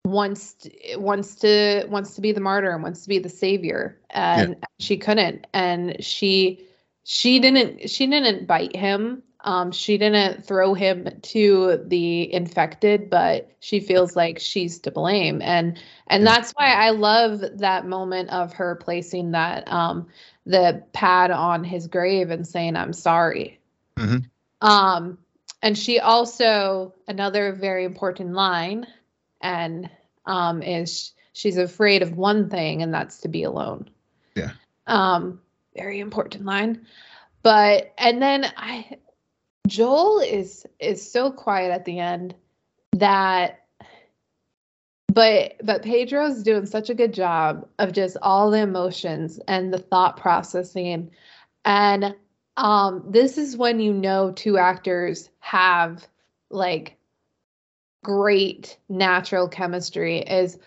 wants 0.06 0.54
to, 0.54 0.96
wants 0.98 1.34
to 1.34 1.84
wants 1.88 2.14
to 2.14 2.20
be 2.20 2.30
the 2.32 2.40
martyr 2.40 2.70
and 2.70 2.82
wants 2.82 3.02
to 3.02 3.08
be 3.08 3.18
the 3.18 3.28
savior 3.28 3.98
and 4.10 4.56
she 4.78 4.96
couldn't 4.96 5.46
and 5.52 6.02
she 6.02 6.64
she 7.02 7.40
didn't 7.40 7.90
she 7.90 8.06
didn't 8.06 8.46
bite 8.46 8.74
him 8.74 9.22
um 9.40 9.72
she 9.72 9.98
didn't 9.98 10.44
throw 10.44 10.74
him 10.74 11.08
to 11.22 11.82
the 11.86 12.32
infected 12.32 13.10
but 13.10 13.50
she 13.58 13.80
feels 13.80 14.14
like 14.14 14.38
she's 14.38 14.78
to 14.78 14.92
blame 14.92 15.42
and 15.42 15.76
and 16.06 16.24
Yeah. 16.24 16.34
that's 16.34 16.52
why 16.52 16.66
I 16.72 16.90
love 16.90 17.40
that 17.58 17.86
moment 17.86 18.30
of 18.30 18.52
her 18.52 18.76
placing 18.76 19.32
that 19.32 19.66
um 19.70 20.06
the 20.46 20.84
pad 20.92 21.32
on 21.32 21.64
his 21.64 21.88
grave 21.88 22.30
and 22.30 22.46
saying 22.46 22.76
I'm 22.76 22.92
sorry. 22.92 23.58
Mhm. 23.96 24.24
Um 24.60 25.18
and 25.62 25.76
she 25.76 25.98
also 25.98 26.94
another 27.08 27.52
very 27.52 27.84
important 27.84 28.34
line 28.34 28.86
and 29.40 29.90
um 30.24 30.62
is 30.62 31.12
she's 31.32 31.56
afraid 31.56 32.02
of 32.02 32.16
one 32.16 32.48
thing 32.48 32.82
and 32.82 32.92
that's 32.92 33.20
to 33.20 33.28
be 33.28 33.42
alone. 33.42 33.88
Yeah. 34.34 34.52
Um 34.86 35.40
very 35.76 36.00
important 36.00 36.44
line. 36.44 36.86
But 37.42 37.92
and 37.98 38.20
then 38.20 38.46
I 38.56 38.98
Joel 39.66 40.20
is 40.20 40.66
is 40.78 41.10
so 41.10 41.30
quiet 41.30 41.70
at 41.70 41.84
the 41.84 41.98
end 41.98 42.34
that 42.92 43.62
but 45.12 45.54
but 45.62 45.82
Pedro's 45.82 46.42
doing 46.42 46.66
such 46.66 46.90
a 46.90 46.94
good 46.94 47.14
job 47.14 47.66
of 47.78 47.92
just 47.92 48.16
all 48.22 48.50
the 48.50 48.58
emotions 48.58 49.40
and 49.48 49.72
the 49.72 49.78
thought 49.78 50.16
processing 50.16 51.10
and 51.64 52.14
um 52.56 53.04
this 53.08 53.38
is 53.38 53.56
when 53.56 53.80
you 53.80 53.92
know 53.92 54.32
two 54.32 54.58
actors 54.58 55.30
have 55.40 56.06
like 56.50 56.95
great 58.06 58.78
natural 58.88 59.48
chemistry 59.48 60.18
is 60.20 60.58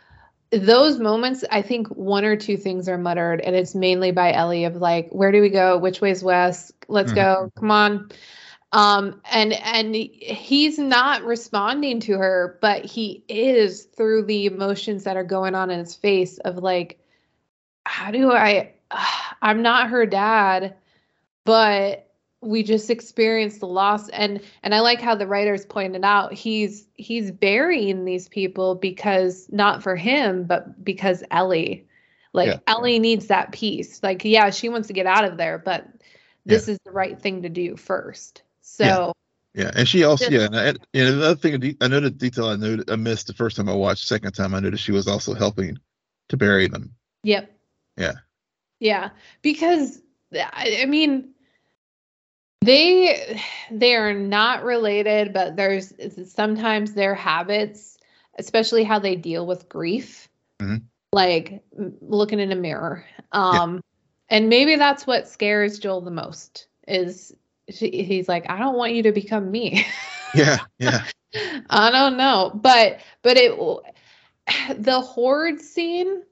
those 0.51 0.99
moments 0.99 1.45
i 1.51 1.61
think 1.61 1.87
one 1.89 2.25
or 2.25 2.35
two 2.35 2.57
things 2.57 2.89
are 2.89 2.97
muttered 2.97 3.39
and 3.41 3.55
it's 3.55 3.73
mainly 3.73 4.11
by 4.11 4.33
ellie 4.33 4.65
of 4.65 4.75
like 4.75 5.09
where 5.11 5.31
do 5.31 5.41
we 5.41 5.49
go? 5.49 5.77
Which 5.77 6.01
way's 6.01 6.23
west? 6.23 6.73
Let's 6.89 7.11
Mhm. 7.11 7.15
go 7.15 7.51
come 7.57 7.71
on. 7.71 8.09
Um 8.73 9.21
and 9.31 9.53
and 9.53 9.95
he's 9.95 10.77
not 10.79 11.23
responding 11.23 12.01
to 12.01 12.17
her 12.17 12.57
but 12.61 12.85
he 12.85 13.23
is 13.29 13.85
through 13.85 14.23
the 14.25 14.45
emotions 14.47 15.05
that 15.05 15.17
are 15.17 15.23
going 15.23 15.55
on 15.55 15.71
in 15.71 15.79
his 15.79 15.95
face 15.95 16.39
of 16.39 16.57
like 16.57 16.99
how 17.85 18.11
do 18.11 18.31
i 18.33 18.73
i'm 19.41 19.61
not 19.61 19.89
her 19.89 20.05
dad 20.05 20.75
but 21.45 22.09
we 22.41 22.63
just 22.63 22.89
experienced 22.89 23.59
the 23.59 23.67
loss 23.67 24.07
and 24.09 24.41
and 24.63 24.73
i 24.73 24.79
like 24.79 25.01
how 25.01 25.13
the 25.13 25.27
writers 25.27 25.65
pointed 25.65 26.05
out 26.05 26.33
he's 26.33 26.87
he's 26.95 27.31
burying 27.31 28.05
these 28.05 28.29
people 28.29 28.75
because 28.75 29.47
not 29.51 29.83
for 29.83 29.95
him 29.95 30.45
but 30.45 30.83
because 30.83 31.23
ellie 31.31 31.85
Like 32.31 32.47
Yeah. 32.47 32.59
Ellie 32.67 32.99
needs 32.99 33.27
that 33.27 33.51
peace. 33.51 34.03
Like, 34.03 34.23
yeah, 34.23 34.51
she 34.51 34.69
wants 34.69 34.87
to 34.89 34.93
get 34.93 35.07
out 35.07 35.25
of 35.25 35.35
there, 35.37 35.57
but 35.57 35.87
this 36.45 36.67
is 36.67 36.77
the 36.85 36.91
right 36.91 37.19
thing 37.19 37.41
to 37.41 37.49
do 37.49 37.75
first. 37.75 38.43
So 38.61 39.13
Yeah, 39.55 39.71
and 39.75 39.87
she 39.87 40.03
also 40.03 40.29
Just- 40.29 40.31
yeah, 40.31 40.45
and, 40.45 40.55
I, 40.55 40.67
and 40.93 41.09
another 41.15 41.35
thing, 41.35 41.75
I 41.81 41.87
noted 41.87 42.19
detail 42.19 42.45
I 42.49 42.55
noted 42.55 42.89
I 42.91 42.97
missed 42.97 43.25
the 43.27 43.33
first 43.33 43.57
time 43.57 43.67
I 43.67 43.73
watched. 43.73 44.07
Second 44.07 44.33
time 44.33 44.53
I 44.53 44.59
noticed 44.59 44.83
she 44.83 44.91
was 44.91 45.07
also 45.07 45.33
helping 45.33 45.79
to 46.29 46.37
bury 46.37 46.67
them. 46.67 46.93
Yep. 47.23 47.51
Yeah. 47.97 48.13
Yeah, 48.79 49.09
because 49.41 49.99
I 50.31 50.81
I 50.83 50.85
mean 50.85 51.33
they 52.62 53.41
they 53.72 53.95
are 53.95 54.14
not 54.14 54.64
related, 54.64 55.34
but 55.34 55.55
there's 55.55 55.93
sometimes 56.32 56.93
their 56.93 57.16
habits, 57.16 57.97
especially 58.38 58.84
how 58.84 58.99
they 58.99 59.16
deal 59.16 59.45
with 59.45 59.70
grief. 59.70 60.30
Mhm. 60.62 60.84
Like 61.12 61.64
looking 62.01 62.39
in 62.39 62.51
a 62.51 62.55
mirror. 62.55 63.05
Um 63.32 63.82
and 64.30 64.49
maybe 64.49 64.76
that's 64.76 65.07
what 65.07 65.28
scares 65.28 65.80
Joel 65.80 66.01
the 66.01 66.12
most 66.12 66.68
is 66.88 67.34
she, 67.70 68.03
he's 68.03 68.28
like 68.28 68.49
I 68.49 68.60
don't 68.60 68.76
want 68.76 68.93
you 68.93 69.03
to 69.03 69.12
become 69.12 69.49
me. 69.51 69.86
Yeah, 70.36 70.60
yeah, 70.78 71.05
I 71.72 71.89
don't 71.89 72.16
know, 72.16 72.51
but 72.53 72.99
but 73.24 73.36
it 73.36 73.57
the 74.78 75.01
horde 75.01 75.60
scene. 75.60 76.24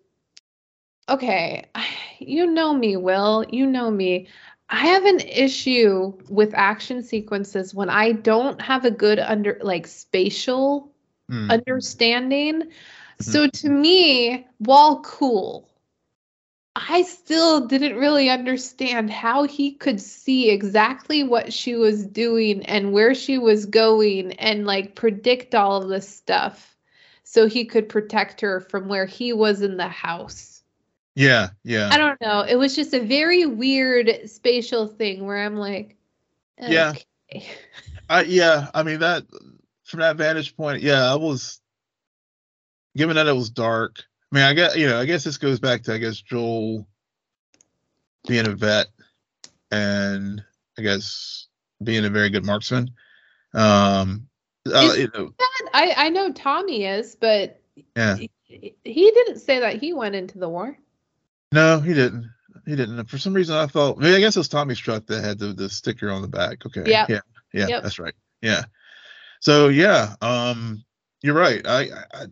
Okay, 1.09 1.65
you 2.19 2.45
know 2.45 2.73
me, 2.73 2.95
Will. 2.97 3.45
You 3.49 3.65
know 3.65 3.89
me. 3.89 4.27
I 4.69 4.77
have 4.87 5.05
an 5.05 5.21
issue 5.21 6.13
with 6.29 6.53
action 6.53 7.01
sequences 7.03 7.73
when 7.73 7.89
I 7.89 8.11
don't 8.11 8.61
have 8.61 8.85
a 8.85 8.91
good 8.91 9.19
under 9.19 9.57
like 9.61 9.87
spatial 9.87 10.91
Mm, 11.29 11.49
understanding. 11.51 12.71
So 13.19 13.47
to 13.47 13.69
me, 13.69 14.47
while 14.59 15.01
cool, 15.01 15.69
I 16.75 17.01
still 17.01 17.67
didn't 17.67 17.97
really 17.97 18.29
understand 18.29 19.09
how 19.09 19.43
he 19.43 19.73
could 19.73 19.99
see 19.99 20.49
exactly 20.49 21.23
what 21.23 21.51
she 21.51 21.75
was 21.75 22.05
doing 22.05 22.65
and 22.65 22.93
where 22.93 23.15
she 23.15 23.37
was 23.37 23.65
going 23.65 24.33
and 24.33 24.65
like 24.65 24.95
predict 24.95 25.55
all 25.55 25.81
of 25.81 25.89
this 25.89 26.07
stuff 26.07 26.77
so 27.23 27.47
he 27.47 27.65
could 27.65 27.89
protect 27.89 28.41
her 28.41 28.61
from 28.61 28.87
where 28.87 29.05
he 29.05 29.33
was 29.33 29.61
in 29.61 29.77
the 29.77 29.87
house. 29.87 30.56
Yeah, 31.17 31.49
yeah. 31.63 31.89
I 31.91 31.97
don't 31.97 32.21
know. 32.21 32.41
It 32.41 32.57
was 32.57 32.75
just 32.75 32.93
a 32.93 32.99
very 32.99 33.47
weird 33.47 34.29
spatial 34.29 34.85
thing 34.85 35.25
where 35.25 35.43
I'm 35.43 35.55
like, 35.55 35.95
Yeah. 36.59 36.93
I 38.09 38.21
yeah, 38.21 38.67
I 38.73 38.83
mean 38.83 38.99
that 38.99 39.23
from 39.83 40.01
that 40.01 40.15
vantage 40.15 40.55
point, 40.55 40.83
yeah, 40.83 41.11
I 41.11 41.15
was 41.15 41.59
given 42.95 43.15
that 43.15 43.25
it 43.25 43.35
was 43.35 43.49
dark. 43.49 44.03
I 44.31 44.35
mean, 44.35 44.45
I 44.45 44.53
guess 44.53 44.75
you 44.75 44.87
know, 44.87 44.99
I 44.99 45.05
guess 45.05 45.23
this 45.23 45.37
goes 45.37 45.59
back 45.59 45.81
to 45.83 45.93
I 45.95 45.97
guess 45.97 46.21
Joel 46.21 46.87
being 48.27 48.47
a 48.47 48.51
vet 48.51 48.85
and 49.71 50.43
I 50.77 50.83
guess 50.83 51.47
being 51.83 52.05
a 52.05 52.09
very 52.09 52.29
good 52.29 52.45
marksman. 52.45 52.91
Um, 53.55 54.27
uh, 54.71 54.93
you 54.95 55.09
know, 55.15 55.33
I 55.73 55.95
I 55.97 56.09
know 56.09 56.31
Tommy 56.31 56.85
is, 56.85 57.15
but 57.15 57.59
yeah, 57.95 58.15
he, 58.15 58.29
he 58.83 59.11
didn't 59.11 59.39
say 59.39 59.59
that 59.59 59.81
he 59.81 59.93
went 59.93 60.13
into 60.13 60.37
the 60.37 60.47
war. 60.47 60.77
No, 61.51 61.79
he 61.79 61.93
didn't. 61.93 62.29
He 62.65 62.75
didn't. 62.75 63.05
For 63.05 63.17
some 63.17 63.33
reason, 63.33 63.55
I 63.55 63.67
thought. 63.67 63.97
I, 63.97 64.01
mean, 64.01 64.13
I 64.13 64.19
guess 64.19 64.35
it 64.35 64.39
was 64.39 64.49
Tommy's 64.49 64.79
truck 64.79 65.05
that 65.07 65.23
had 65.23 65.39
the, 65.39 65.53
the 65.53 65.69
sticker 65.69 66.11
on 66.11 66.21
the 66.21 66.27
back. 66.27 66.65
Okay. 66.65 66.83
Yep. 66.85 67.09
Yeah. 67.09 67.19
Yeah. 67.53 67.67
Yep. 67.67 67.83
That's 67.83 67.99
right. 67.99 68.13
Yeah. 68.41 68.63
So 69.39 69.69
yeah, 69.69 70.15
um, 70.21 70.83
you're 71.21 71.35
right. 71.35 71.65
I, 71.65 71.81
I, 71.81 72.03
I 72.13 72.25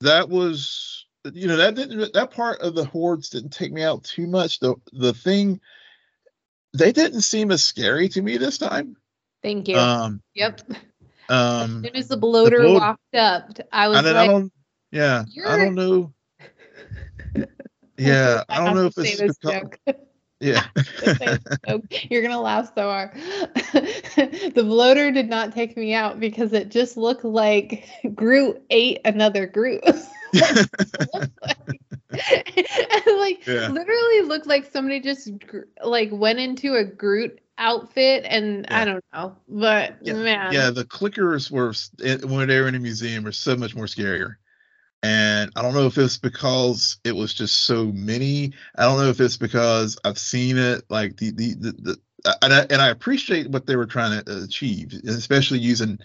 that 0.00 0.28
was 0.28 1.06
you 1.32 1.46
know 1.46 1.56
that 1.56 1.74
didn't 1.74 2.12
that 2.12 2.30
part 2.30 2.60
of 2.60 2.74
the 2.74 2.84
hordes 2.84 3.30
didn't 3.30 3.50
take 3.50 3.72
me 3.72 3.82
out 3.82 4.04
too 4.04 4.26
much. 4.26 4.60
The 4.60 4.74
the 4.92 5.14
thing 5.14 5.60
they 6.76 6.92
didn't 6.92 7.22
seem 7.22 7.50
as 7.50 7.64
scary 7.64 8.08
to 8.10 8.22
me 8.22 8.36
this 8.36 8.58
time. 8.58 8.96
Thank 9.42 9.68
you. 9.68 9.76
Um. 9.76 10.22
yep. 10.34 10.60
Um. 11.28 11.84
as 11.84 11.90
soon 11.90 11.96
as 11.96 12.08
the 12.08 12.16
bloater 12.16 12.60
bloat- 12.60 12.80
walked 12.80 13.14
up, 13.14 13.58
I 13.72 13.88
was 13.88 13.98
I, 13.98 14.08
I 14.08 14.12
like, 14.12 14.30
don't. 14.30 14.52
Yeah. 14.90 15.24
I 15.46 15.56
don't 15.56 15.74
know. 15.74 16.12
Yeah. 17.98 18.44
I 18.48 18.64
don't 18.64 18.74
know 18.76 18.86
if 18.86 18.98
it's 18.98 19.20
because, 19.20 19.38
joke. 19.38 19.78
yeah. 20.40 20.64
You're 22.10 22.22
gonna 22.22 22.40
laugh 22.40 22.72
so 22.74 22.82
hard. 22.82 23.14
the 23.14 24.62
bloater 24.64 25.10
did 25.10 25.28
not 25.28 25.52
take 25.52 25.76
me 25.76 25.94
out 25.94 26.20
because 26.20 26.52
it 26.52 26.70
just 26.70 26.96
looked 26.96 27.24
like 27.24 27.88
Groot 28.14 28.62
ate 28.70 29.00
another 29.04 29.46
Groot. 29.46 29.82
Like- 29.84 31.30
like 33.06 33.46
Yeah. 33.46 33.68
literally 33.68 34.22
looked 34.22 34.46
like 34.46 34.70
somebody 34.72 35.00
just 35.00 35.30
like 35.84 36.10
went 36.12 36.38
into 36.38 36.74
a 36.74 36.84
Groot 36.84 37.40
outfit 37.58 38.24
and 38.26 38.66
I 38.68 38.84
don't 38.84 39.04
know, 39.12 39.36
but 39.48 39.96
Yeah, 40.02 40.14
man, 40.14 40.52
yeah, 40.52 40.70
the 40.70 40.84
clickers 40.84 41.50
were 41.50 41.72
when 42.26 42.48
they 42.48 42.60
were 42.60 42.68
in 42.68 42.74
a 42.74 42.78
museum 42.78 43.24
were 43.24 43.32
so 43.32 43.56
much 43.56 43.74
more 43.74 43.86
scarier. 43.86 44.36
And 45.02 45.52
I 45.54 45.62
don't 45.62 45.74
know 45.74 45.86
if 45.86 45.96
it's 45.96 46.16
because 46.16 46.98
it 47.04 47.14
was 47.14 47.32
just 47.32 47.60
so 47.60 47.86
many. 47.86 48.52
I 48.76 48.82
don't 48.82 48.98
know 48.98 49.10
if 49.10 49.20
it's 49.20 49.36
because 49.36 49.96
I've 50.04 50.18
seen 50.18 50.58
it 50.58 50.84
like 50.88 51.16
the 51.16 51.30
the 51.30 51.54
the, 51.54 51.72
the 51.72 52.00
uh, 52.24 52.34
and 52.42 52.52
I, 52.52 52.66
and 52.68 52.82
I 52.82 52.88
appreciate 52.88 53.48
what 53.50 53.66
they 53.66 53.76
were 53.76 53.86
trying 53.86 54.24
to 54.24 54.42
achieve, 54.42 54.92
especially 55.06 55.60
using 55.60 55.98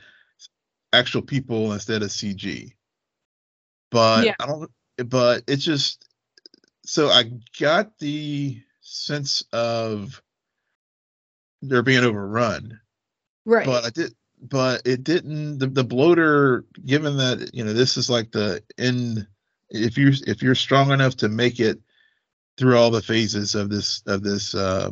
actual 0.94 1.24
people 1.24 1.74
instead 1.74 2.04
of 2.04 2.10
CG. 2.10 2.74
But 3.90 4.26
Yeah. 4.26 4.36
I 4.40 4.46
don't. 4.46 4.72
But 4.98 5.44
it's 5.48 5.64
just 5.64 6.08
so 6.86 7.10
I 7.10 7.32
got 7.60 7.98
the 7.98 8.62
sense 8.82 9.44
of 9.52 10.22
they're 11.62 11.82
being 11.82 12.04
overrun 12.04 12.80
right. 13.46 13.66
but 13.66 13.86
I 13.86 13.90
did, 13.90 14.14
but 14.50 14.82
it 14.86 15.04
didn't. 15.04 15.60
The, 15.60 15.68
the 15.68 15.84
bloater, 15.84 16.66
given 16.86 17.18
that 17.18 17.52
you 17.54 17.64
know 17.64 17.74
this 17.74 17.98
is 17.98 18.10
like 18.10 18.32
the 18.32 18.62
end, 18.78 19.28
if 19.70 19.98
you 19.98 20.12
if 20.28 20.42
you're 20.44 20.56
strong 20.56 20.92
enough 20.92 21.16
to 21.18 21.30
make 21.30 21.60
it 21.60 21.80
through 22.58 22.78
all 22.78 22.92
the 22.92 23.02
phases 23.02 23.56
of 23.56 23.70
this 23.70 24.04
of 24.06 24.24
this 24.24 24.54
uh 24.54 24.92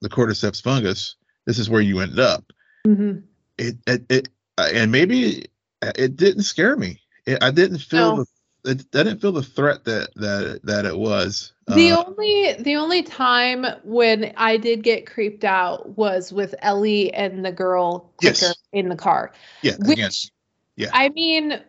the 0.00 0.08
cordyceps 0.08 0.62
fungus, 0.62 1.16
this 1.46 1.58
is 1.58 1.68
where 1.70 1.82
you 1.82 2.00
end 2.00 2.18
up. 2.18 2.44
Mhm. 2.86 3.24
It 3.58 3.76
it, 3.86 4.04
it 4.08 4.28
and 4.58 4.90
maybe 4.92 5.46
it 5.82 6.16
didn't 6.16 6.44
scare 6.44 6.76
me. 6.76 7.00
It, 7.26 7.42
I 7.42 7.50
didn't 7.50 7.78
feel 7.78 8.16
No. 8.16 8.24
the 8.24 8.26
it, 8.64 8.84
I 8.94 9.02
didn't 9.04 9.20
feel 9.20 9.32
the 9.32 9.42
threat 9.42 9.84
that 9.84 10.14
that 10.16 10.60
that 10.64 10.84
it 10.84 10.96
was. 10.96 11.52
The 11.68 11.92
Uh, 11.92 12.04
only 12.06 12.54
the 12.58 12.76
only 12.76 13.02
time 13.02 13.64
when 13.84 14.32
I 14.36 14.56
did 14.56 14.82
get 14.82 15.06
creeped 15.06 15.44
out 15.44 15.96
was 15.96 16.32
with 16.32 16.54
Ellie 16.60 17.12
and 17.14 17.44
the 17.44 17.52
girl 17.52 18.10
Yes. 18.20 18.54
in 18.72 18.88
the 18.88 18.96
car. 18.96 19.32
yeah, 19.62 19.76
Which 19.86 19.98
again, 19.98 20.10
yeah. 20.76 20.90
I 20.92 21.08
mean, 21.10 21.60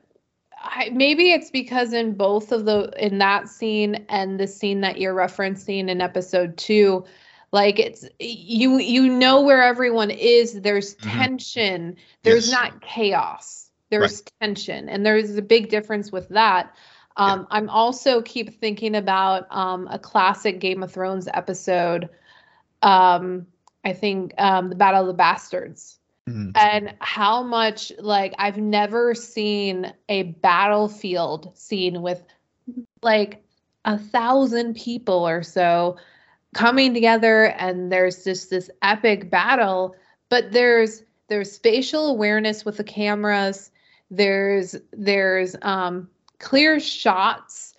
I, 0.61 0.89
maybe 0.91 1.31
it's 1.31 1.51
because 1.51 1.93
in 1.93 2.13
both 2.15 2.51
of 2.51 2.65
the 2.65 2.91
in 2.97 3.17
that 3.19 3.47
scene 3.49 4.05
and 4.09 4.39
the 4.39 4.47
scene 4.47 4.81
that 4.81 4.99
you're 4.99 5.13
referencing 5.15 5.89
in 5.89 6.01
episode 6.01 6.57
two, 6.57 7.05
like 7.51 7.79
it's 7.79 8.05
you 8.19 8.77
you 8.79 9.07
know 9.09 9.41
where 9.41 9.61
everyone 9.63 10.09
is. 10.11 10.61
There's 10.61 10.95
Mhm. 10.95 11.11
tension. 11.11 11.95
There's 12.23 12.47
Yes. 12.47 12.51
not 12.51 12.81
chaos. 12.81 13.62
There's 14.01 14.23
tension, 14.41 14.89
and 14.89 15.05
there's 15.05 15.35
a 15.37 15.41
big 15.41 15.69
difference 15.69 16.11
with 16.11 16.29
that. 16.29 16.75
Um, 17.15 17.47
I'm 17.51 17.69
also 17.69 18.21
keep 18.21 18.59
thinking 18.59 18.95
about 18.95 19.45
um, 19.51 19.87
a 19.89 19.99
classic 19.99 20.59
Game 20.59 20.81
of 20.83 20.91
Thrones 20.91 21.27
episode. 21.31 22.09
Um, 22.81 23.47
I 23.85 23.93
think 23.93 24.33
um, 24.37 24.69
the 24.69 24.75
Battle 24.75 25.01
of 25.01 25.07
the 25.07 25.13
Bastards 25.13 25.99
Mhm. 26.27 26.53
and 26.55 26.95
how 26.99 27.43
much 27.43 27.91
like 27.99 28.33
I've 28.37 28.57
never 28.57 29.13
seen 29.13 29.93
a 30.07 30.23
battlefield 30.23 31.57
scene 31.57 32.01
with 32.01 32.23
like 33.01 33.43
a 33.83 33.97
thousand 33.97 34.75
people 34.75 35.27
or 35.27 35.43
so 35.43 35.97
coming 36.53 36.93
together 36.93 37.45
and 37.45 37.91
there's 37.91 38.23
just 38.23 38.49
this 38.49 38.69
epic 38.81 39.29
battle 39.29 39.97
but 40.29 40.51
there's 40.53 41.03
there's 41.27 41.51
spatial 41.51 42.07
awareness 42.07 42.63
with 42.63 42.77
the 42.77 42.83
cameras 42.85 43.69
there's 44.09 44.75
there's 44.91 45.55
um 45.61 46.09
clear 46.39 46.79
shots 46.79 47.73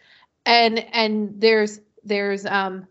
and 0.46 0.78
and 0.94 1.40
there's 1.40 1.80
there's 2.04 2.46
um 2.46 2.86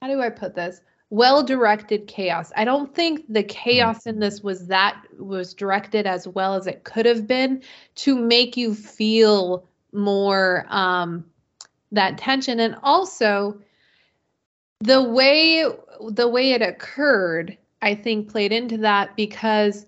how 0.00 0.08
do 0.08 0.20
I 0.20 0.30
put 0.30 0.54
this? 0.54 0.80
Well 1.10 1.44
directed 1.44 2.08
chaos. 2.08 2.50
I 2.56 2.64
don't 2.64 2.92
think 2.92 3.24
the 3.28 3.42
chaos 3.44 4.06
in 4.06 4.18
this 4.18 4.42
was 4.42 4.66
that 4.68 5.00
was 5.18 5.54
directed 5.54 6.06
as 6.06 6.26
well 6.26 6.54
as 6.54 6.66
it 6.66 6.84
could 6.84 7.06
have 7.06 7.26
been 7.26 7.62
to 7.96 8.16
make 8.16 8.56
you 8.56 8.74
feel 8.74 9.68
more 9.92 10.66
um 10.70 11.24
that 11.92 12.16
tension 12.16 12.58
and 12.58 12.76
also 12.82 13.60
the 14.80 15.02
way 15.02 15.64
the 16.08 16.28
way 16.28 16.52
it 16.52 16.62
occurred 16.62 17.56
I 17.82 17.94
think 17.94 18.30
played 18.30 18.52
into 18.52 18.78
that 18.78 19.14
because 19.16 19.86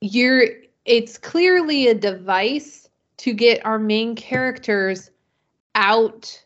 you're 0.00 0.46
it's 0.88 1.18
clearly 1.18 1.88
a 1.88 1.94
device 1.94 2.88
to 3.18 3.34
get 3.34 3.64
our 3.64 3.78
main 3.78 4.16
characters 4.16 5.10
out 5.74 6.42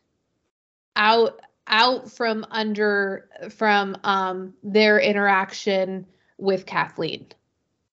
out 0.97 1.40
out 1.68 2.11
from 2.11 2.45
under 2.51 3.28
from 3.51 3.97
um 4.05 4.53
their 4.64 4.99
interaction 4.99 6.05
with 6.38 6.66
Kathleen. 6.66 7.26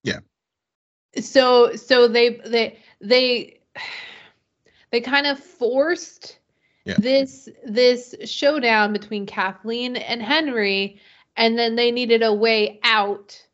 Yeah. 0.03 0.19
So 1.21 1.75
so 1.75 2.07
they 2.07 2.41
they 2.45 2.79
they 2.99 3.59
they 4.91 5.01
kind 5.01 5.27
of 5.27 5.39
forced 5.39 6.39
Yeah. 6.85 6.95
this 6.97 7.47
this 7.63 8.15
showdown 8.25 8.91
between 8.91 9.27
Kathleen 9.27 9.97
and 9.97 10.21
Henry 10.21 10.99
and 11.37 11.59
then 11.59 11.75
they 11.75 11.91
needed 11.91 12.23
a 12.23 12.33
way 12.33 12.79
out 12.83 13.45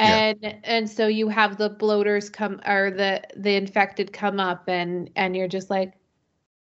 Yeah. 0.00 0.16
and 0.42 0.60
and 0.64 0.90
so 0.90 1.06
you 1.06 1.28
have 1.28 1.56
the 1.56 1.68
bloaters 1.70 2.30
come 2.30 2.60
or 2.66 2.90
the 2.90 3.22
the 3.36 3.54
infected 3.54 4.12
come 4.12 4.40
up 4.40 4.68
and 4.68 5.10
and 5.16 5.36
you're 5.36 5.48
just 5.48 5.70
like 5.70 5.94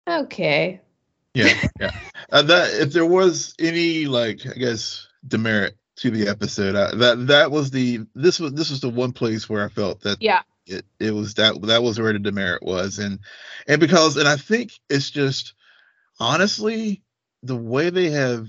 okay 0.09 0.81
Yeah, 1.35 1.55
yeah. 1.81 1.91
Uh, 2.31 2.43
that 2.43 2.75
if 2.75 2.93
there 2.93 3.07
was 3.07 3.55
any 3.59 4.07
like 4.07 4.47
I 4.47 4.55
guess 4.59 5.09
demerit 5.27 5.77
to 5.97 6.11
the 6.11 6.29
episode, 6.29 6.75
uh, 6.75 6.95
that 6.97 7.27
that 7.29 7.51
was 7.51 7.71
the 7.71 8.01
this 8.15 8.41
was 8.41 8.53
this 8.53 8.71
was 8.71 8.81
the 8.81 8.91
one 8.91 9.13
place 9.13 9.49
where 9.49 9.65
I 9.65 9.69
felt 9.69 10.01
that 10.03 10.19
yeah 10.21 10.43
it, 10.67 10.85
it 10.99 11.11
was 11.13 11.35
that 11.35 11.61
that 11.63 11.83
was 11.83 12.01
where 12.01 12.13
the 12.13 12.19
demerit 12.19 12.63
was 12.63 12.99
and 12.99 13.19
and 13.69 13.81
because 13.81 14.17
and 14.17 14.29
I 14.29 14.37
think 14.37 14.73
it's 14.89 15.11
just 15.11 15.55
honestly 16.21 17.03
the 17.43 17.57
way 17.57 17.91
they 17.91 18.11
have 18.11 18.47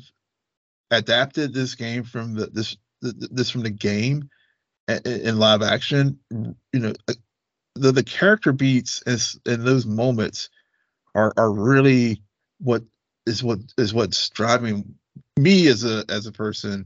adapted 0.92 1.54
this 1.54 1.76
game 1.76 2.04
from 2.04 2.36
the 2.36 2.48
this 2.48 2.78
th- 3.04 3.16
this 3.32 3.50
from 3.50 3.64
the 3.64 3.70
game 3.70 3.90
i- 3.90 4.22
i- 4.22 4.35
in 4.88 5.40
live 5.40 5.62
action 5.62 6.20
you 6.30 6.80
know 6.80 6.94
uh, 7.08 7.14
the 7.76 7.92
the 7.92 8.04
character 8.04 8.52
beats 8.52 9.02
is 9.06 9.40
in 9.46 9.66
those 9.66 9.86
moments 9.86 10.50
are 11.16 11.34
are 11.38 11.52
really 11.52 12.22
what 12.60 12.84
is 13.26 13.44
what 13.44 13.60
is 13.78 13.94
what's 13.94 14.30
driving 14.30 14.96
me 15.38 15.68
as 15.68 15.84
a 15.84 16.06
as 16.10 16.28
a 16.28 16.32
person 16.32 16.86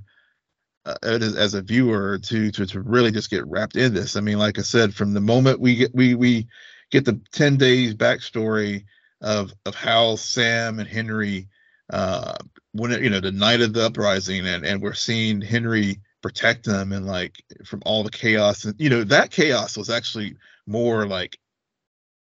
uh, 0.85 0.95
as, 1.03 1.53
a 1.53 1.61
viewer 1.61 2.17
to, 2.17 2.51
to 2.51 2.65
to 2.65 2.81
really 2.81 3.11
just 3.11 3.29
get 3.29 3.45
wrapped 3.45 3.75
in 3.75 3.93
this. 3.93 4.15
I 4.15 4.21
mean, 4.21 4.39
like 4.39 4.57
I 4.57 4.61
said, 4.61 4.93
from 4.93 5.13
the 5.13 5.19
moment 5.19 5.59
we 5.59 5.75
get 5.75 5.93
we 5.93 6.15
we 6.15 6.47
get 6.89 7.05
the 7.05 7.19
ten 7.31 7.57
days 7.57 7.93
backstory 7.93 8.85
of 9.21 9.53
of 9.65 9.75
how 9.75 10.15
Sam 10.15 10.79
and 10.79 10.87
Henry, 10.87 11.47
uh, 11.91 12.35
when 12.71 12.91
it, 12.91 13.01
you 13.01 13.09
know 13.09 13.19
the 13.19 13.31
night 13.31 13.61
of 13.61 13.73
the 13.73 13.85
uprising, 13.85 14.47
and 14.47 14.65
and 14.65 14.81
we're 14.81 14.93
seeing 14.93 15.41
Henry 15.41 15.99
protect 16.21 16.65
them 16.65 16.91
and 16.91 17.05
like 17.05 17.43
from 17.65 17.81
all 17.85 18.03
the 18.03 18.11
chaos, 18.11 18.65
and 18.65 18.75
you 18.79 18.89
know 18.89 19.03
that 19.03 19.31
chaos 19.31 19.77
was 19.77 19.89
actually 19.89 20.35
more 20.65 21.05
like 21.05 21.37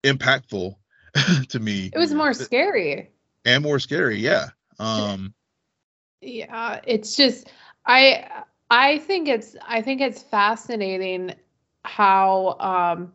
impactful 0.04 0.76
to 1.50 1.60
me 1.60 1.92
it 1.94 2.00
was 2.00 2.14
more 2.14 2.34
scary 2.34 3.10
and 3.46 3.64
more 3.64 3.80
scary. 3.80 4.18
Yeah. 4.18 4.50
Um. 4.80 5.34
yeah 6.22 6.80
it's 6.86 7.16
just 7.16 7.52
i 7.86 8.28
i 8.72 8.98
think 9.00 9.28
it's 9.28 9.56
i 9.68 9.82
think 9.82 10.02
it's 10.02 10.24
fascinating 10.24 11.36
how 11.86 12.56
um 12.60 13.14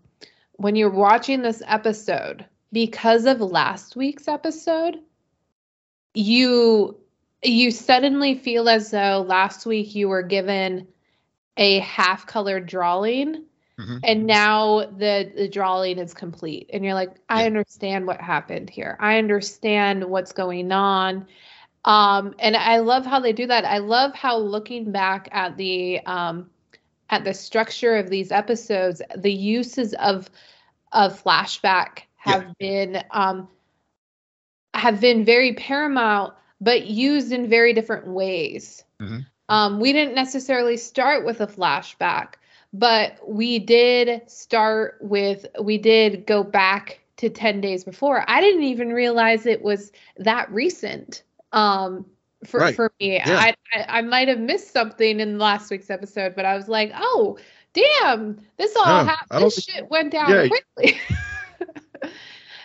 when 0.52 0.76
you're 0.76 0.90
watching 0.90 1.42
this 1.42 1.62
episode 1.66 2.44
because 2.72 3.26
of 3.26 3.40
last 3.40 3.96
week's 3.96 4.28
episode 4.28 5.00
you 6.14 6.96
you 7.42 7.70
suddenly 7.70 8.34
feel 8.34 8.68
as 8.68 8.90
though 8.90 9.24
last 9.26 9.66
week 9.66 9.94
you 9.94 10.08
were 10.08 10.22
given 10.22 10.86
a 11.56 11.80
half 11.80 12.26
colored 12.26 12.66
drawing 12.66 13.44
Mhm. 13.78 14.00
and 14.02 14.26
now 14.26 14.80
the 14.98 15.32
the 15.36 15.48
drawing 15.48 15.98
is 15.98 16.14
complete. 16.14 16.70
And 16.72 16.84
you're 16.84 16.94
like 16.94 17.16
i 17.28 17.42
Yeah. 17.42 17.46
understand 17.46 18.06
what 18.06 18.20
happened 18.20 18.70
here. 18.70 18.96
I 19.00 19.18
understand 19.18 20.04
what's 20.04 20.32
going 20.32 20.72
on. 20.72 21.26
Um 21.84 22.34
and 22.38 22.56
i 22.56 22.78
love 22.78 23.06
how 23.06 23.20
they 23.20 23.32
do 23.32 23.46
that. 23.46 23.64
I 23.64 23.78
love 23.78 24.14
how 24.14 24.36
looking 24.38 24.92
back 24.92 25.28
at 25.32 25.56
the 25.56 26.00
um 26.06 26.50
at 27.10 27.24
the 27.24 27.34
structure 27.34 27.96
of 27.96 28.10
these 28.10 28.32
episodes 28.32 29.02
the 29.16 29.32
uses 29.32 29.94
of 29.94 30.30
of 30.92 31.22
flashback 31.22 32.00
have 32.16 32.56
been 32.58 33.02
um 33.12 33.48
have 34.74 35.00
been 35.00 35.24
very 35.24 35.54
paramount 35.54 36.34
but 36.60 36.86
used 36.86 37.32
in 37.32 37.48
very 37.48 37.72
different 37.72 38.06
ways 38.06 38.84
Mhm. 39.00 39.26
um 39.48 39.80
we 39.80 39.92
didn't 39.92 40.14
necessarily 40.14 40.76
start 40.76 41.24
with 41.24 41.40
a 41.40 41.46
flashback 41.46 42.34
but 42.72 43.18
we 43.26 43.58
did 43.58 44.22
start 44.30 44.98
with 45.00 45.46
we 45.60 45.78
did 45.78 46.26
go 46.26 46.42
back 46.42 47.00
to 47.16 47.28
10 47.30 47.60
days 47.60 47.84
before 47.84 48.24
i 48.28 48.40
didn't 48.40 48.64
even 48.64 48.92
realize 48.92 49.46
it 49.46 49.62
was 49.62 49.92
that 50.18 50.50
recent 50.50 51.22
um 51.52 52.04
for, 52.44 52.60
Right. 52.60 52.74
for 52.76 52.92
me 53.00 53.14
Yeah. 53.16 53.38
I, 53.38 53.54
I 53.74 53.98
i 53.98 54.02
might 54.02 54.28
have 54.28 54.38
missed 54.38 54.72
something 54.72 55.20
in 55.20 55.38
last 55.38 55.70
week's 55.70 55.90
episode 55.90 56.34
but 56.36 56.44
i 56.44 56.54
was 56.54 56.68
like 56.68 56.92
oh 56.94 57.38
damn 57.72 58.38
this 58.56 58.74
all 58.76 58.84
No, 59.04 59.04
happened 59.10 59.42
this 59.44 59.64
think- 59.64 59.76
shit 59.76 59.90
went 59.90 60.12
down 60.12 60.30
Yeah. 60.30 60.48
quickly 60.48 60.98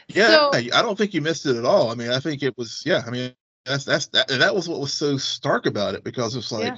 Yeah, 0.10 0.28
So- 0.30 0.52
I 0.54 0.82
don't 0.82 0.98
think 0.98 1.14
you 1.14 1.22
missed 1.22 1.46
it 1.46 1.56
at 1.56 1.64
all. 1.66 1.90
I 1.90 1.96
mean, 1.96 2.10
I 2.10 2.20
think 2.20 2.44
it 2.44 2.58
was. 2.58 2.84
Yeah, 2.86 3.02
I 3.08 3.12
mean, 3.12 3.34
that's 3.66 3.86
that's 3.86 4.08
that. 4.08 4.30
and 4.32 4.42
That 4.42 4.56
was 4.56 4.68
what 4.68 4.80
was 4.80 4.94
so 4.94 5.18
stark 5.18 5.66
about 5.66 5.96
it 5.96 6.04
because 6.04 6.36
it's 6.36 6.52
like 6.52 6.74
Yeah. 6.74 6.78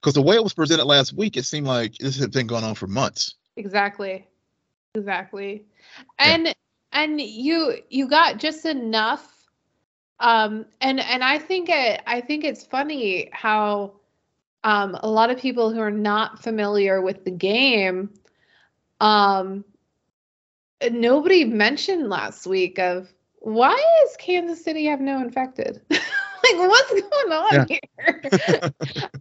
because 0.00 0.14
the 0.14 0.22
way 0.22 0.36
it 0.36 0.42
was 0.42 0.54
presented 0.54 0.84
last 0.84 1.12
week, 1.12 1.36
it 1.36 1.44
seemed 1.44 1.66
like 1.66 1.94
this 1.98 2.18
had 2.18 2.32
been 2.32 2.46
going 2.46 2.64
on 2.64 2.74
for 2.74 2.86
months. 2.86 3.36
exactly 3.56 4.26
exactly 4.94 5.64
and 6.18 6.54
and 6.92 7.20
you 7.20 7.76
you 7.90 8.08
got 8.08 8.38
just 8.38 8.64
enough 8.64 9.48
um 10.20 10.64
and 10.80 11.00
and 11.00 11.22
i 11.24 11.38
think 11.38 11.68
it 11.68 12.00
i 12.06 12.20
think 12.20 12.44
it's 12.44 12.64
funny 12.64 13.28
how 13.32 13.92
um 14.64 14.96
a 15.02 15.08
lot 15.08 15.30
of 15.30 15.38
people 15.38 15.72
who 15.72 15.80
are 15.80 15.90
not 15.90 16.42
familiar 16.42 17.00
with 17.00 17.24
the 17.24 17.30
game 17.30 18.10
um 19.00 19.64
nobody 20.90 21.44
mentioned 21.44 22.08
last 22.08 22.46
week 22.46 22.78
of 22.78 23.12
why 23.40 23.76
is 24.06 24.16
kansas 24.18 24.64
city 24.64 24.86
have 24.86 25.00
no 25.00 25.20
infected 25.20 25.80
like 25.90 26.00
what's 26.56 26.92
going 26.92 27.32
on 27.32 27.60
Yeah. 27.60 27.66
here 27.68 28.22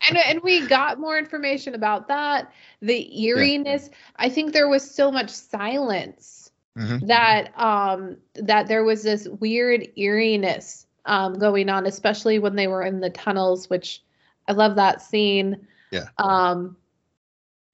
and 0.08 0.18
and 0.18 0.42
we 0.44 0.68
got 0.68 1.00
more 1.00 1.18
information 1.18 1.74
about 1.76 2.08
that 2.08 2.52
the 2.82 3.10
eeriness 3.24 3.90
i 4.18 4.30
think 4.30 4.54
there 4.54 4.68
was 4.70 4.90
so 4.90 5.12
much 5.12 5.30
silence 5.30 6.52
Mhm. 6.76 7.02
that 7.02 7.52
um 7.60 8.18
that 8.36 8.68
there 8.68 8.84
was 8.84 9.04
this 9.04 9.28
weird 9.28 9.88
eeriness 9.98 10.86
um 11.06 11.34
going 11.34 11.70
on 11.70 11.86
especially 11.86 12.40
when 12.40 12.56
they 12.56 12.68
were 12.68 12.84
in 12.84 13.00
the 13.00 13.10
tunnels 13.10 13.70
which 13.70 14.04
i 14.48 14.52
love 14.54 14.76
that 14.76 15.02
scene 15.02 15.68
Yeah. 15.92 16.10
um 16.18 16.76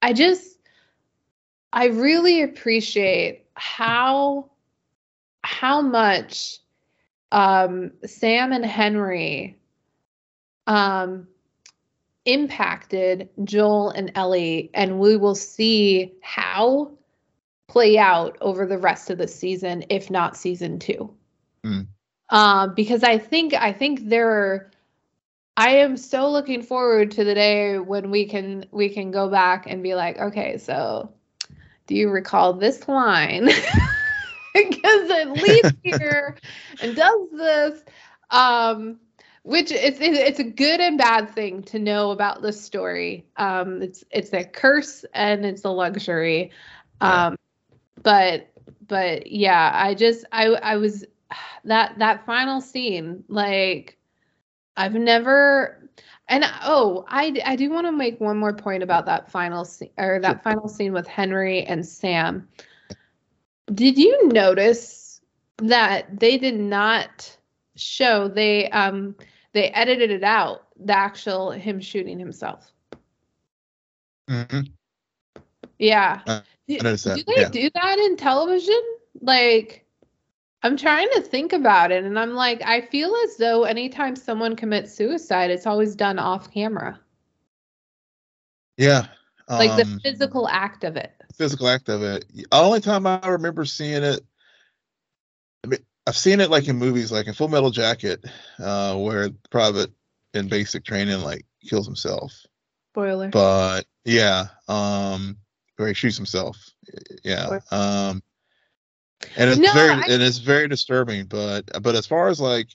i 0.01 0.13
just 0.13 0.59
i 1.73 1.85
really 1.87 2.41
appreciate 2.41 3.45
how 3.55 4.49
how 5.45 5.81
much 5.81 6.59
um 7.31 7.91
sam 8.05 8.51
and 8.51 8.65
henry 8.65 9.57
um 10.67 11.27
impacted 12.25 13.29
joel 13.43 13.89
and 13.89 14.11
ellie 14.15 14.69
and 14.73 14.99
we 14.99 15.15
will 15.15 15.35
see 15.35 16.13
how 16.21 16.91
play 17.67 17.97
out 17.97 18.37
over 18.39 18.65
the 18.65 18.77
rest 18.77 19.09
of 19.09 19.17
the 19.17 19.27
season, 19.27 19.83
if 19.89 20.09
not 20.09 20.37
season 20.37 20.79
two. 20.79 21.13
Mm. 21.63 21.87
Um, 22.29 22.73
because 22.73 23.03
I 23.03 23.17
think 23.17 23.53
I 23.53 23.73
think 23.73 24.07
there 24.07 24.29
are 24.29 24.71
I 25.57 25.77
am 25.77 25.97
so 25.97 26.31
looking 26.31 26.63
forward 26.63 27.11
to 27.11 27.23
the 27.23 27.33
day 27.33 27.77
when 27.77 28.11
we 28.11 28.27
can 28.27 28.65
we 28.71 28.89
can 28.89 29.11
go 29.11 29.29
back 29.29 29.65
and 29.67 29.83
be 29.83 29.93
like, 29.95 30.17
okay, 30.17 30.57
so 30.57 31.11
do 31.87 31.95
you 31.95 32.09
recall 32.09 32.53
this 32.53 32.87
line? 32.87 33.49
because 34.69 35.09
it 35.09 35.27
leaves 35.29 35.73
here 35.83 36.37
and 36.81 36.95
does 36.95 37.29
this. 37.31 37.83
Um 38.29 38.99
which 39.43 39.71
it's 39.71 39.99
it's 40.01 40.39
a 40.39 40.43
good 40.43 40.79
and 40.79 40.97
bad 40.97 41.29
thing 41.29 41.61
to 41.63 41.77
know 41.77 42.11
about 42.11 42.41
this 42.41 42.59
story. 42.59 43.25
Um 43.37 43.81
it's 43.81 44.03
it's 44.11 44.33
a 44.33 44.43
curse 44.45 45.03
and 45.13 45.45
it's 45.45 45.65
a 45.65 45.69
luxury. 45.69 46.51
Um 47.01 47.37
but 48.01 48.49
but 48.87 49.27
yeah, 49.27 49.71
I 49.73 49.93
just 49.93 50.25
I 50.31 50.45
I 50.47 50.77
was 50.77 51.05
that 51.65 51.99
that 51.99 52.25
final 52.25 52.61
scene 52.61 53.23
like 53.27 53.97
I've 54.77 54.93
never 54.93 55.89
and 56.27 56.45
oh, 56.63 57.05
I 57.07 57.39
I 57.45 57.55
do 57.55 57.69
want 57.69 57.87
to 57.87 57.91
make 57.91 58.19
one 58.19 58.37
more 58.37 58.53
point 58.53 58.83
about 58.83 59.05
that 59.05 59.29
final 59.29 59.65
scene 59.65 59.91
or 59.97 60.19
that 60.21 60.43
final 60.43 60.67
scene 60.67 60.93
with 60.93 61.07
Henry 61.07 61.63
and 61.63 61.85
Sam. 61.85 62.47
Did 63.73 63.97
you 63.97 64.27
notice 64.29 65.05
that 65.57 66.19
they 66.19 66.37
did 66.37 66.59
not 66.59 67.37
show 67.75 68.27
they 68.27 68.69
um 68.69 69.15
they 69.53 69.69
edited 69.69 70.11
it 70.11 70.23
out 70.23 70.67
the 70.77 70.95
actual 70.95 71.51
him 71.51 71.79
shooting 71.79 72.19
himself. 72.19 72.71
Mm-hmm. 74.29 74.61
Yeah. 75.79 76.21
Uh, 76.27 76.41
do, 76.67 76.77
I 76.79 76.83
noticed 76.83 77.05
that, 77.05 77.17
do 77.17 77.23
they 77.23 77.41
yeah. 77.41 77.49
do 77.49 77.69
that 77.73 77.99
in 77.99 78.17
television? 78.17 78.81
Like 79.21 79.85
I'm 80.63 80.75
trying 80.75 81.07
to 81.13 81.21
think 81.21 81.53
about 81.53 81.91
it, 81.91 82.03
and 82.03 82.17
I'm 82.17 82.33
like, 82.33 82.61
I 82.63 82.81
feel 82.81 83.15
as 83.23 83.37
though 83.37 83.63
anytime 83.63 84.15
someone 84.15 84.55
commits 84.55 84.93
suicide, 84.93 85.51
it's 85.51 85.67
always 85.67 85.95
done 85.95 86.17
off 86.17 86.51
camera. 86.51 86.99
Yeah. 88.77 89.05
Like 89.47 89.77
the 89.77 89.83
um, 89.83 89.99
physical 89.99 90.47
act 90.47 90.83
of 90.83 90.95
it. 90.95 91.14
Physical 91.37 91.67
act 91.67 91.89
of 91.89 92.03
it. 92.03 92.25
The 92.33 92.47
only 92.51 92.81
time 92.81 93.05
I 93.07 93.27
remember 93.27 93.65
seeing 93.65 94.03
it, 94.03 94.21
I 95.63 95.67
mean, 95.67 95.79
I've 96.07 96.17
seen 96.17 96.39
it 96.39 96.49
like 96.49 96.67
in 96.67 96.77
movies, 96.77 97.11
like 97.11 97.27
in 97.27 97.33
Full 97.33 97.47
Metal 97.47 97.71
Jacket, 97.71 98.23
uh, 98.59 98.95
where 98.95 99.29
private 99.49 99.91
in 100.33 100.47
basic 100.47 100.83
training 100.83 101.21
like 101.21 101.45
kills 101.67 101.85
himself. 101.85 102.33
Spoiler. 102.93 103.29
But 103.29 103.85
yeah, 104.03 104.47
um, 104.67 105.37
where 105.77 105.87
he 105.87 105.93
shoots 105.93 106.17
himself. 106.17 106.57
Yeah. 107.23 107.59
Um, 107.71 108.21
and 109.37 109.49
it's 109.49 109.59
No, 109.59 109.73
very 109.73 109.89
I- 109.91 110.07
and 110.09 110.21
it's 110.21 110.37
very 110.37 110.67
disturbing. 110.67 111.25
But 111.25 111.69
but 111.81 111.95
as 111.95 112.05
far 112.05 112.27
as 112.27 112.39
like, 112.39 112.69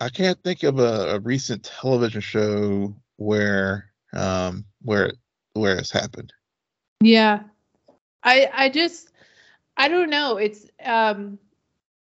I 0.00 0.08
can't 0.08 0.42
think 0.42 0.62
of 0.62 0.78
a, 0.78 1.16
a 1.16 1.20
recent 1.20 1.64
television 1.64 2.20
show 2.20 2.96
where 3.16 3.92
um 4.12 4.64
where 4.82 5.12
where 5.52 5.76
it's 5.76 5.90
happened. 5.90 6.32
Yeah. 7.00 7.44
I 8.22 8.50
I 8.52 8.68
just 8.68 9.10
I 9.76 9.88
don't 9.88 10.10
know. 10.10 10.36
It's 10.36 10.66
um 10.84 11.38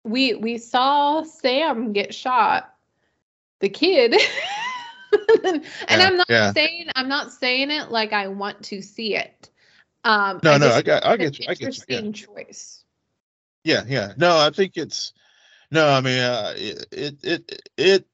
we 0.05 0.34
we 0.34 0.59
saw 0.59 1.22
Sam 1.22 1.93
get 1.93 2.14
shot, 2.14 2.74
the 3.61 3.68
kid. 3.68 4.14
and 5.45 5.64
Yeah, 5.88 5.97
I'm 5.99 6.16
not 6.16 6.28
yeah. 6.28 6.53
saying 6.53 6.88
I'm 6.95 7.09
not 7.09 7.32
saying 7.32 7.70
it 7.70 7.90
like 7.90 8.12
I 8.12 8.28
want 8.28 8.62
to 8.64 8.82
see 8.82 9.16
it. 9.16 9.51
Um 10.05 10.40
No, 10.43 10.59
no, 10.59 10.70
I 10.70 10.82
got 10.82 11.05
I 11.05 11.16
get 11.16 11.38
you. 11.38 11.47
I 11.49 11.55
get 11.55 11.61
you. 11.61 11.66
Interesting 11.66 12.12
choice. 12.12 12.84
Yeah, 13.64 13.84
yeah. 13.86 14.12
No, 14.16 14.38
I 14.38 14.51
think 14.51 14.76
it's 14.76 15.12
no. 15.70 15.88
I 15.88 16.01
mean, 16.01 16.18
uh, 16.18 16.53
it, 16.57 16.86
it, 16.93 17.24
it, 17.24 17.62
it, 17.76 18.07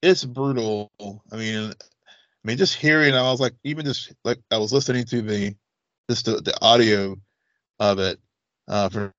it's 0.00 0.24
brutal. 0.24 0.90
I 1.30 1.36
mean, 1.36 1.72
I 2.44 2.48
mean, 2.48 2.58
just 2.58 2.74
hearing, 2.76 3.14
I 3.14 3.22
was 3.30 3.40
like, 3.40 3.54
even 3.64 3.84
just 3.84 4.12
like 4.24 4.38
I 4.50 4.58
was 4.58 4.72
listening 4.72 5.04
to 5.06 5.22
the, 5.22 5.56
just 6.10 6.26
the, 6.26 6.40
the 6.40 6.56
audio 6.62 7.16
of 7.80 7.98
it, 7.98 8.18
uh, 8.68 8.88
for 8.88 9.12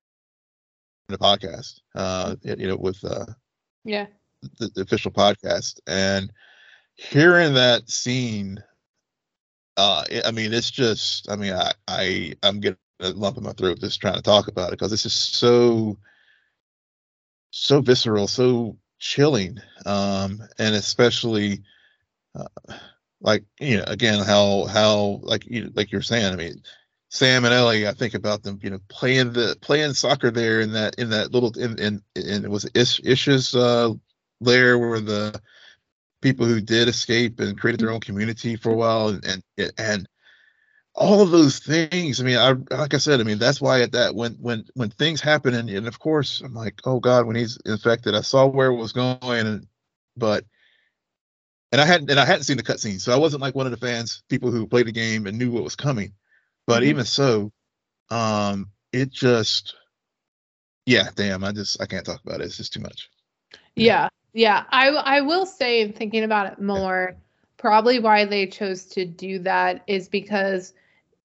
the 1.08 1.18
podcast, 1.18 1.80
uh, 1.94 2.36
you 2.42 2.66
know, 2.68 2.76
with 2.76 3.02
uh, 3.04 3.26
Yeah. 3.84 4.06
the, 4.58 4.70
the 4.74 4.82
official 4.82 5.10
podcast, 5.10 5.80
and 5.86 6.30
hearing 6.96 7.54
that 7.54 7.88
scene, 7.90 8.62
uh, 9.76 10.04
I 10.24 10.30
mean, 10.32 10.52
it's 10.52 10.70
just, 10.70 11.30
I 11.30 11.36
mean, 11.36 11.52
I, 11.52 11.72
I, 11.88 12.34
I'm 12.42 12.60
getting 12.60 12.78
a 13.00 13.10
lump 13.10 13.36
in 13.38 13.44
my 13.44 13.52
throat 13.52 13.80
just 13.80 14.00
trying 14.00 14.14
to 14.16 14.22
talk 14.22 14.48
about 14.48 14.68
it 14.68 14.78
because 14.78 14.92
it's 14.92 15.02
just 15.02 15.34
so, 15.34 15.98
so 17.50 17.80
visceral, 17.80 18.26
so 18.28 18.76
chilling, 18.98 19.58
um, 19.86 20.40
and 20.58 20.74
especially, 20.74 21.62
uh, 22.34 22.46
like 23.24 23.44
you 23.60 23.78
know, 23.78 23.84
again, 23.88 24.24
how 24.24 24.66
how 24.66 25.20
like 25.24 25.46
you 25.46 25.72
like 25.76 25.92
you're 25.92 26.02
saying, 26.02 26.32
I 26.34 26.36
mean. 26.36 26.62
Sam 27.10 27.46
and 27.46 27.54
Ellie, 27.54 27.88
I 27.88 27.92
think 27.92 28.14
about 28.14 28.44
them, 28.44 28.60
you 28.62 28.70
know, 28.70 28.80
playing 28.88 29.34
the 29.34 29.56
playing 29.62 29.94
soccer 29.94 30.32
there 30.32 30.60
in 30.60 30.72
that 30.74 30.96
in 30.98 31.10
that 31.10 31.32
little 31.32 31.52
in 31.58 31.78
in, 31.78 32.02
in 32.16 32.50
was 32.50 32.66
it 32.66 32.76
Ish, 32.76 33.00
Ish's 33.04 33.54
uh 33.56 33.92
lair 34.40 34.78
where 34.78 35.00
the 35.00 35.40
people 36.22 36.46
who 36.46 36.60
did 36.60 36.88
escape 36.88 37.40
and 37.40 37.60
created 37.60 37.80
their 37.80 37.92
own 37.92 38.00
community 38.00 38.56
for 38.56 38.70
a 38.70 38.76
while 38.76 39.08
and 39.08 39.44
and, 39.58 39.72
and 39.78 40.08
all 40.94 41.22
of 41.22 41.30
those 41.30 41.60
things 41.60 42.20
i 42.20 42.24
mean 42.24 42.38
i 42.38 42.52
like 42.76 42.94
i 42.94 42.98
said 42.98 43.20
i 43.20 43.24
mean 43.24 43.38
that's 43.38 43.60
why 43.60 43.82
at 43.82 43.92
that 43.92 44.14
when 44.14 44.34
when 44.34 44.64
when 44.74 44.90
things 44.90 45.20
happen 45.20 45.54
and, 45.54 45.70
and 45.70 45.88
of 45.88 45.98
course 46.00 46.40
i'm 46.42 46.54
like 46.54 46.80
oh 46.86 47.00
god 47.00 47.26
when 47.26 47.36
he's 47.36 47.58
infected 47.66 48.14
i 48.14 48.20
saw 48.22 48.46
where 48.46 48.68
it 48.68 48.76
was 48.76 48.92
going 48.92 49.46
and 49.46 49.66
but 50.16 50.44
and 51.74 51.80
i 51.80 51.84
hadn't 51.84 52.08
and 52.08 52.20
i 52.20 52.24
hadn't 52.24 52.44
seen 52.44 52.56
the 52.56 52.62
cutscene 52.62 53.00
so 53.00 53.12
i 53.12 53.16
wasn't 53.16 53.42
like 53.42 53.56
one 53.56 53.66
of 53.66 53.72
the 53.72 53.86
fans 53.86 54.22
people 54.28 54.52
who 54.52 54.64
played 54.64 54.86
the 54.86 54.92
game 54.92 55.26
and 55.26 55.36
knew 55.36 55.50
what 55.50 55.64
was 55.64 55.74
coming. 55.74 56.12
But 56.68 56.84
Mhm. 56.84 56.86
even 56.86 57.04
so 57.04 57.52
um 58.10 58.70
it 58.92 59.10
just 59.10 59.74
yeah 60.86 61.08
damn 61.16 61.42
i 61.42 61.50
just 61.50 61.82
i 61.82 61.86
can't 61.86 62.06
talk 62.06 62.20
about 62.24 62.40
it. 62.40 62.44
It's 62.44 62.56
just 62.56 62.72
too 62.72 62.80
much. 62.80 63.10
Yeah, 63.74 64.08
yeah. 64.32 64.64
I 64.70 64.88
I 64.90 65.20
will 65.22 65.46
say, 65.46 65.80
in 65.80 65.92
thinking 65.92 66.22
about 66.22 66.52
it 66.52 66.60
more, 66.62 67.16
probably 67.56 67.98
why 67.98 68.24
they 68.24 68.46
chose 68.46 68.84
to 68.86 69.04
do 69.04 69.40
that 69.40 69.82
is 69.88 70.08
because, 70.08 70.74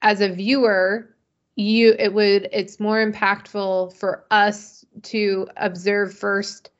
as 0.00 0.22
a 0.22 0.32
viewer, 0.32 1.14
you 1.56 1.94
it 1.98 2.14
would 2.14 2.48
it's 2.52 2.80
more 2.80 3.04
impactful 3.04 3.94
for 3.96 4.24
us 4.30 4.84
to 5.02 5.46
observe 5.56 6.14
first 6.14 6.70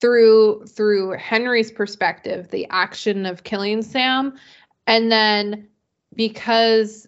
through 0.00 0.66
through 0.66 1.12
Henry's 1.12 1.70
perspective, 1.70 2.48
the 2.50 2.66
action 2.70 3.26
of 3.26 3.44
killing 3.44 3.82
Sam, 3.82 4.38
and 4.86 5.10
then 5.12 5.68
because 6.14 7.06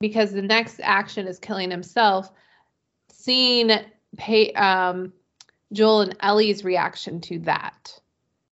because 0.00 0.32
the 0.32 0.42
next 0.42 0.80
action 0.82 1.26
is 1.26 1.38
killing 1.38 1.70
himself, 1.70 2.30
seeing 3.10 3.70
pay 4.16 4.52
um 4.52 5.12
Joel 5.72 6.02
and 6.02 6.16
Ellie's 6.20 6.64
reaction 6.64 7.20
to 7.22 7.38
that 7.40 7.98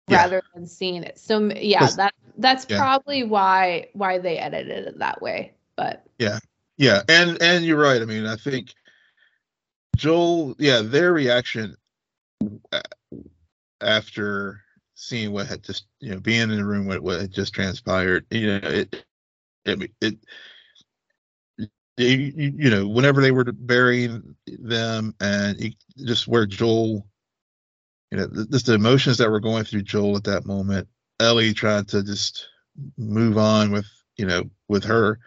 Yeah. 0.09 0.23
rather 0.23 0.43
than 0.55 0.67
seeing 0.67 1.03
it. 1.03 1.19
So 1.19 1.51
yeah, 1.55 1.91
that 1.97 2.15
that's 2.39 2.67
yeah. 2.69 2.79
probably 2.79 3.23
why 3.23 3.89
why 3.93 4.19
they 4.19 4.39
edited 4.39 4.89
it 4.89 4.99
that 4.99 5.21
way. 5.23 5.55
But 5.77 6.05
Yeah, 6.19 6.39
yeah, 6.79 7.03
and 7.09 7.41
and 7.43 7.65
you're 7.65 7.81
right. 7.81 8.01
I 8.01 8.07
mean, 8.07 8.27
I 8.27 8.37
think 8.37 8.75
Joel, 9.97 10.55
yeah, 10.59 10.81
their 10.83 11.13
reaction 11.13 11.77
a- 12.73 12.83
after 13.81 14.61
seeing 14.95 15.33
what 15.33 15.47
had 15.47 15.63
just 15.63 15.87
you 16.01 16.11
know 16.13 16.21
being 16.21 16.43
in 16.43 16.57
the 16.57 16.65
room 16.65 16.87
what 16.87 17.03
what 17.03 17.21
had 17.21 17.33
just 17.33 17.55
transpired, 17.55 18.27
you 18.31 18.47
know, 18.47 18.61
it 18.69 19.05
it 19.65 19.91
it. 20.01 20.17
You, 21.99 22.71
know, 22.71 22.89
whenever 22.89 23.23
they 23.23 23.31
were 23.31 23.45
burying 23.45 24.37
them, 24.47 25.15
and 25.21 25.75
just 26.05 26.29
where 26.29 26.45
Joel, 26.45 27.07
you 28.11 28.19
know, 28.19 28.29
just 28.51 28.67
the 28.67 28.75
emotions 28.75 29.19
that 29.19 29.31
were 29.31 29.41
going 29.41 29.65
through 29.65 29.83
Joel 29.83 30.17
at 30.17 30.25
that 30.25 30.47
moment, 30.47 30.89
Ellie 31.21 31.55
trying 31.55 31.87
to 31.87 32.03
just 32.03 32.49
move 32.99 33.39
on 33.39 33.73
with, 33.73 33.87
you 34.17 34.27
know, 34.27 34.45
with 34.69 34.85
her, 34.85 35.19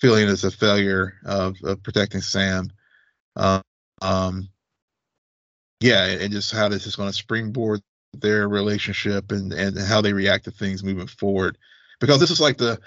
feeling 0.00 0.28
as 0.28 0.44
a 0.44 0.50
failure 0.50 1.14
of, 1.26 1.56
of 1.64 1.82
protecting 1.82 2.22
Sam. 2.22 2.70
Um, 3.36 3.62
um, 4.02 4.48
yeah, 5.80 6.06
and 6.06 6.32
just 6.32 6.52
how 6.52 6.68
this 6.68 6.86
is 6.86 6.96
going 6.96 7.08
to 7.10 7.14
springboard 7.14 7.82
their 8.14 8.48
relationship 8.48 9.32
and 9.32 9.52
and 9.52 9.78
how 9.78 10.00
they 10.00 10.12
react 10.12 10.44
to 10.44 10.50
things 10.50 10.84
moving 10.84 11.06
forward. 11.06 11.58
Because 12.00 12.20
this 12.20 12.30
is 12.30 12.40
like 12.40 12.58
the, 12.58 12.80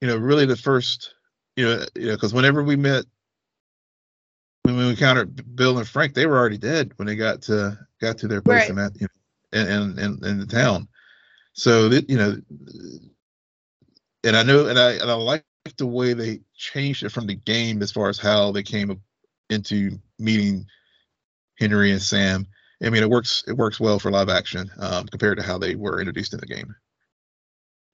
you 0.00 0.08
know, 0.08 0.16
really 0.16 0.46
the 0.46 0.56
first, 0.56 1.14
you 1.56 1.64
know, 1.66 1.84
you 1.94 2.06
know, 2.08 2.14
because 2.14 2.34
whenever 2.34 2.62
we 2.62 2.76
met, 2.76 3.04
when 4.64 4.76
we 4.76 4.88
encountered 4.90 5.56
Bill 5.56 5.78
and 5.78 5.88
Frank, 5.88 6.14
they 6.14 6.26
were 6.26 6.38
already 6.38 6.58
dead 6.58 6.92
when 6.96 7.06
they 7.06 7.16
got 7.16 7.42
to 7.42 7.78
got 8.00 8.18
to 8.18 8.28
their 8.28 8.42
place 8.42 8.68
Right. 8.68 8.70
in 8.70 8.76
that, 8.76 8.92
you 9.00 9.06
know, 9.52 9.60
in, 9.60 9.68
in 9.68 9.98
in 9.98 10.24
in 10.24 10.38
the 10.40 10.46
town. 10.46 10.88
So 11.54 11.88
that 11.90 12.08
you 12.10 12.18
know, 12.18 12.40
and 14.24 14.36
I 14.36 14.42
know, 14.42 14.66
and 14.66 14.78
I 14.78 14.92
and 14.92 15.10
I 15.10 15.14
like 15.14 15.44
the 15.78 15.86
way 15.86 16.12
they 16.14 16.40
changed 16.56 17.02
it 17.04 17.10
from 17.10 17.26
the 17.26 17.34
game 17.34 17.82
as 17.82 17.92
far 17.92 18.08
as 18.08 18.18
how 18.18 18.52
they 18.52 18.62
came 18.62 19.00
into 19.50 19.98
meeting 20.18 20.66
Henry 21.58 21.92
and 21.92 22.02
Sam. 22.02 22.46
I 22.82 22.90
mean, 22.90 23.02
it 23.02 23.10
works. 23.10 23.44
It 23.46 23.56
works 23.56 23.80
well 23.80 23.98
for 23.98 24.10
live 24.10 24.28
action 24.28 24.70
um, 24.78 25.06
compared 25.06 25.38
to 25.38 25.44
how 25.44 25.58
they 25.58 25.74
were 25.74 25.98
introduced 25.98 26.34
in 26.34 26.40
the 26.40 26.46
game. 26.46 26.74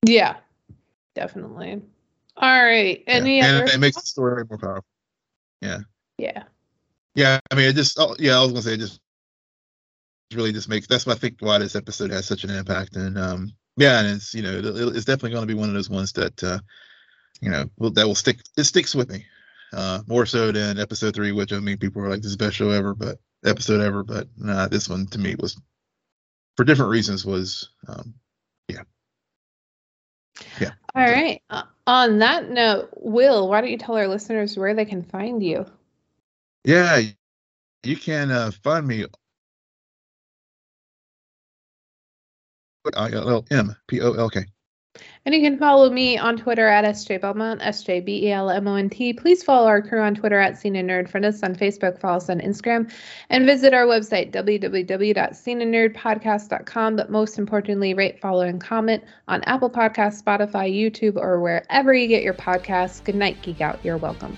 yeah, 0.04 0.36
definitely. 1.14 1.80
All 2.36 2.64
right. 2.64 3.04
Yeah. 3.06 3.14
Any 3.14 3.40
and 3.40 3.56
other 3.58 3.66
it 3.66 3.78
makes 3.78 3.96
the 3.96 4.06
story 4.06 4.44
more 4.48 4.58
powerful. 4.58 4.84
yeah. 5.60 5.78
Yeah, 6.18 6.44
Yeah. 7.14 7.40
I 7.50 7.54
mean, 7.54 7.66
it 7.68 7.74
just. 7.76 7.98
Oh, 7.98 8.16
yeah, 8.18 8.38
I 8.38 8.42
was 8.42 8.52
gonna 8.52 8.62
say, 8.62 8.74
it 8.74 8.80
just 8.80 9.00
really 10.34 10.52
just 10.52 10.68
makes. 10.68 10.86
That's 10.86 11.06
why 11.06 11.12
I 11.12 11.16
think 11.16 11.36
why 11.40 11.58
this 11.58 11.76
episode 11.76 12.10
has 12.10 12.26
such 12.26 12.44
an 12.44 12.50
impact, 12.50 12.96
and 12.96 13.18
um, 13.18 13.52
yeah, 13.76 14.00
and 14.00 14.08
it's 14.16 14.34
you 14.34 14.42
know, 14.42 14.58
it, 14.58 14.96
it's 14.96 15.04
definitely 15.04 15.30
going 15.30 15.46
to 15.46 15.54
be 15.54 15.58
one 15.58 15.68
of 15.68 15.74
those 15.74 15.90
ones 15.90 16.12
that, 16.12 16.42
uh, 16.42 16.58
you 17.40 17.50
know, 17.50 17.64
will, 17.78 17.90
that 17.92 18.06
will 18.06 18.14
stick. 18.14 18.40
It 18.56 18.64
sticks 18.64 18.94
with 18.94 19.10
me, 19.10 19.26
uh, 19.72 20.00
more 20.06 20.26
so 20.26 20.52
than 20.52 20.78
episode 20.78 21.14
three, 21.14 21.32
which 21.32 21.52
I 21.52 21.58
mean, 21.58 21.78
people 21.78 22.02
were 22.02 22.08
like, 22.08 22.22
"This 22.22 22.32
is 22.32 22.36
the 22.36 22.44
best 22.44 22.56
show 22.56 22.70
ever," 22.70 22.94
but 22.94 23.18
episode 23.44 23.80
ever, 23.80 24.02
but 24.02 24.28
nah, 24.36 24.68
this 24.68 24.88
one 24.88 25.06
to 25.06 25.18
me 25.18 25.34
was, 25.38 25.56
for 26.56 26.64
different 26.64 26.90
reasons, 26.90 27.24
was, 27.24 27.70
um, 27.88 28.14
yeah. 28.68 28.82
Yeah. 30.60 30.72
All 30.94 31.02
right. 31.02 31.42
Uh, 31.50 31.62
on 31.86 32.18
that 32.18 32.50
note, 32.50 32.90
Will, 32.96 33.48
why 33.48 33.60
don't 33.60 33.70
you 33.70 33.78
tell 33.78 33.96
our 33.96 34.08
listeners 34.08 34.56
where 34.56 34.74
they 34.74 34.84
can 34.84 35.02
find 35.02 35.42
you? 35.42 35.66
yeah, 36.64 37.00
you 37.82 37.96
can 37.96 38.30
uh, 38.30 38.50
find 38.62 38.86
me. 38.86 39.04
I 42.96 43.12
L 43.12 43.44
M 43.50 43.76
P 43.86 44.00
O 44.00 44.12
L 44.12 44.28
K 44.28 44.44
And 45.24 45.32
you 45.32 45.40
can 45.40 45.56
follow 45.56 45.88
me 45.88 46.18
on 46.18 46.36
Twitter 46.36 46.66
at 46.66 46.84
SJ 46.84 47.20
Belmont, 47.20 47.60
S-J-B-E-L-M-O-N-T. 47.62 49.12
Please 49.12 49.44
follow 49.44 49.68
our 49.68 49.80
crew 49.80 50.00
on 50.00 50.16
Twitter 50.16 50.40
at 50.40 50.58
Scene 50.58 50.74
Nerd. 50.74 51.08
Friend 51.08 51.24
us 51.24 51.44
on 51.44 51.54
Facebook, 51.54 52.00
follow 52.00 52.16
us 52.16 52.28
on 52.28 52.40
Instagram, 52.40 52.90
and 53.30 53.46
visit 53.46 53.72
our 53.72 53.86
website, 53.86 54.32
www.sceneandnerdpodcast.com. 54.32 56.96
But 56.96 57.10
most 57.10 57.38
importantly, 57.38 57.94
rate, 57.94 58.20
follow, 58.20 58.42
and 58.42 58.60
comment 58.60 59.04
on 59.28 59.44
Apple 59.44 59.70
Podcasts, 59.70 60.20
Spotify, 60.20 60.74
YouTube, 60.74 61.16
or 61.16 61.40
wherever 61.40 61.94
you 61.94 62.08
get 62.08 62.24
your 62.24 62.34
podcasts. 62.34 63.04
Good 63.04 63.14
night, 63.14 63.40
Geek 63.42 63.60
Out. 63.60 63.78
You're 63.84 63.98
welcome. 63.98 64.36